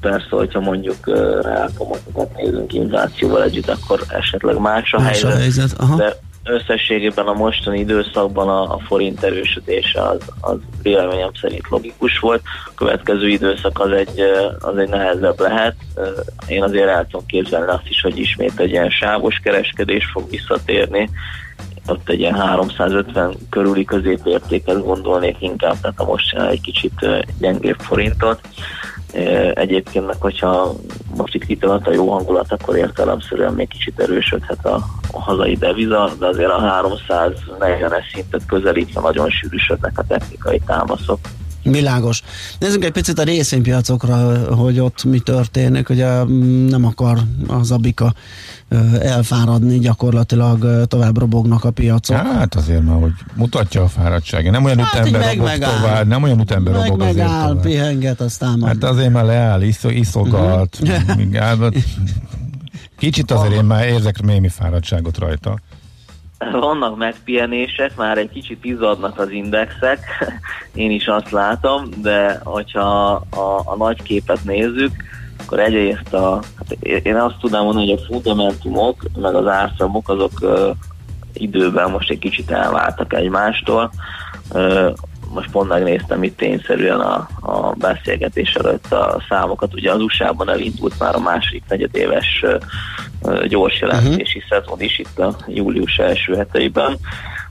[0.00, 1.06] Persze, hogyha mondjuk
[1.42, 5.96] reálkamatokat nézünk inflációval együtt, akkor esetleg más a más helyzet, a helyzet aha.
[5.96, 12.42] de összességében a mostani időszakban a, a forint erősödése az, az véleményem szerint logikus volt.
[12.66, 14.20] A következő időszak az egy,
[14.60, 15.74] az egy nehezebb lehet.
[16.46, 21.08] Én azért el tudom képzelni azt is, hogy ismét egy ilyen sávos kereskedés fog visszatérni.
[21.86, 27.06] Ott egy ilyen 350 körüli középértéket gondolnék inkább, tehát a most egy kicsit
[27.38, 28.40] gyengébb forintot.
[29.54, 30.74] Egyébként meg, hogyha
[31.16, 34.80] most itt kitölött a jó hangulat, akkor értelemszerűen még kicsit erősödhet a,
[35.12, 41.18] a hazai deviza, de azért a 340-es szintet közelítve nagyon sűrűsödnek a technikai támaszok.
[41.62, 42.22] Világos.
[42.58, 45.88] Nézzünk egy picit a részvénypiacokra, hogy ott mi történik.
[45.88, 48.14] Ugye mm, nem akar az Abika
[49.00, 52.16] elfáradni, gyakorlatilag tovább robognak a piacok.
[52.16, 54.50] Hát azért már, hogy mutatja a fáradtsága.
[54.50, 55.80] Nem olyan Hát így ütembe meg robog megáll.
[55.80, 57.62] tovább, nem olyan ütembe meg robog azért megáll, tovább.
[57.62, 58.82] pihenget, aztán majd.
[58.82, 59.84] Hát azért már leáll, isz,
[61.16, 61.76] még állat.
[62.98, 65.58] Kicsit azért én már érzek némi fáradtságot rajta.
[66.52, 70.00] Vannak megpihenések, már egy kicsit izzadnak az indexek,
[70.74, 74.92] én is azt látom, de hogyha a, a nagy képet nézzük,
[75.40, 80.32] akkor egyrészt a, hát én azt tudnám mondani, hogy a fundamentumok, meg az árfolyamok azok
[80.40, 80.70] ö,
[81.32, 83.90] időben most egy kicsit elváltak egymástól.
[84.52, 84.90] Ö,
[85.34, 89.74] most pont megnéztem itt tényszerűen a, a beszélgetés előtt a számokat.
[89.74, 92.44] Ugye az USA-ban elindult már a második negyedéves
[93.48, 94.58] gyors jelentési uh-huh.
[94.58, 96.96] szezon is itt a július első heteiben.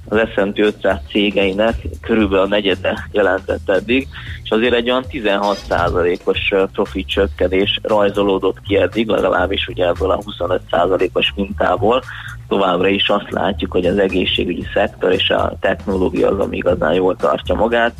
[0.09, 4.07] Az S&P 500 cégeinek körülbelül a negyede jelentett eddig,
[4.43, 10.19] és azért egy olyan 16%-os ö, profit csökkenés rajzolódott ki eddig, legalábbis ugye ebből a
[10.19, 12.03] 25%-os mintából.
[12.49, 17.15] Továbbra is azt látjuk, hogy az egészségügyi szektor és a technológia az, ami igazán jól
[17.15, 17.93] tartja magát,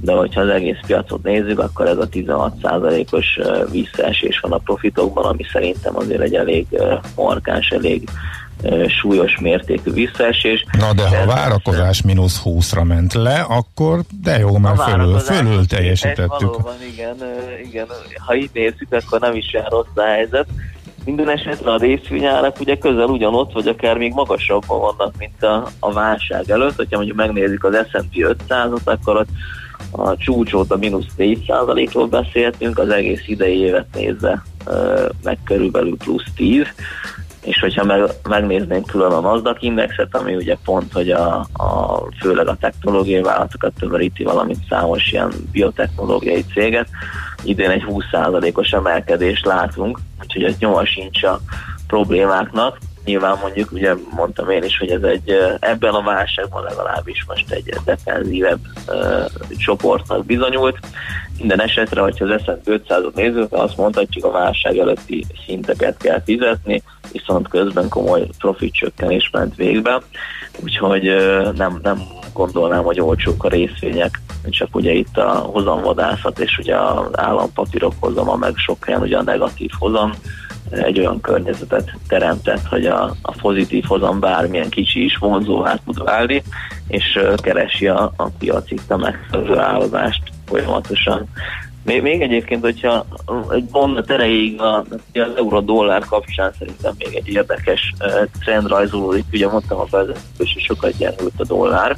[0.00, 5.24] de hogyha az egész piacot nézzük, akkor ez a 16%-os ö, visszaesés van a profitokban,
[5.24, 6.66] ami szerintem azért egy elég
[7.16, 8.08] markáns, elég
[9.00, 10.64] súlyos mértékű visszaesés.
[10.78, 15.66] Na de ha a várakozás mínusz 20-ra ment le, akkor de jó, A fölül, fölül
[15.66, 16.28] teljesítettük.
[16.38, 17.16] Valóban, igen,
[17.64, 17.86] igen.
[18.18, 20.46] Ha így nézzük, akkor nem is olyan rossz a helyzet.
[21.06, 25.92] Minden esetre a részvényárak ugye közel ugyanott, vagy akár még magasabban vannak, mint a, a
[25.92, 26.76] válság előtt.
[26.76, 29.28] Hogyha mondjuk megnézzük az S&P 500-ot, akkor ott
[29.90, 34.42] a csúcs óta mínusz 4%-ról beszéltünk, az egész idei évet nézve
[35.22, 36.66] meg körülbelül plusz 10
[37.46, 42.48] és hogyha meg, megnéznénk külön a Nasdaq indexet, ami ugye pont, hogy a, a főleg
[42.48, 46.88] a technológiai vállalatokat tömöríti, valamint számos ilyen biotechnológiai céget,
[47.48, 51.40] idén egy 20%-os emelkedést látunk, úgyhogy ez nyoma sincs a
[51.86, 52.78] problémáknak.
[53.06, 55.30] Nyilván mondjuk, ugye mondtam én is, hogy ez egy
[55.60, 58.58] ebben a válságban legalábbis most egy defenzívebb
[58.88, 60.78] uh, csoportnak bizonyult.
[61.38, 66.82] Minden esetre, hogyha az S&P 500-ot nézzük, azt mondhatjuk, a válság előtti szinteket kell fizetni,
[67.12, 70.02] viszont közben komoly profit csökkenés ment végbe,
[70.62, 72.02] úgyhogy ö, nem, nem
[72.32, 78.36] gondolnám, hogy olcsók a részvények, csak ugye itt a hozamvadászat és ugye az állampapírok hozama,
[78.36, 80.12] meg sok helyen ugye a negatív hozam,
[80.70, 86.42] egy olyan környezetet teremtett, hogy a, a pozitív hozam bármilyen kicsi is vonzóvá tud válni,
[86.88, 91.28] és keresi a, a piac itt a megfelelő állazást folyamatosan.
[91.84, 93.06] Még, még egyébként, hogyha
[93.50, 97.92] egy mondat erejéig a, az euró-dollár kapcsán szerintem még egy érdekes
[98.44, 99.24] trend rajzolódik.
[99.32, 101.96] Ugye mondtam a vezető, hogy sokat gyengült a dollár,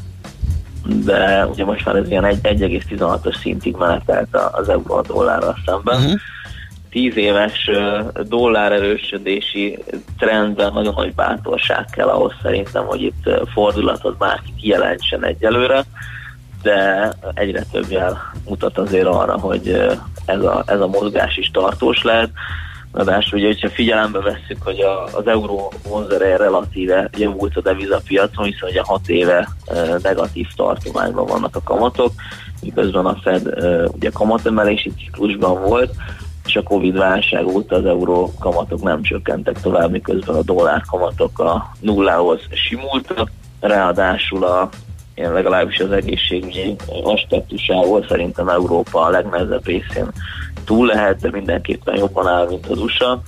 [1.04, 5.96] de ugye most már ez ilyen egy- 1,16-os szintig menetelt az euró-dollárral szemben.
[6.00, 6.20] Uh-huh.
[6.90, 7.70] 10 éves
[8.22, 9.78] dollár erősödési
[10.18, 15.84] trendben nagyon nagy bátorság kell ahhoz szerintem, hogy itt fordulatot bárki kijelentsen egyelőre,
[16.62, 19.68] de egyre több jel mutat azért arra, hogy
[20.24, 22.30] ez a, ez a mozgás is tartós lehet.
[22.92, 28.68] Ráadásul ugye, hogyha figyelembe vesszük, hogy a, az euró vonzereje relatíve javult a devizapiacon, hiszen
[28.68, 29.48] ugye 6 éve
[30.02, 32.12] negatív tartományban vannak a kamatok,
[32.62, 35.94] miközben a Fed ö, ugye kamatemelési ciklusban volt,
[36.48, 41.38] és a Covid válság óta az euró kamatok nem csökkentek tovább, miközben a dollár kamatok
[41.38, 43.30] a nullához simultak,
[43.60, 44.68] ráadásul a
[45.14, 50.06] én legalábbis az egészségügyi aspektusából szerintem Európa a legnehezebb részén
[50.64, 53.22] túl lehet, de mindenképpen jobban áll, mint az USA.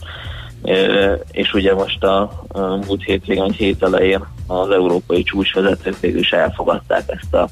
[1.31, 7.03] És ugye most a, a múlt hétvégén, hét elején az európai csúcsvezetők végül is elfogadták
[7.07, 7.49] ezt a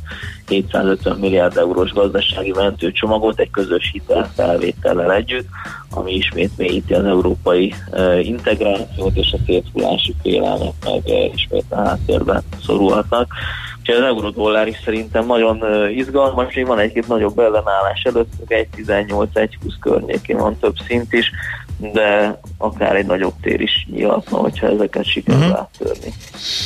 [0.48, 5.47] 750 milliárd eurós gazdasági mentőcsomagot egy közös hitelfelvétellel együtt,
[5.90, 7.74] ami ismét mélyíti az európai
[8.22, 11.02] integrációt, és a széthulási félelmek meg
[11.35, 13.32] ismét a háttérbe szorulhatnak.
[13.78, 20.36] Úgyhogy az euró-dollár is szerintem nagyon izgalmas, még van egy-két nagyobb ellenállás előtt, 1.18-1.20 környékén
[20.36, 21.30] van több szint is,
[21.78, 25.59] de akár egy nagyobb tér is nyílhatna, hogyha ezeket sikerül uh-huh.
[25.59, 26.12] áttörni.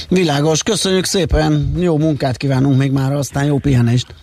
[0.09, 4.15] Világos, köszönjük szépen, jó munkát kívánunk még már, aztán jó pihenést.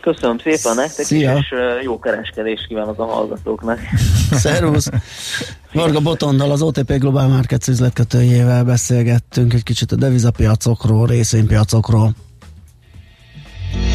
[0.00, 1.36] Köszönöm szépen nektek, Szia.
[1.36, 3.78] és jó kereskedést kívánok a hallgatóknak.
[4.30, 4.88] Szervusz!
[5.72, 12.14] Varga Botondal, az OTP Global Markets üzletkötőjével beszélgettünk egy kicsit a devizapiacokról, részvénypiacokról.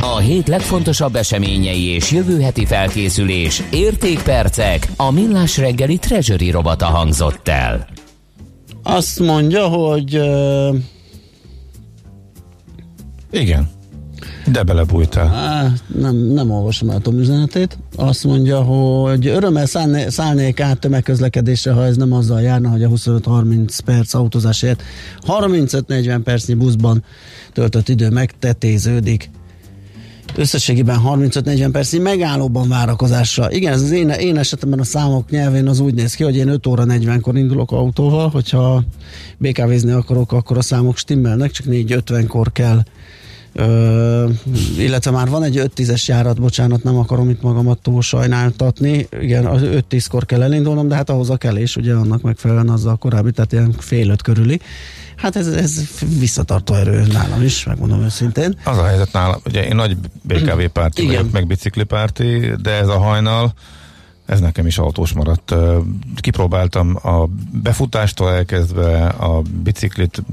[0.03, 7.47] A hét legfontosabb eseményei és jövő heti felkészülés, értékpercek, a millás reggeli treasury robata hangzott
[7.47, 7.87] el.
[8.83, 10.75] Azt mondja, hogy uh,
[13.31, 13.69] Igen.
[14.51, 15.27] De belebújtál.
[15.27, 17.77] Á, nem, nem olvasom el Tom üzenetét.
[17.95, 22.89] Azt mondja, hogy örömmel szállné, szállnék át tömegközlekedésre, ha ez nem azzal járna, hogy a
[22.89, 24.83] 25-30 perc autózásért
[25.27, 27.03] 35-40 percnyi buszban
[27.53, 29.29] töltött idő megtetéződik.
[30.35, 33.51] Összességében 35-40 percnyi megállóban várakozásra.
[33.51, 36.47] Igen, ez az én, én esetemben a számok nyelvén az úgy néz ki, hogy én
[36.47, 38.83] 5 óra 40-kor indulok autóval, hogyha
[39.37, 42.83] BKV-zni akarok, akkor a számok stimmelnek, csak 4-50-kor kell
[43.53, 44.29] Ö,
[44.77, 49.07] illetve már van egy 5-10-es járat, bocsánat, nem akarom itt magamat túl sajnáltatni.
[49.19, 52.95] Igen, az 5-10-kor kell elindulnom, de hát ahhoz a kelés, ugye annak megfelelően az a
[52.95, 54.59] korábbi, tehát ilyen fél öt körüli.
[55.21, 55.81] Hát ez, ez
[56.19, 58.57] visszatartó erő nálam is, megmondom őszintén.
[58.63, 61.15] Az a helyzet nálam, ugye én nagy BKV párti Igen.
[61.15, 63.53] vagyok, meg biciklipárti, de ez a hajnal,
[64.25, 65.55] ez nekem is autós maradt.
[66.15, 70.23] Kipróbáltam a befutástól elkezdve a biciklit,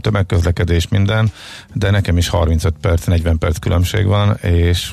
[0.00, 1.32] tömegközlekedés, minden,
[1.74, 4.92] de nekem is 35 perc, 40 perc különbség van, és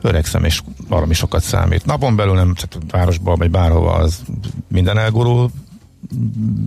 [0.00, 0.60] öregszem, és
[1.08, 1.84] is sokat számít.
[1.84, 4.22] Napon belül nem, tehát városban, vagy bárhova az
[4.68, 5.50] minden elgurul,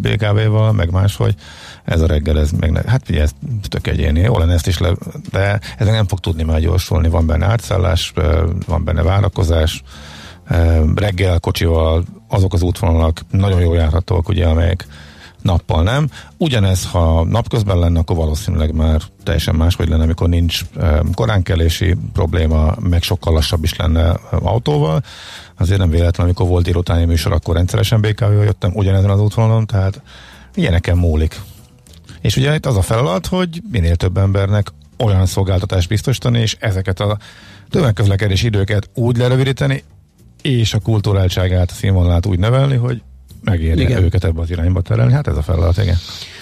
[0.02, 1.36] BKV-val, meg máshogy.
[1.84, 3.32] Ez a reggel, ez meg ne, hát ugye ez
[3.68, 4.94] tök egyéni, jó lenne ezt is le,
[5.32, 8.14] de ez nem fog tudni már gyorsulni, van benne átszállás,
[8.66, 9.84] van benne várakozás,
[10.96, 14.88] reggel kocsival azok az útvonalak nagyon jól járhatóak, ugye, amelyek
[15.42, 16.10] nappal nem.
[16.38, 20.62] Ugyanez, ha napközben lenne, akkor valószínűleg már teljesen máshogy lenne, amikor nincs
[21.14, 25.04] koránkelési probléma, meg sokkal lassabb is lenne autóval.
[25.58, 30.02] Azért nem véletlen, amikor volt délutáni műsor, akkor rendszeresen BKV-val jöttem ugyanezen az útvonalon, tehát
[30.54, 31.42] ilyeneken múlik.
[32.22, 37.00] És ugye itt az a feladat, hogy minél több embernek olyan szolgáltatást biztosítani, és ezeket
[37.00, 37.18] a
[37.70, 39.84] tömegközlekedési időket úgy lerövidíteni,
[40.42, 43.02] és a kulturáltságát, a színvonalát úgy nevelni, hogy
[43.44, 44.04] megérje Igen.
[44.04, 45.14] őket ebbe az irányba terelni.
[45.14, 45.98] Hát ez a feladat, igen.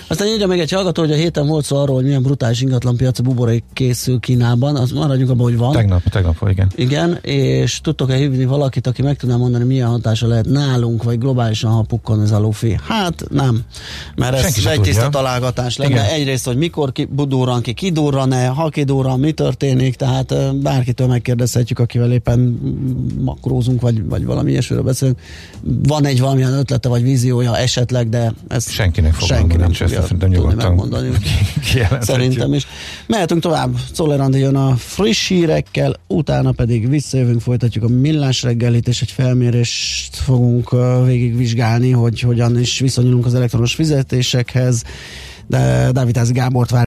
[0.07, 3.22] Aztán írja meg egy hallgató, hogy a héten volt szó arról, hogy milyen brutális ingatlanpiaci
[3.22, 5.72] buborék készül Kínában, az maradjunk abban, hogy van.
[5.72, 6.72] Tegnap, tegnap, igen.
[6.76, 11.72] Igen, és tudtok-e hívni valakit, aki meg tudná mondani, milyen hatása lehet nálunk, vagy globálisan,
[11.72, 12.80] ha pukkan ez a lufi?
[12.88, 13.64] Hát nem,
[14.15, 15.91] mert Senki ez egy tiszta találgatás lenne.
[15.91, 16.06] Igen.
[16.06, 22.11] Egyrészt, hogy mikor ki, budurran ki, kidurran-e, ha kidurran, mi történik, tehát bárkitől megkérdezhetjük, akivel
[22.11, 22.40] éppen
[23.19, 25.19] makrózunk, vagy, vagy valami ilyesmiről beszélünk.
[25.61, 29.95] Van egy valamilyen ötlete, vagy víziója esetleg, de ez Senkinek fogalma senki nem nincs, ezt
[30.02, 31.10] fogja szerintem tudni megmondani.
[32.00, 32.68] Szerintem is.
[33.08, 33.76] Mehetünk tovább.
[33.92, 39.12] Czoller Andi jön a friss hírekkel, utána pedig visszajövünk, folytatjuk a millás reggelit, és egy
[39.12, 44.84] felmérést fogunk végigvizsgálni, hogy hogyan is viszonyulunk az elektronos fizetésekhez.
[45.48, 46.84] De Dávid Gábort vár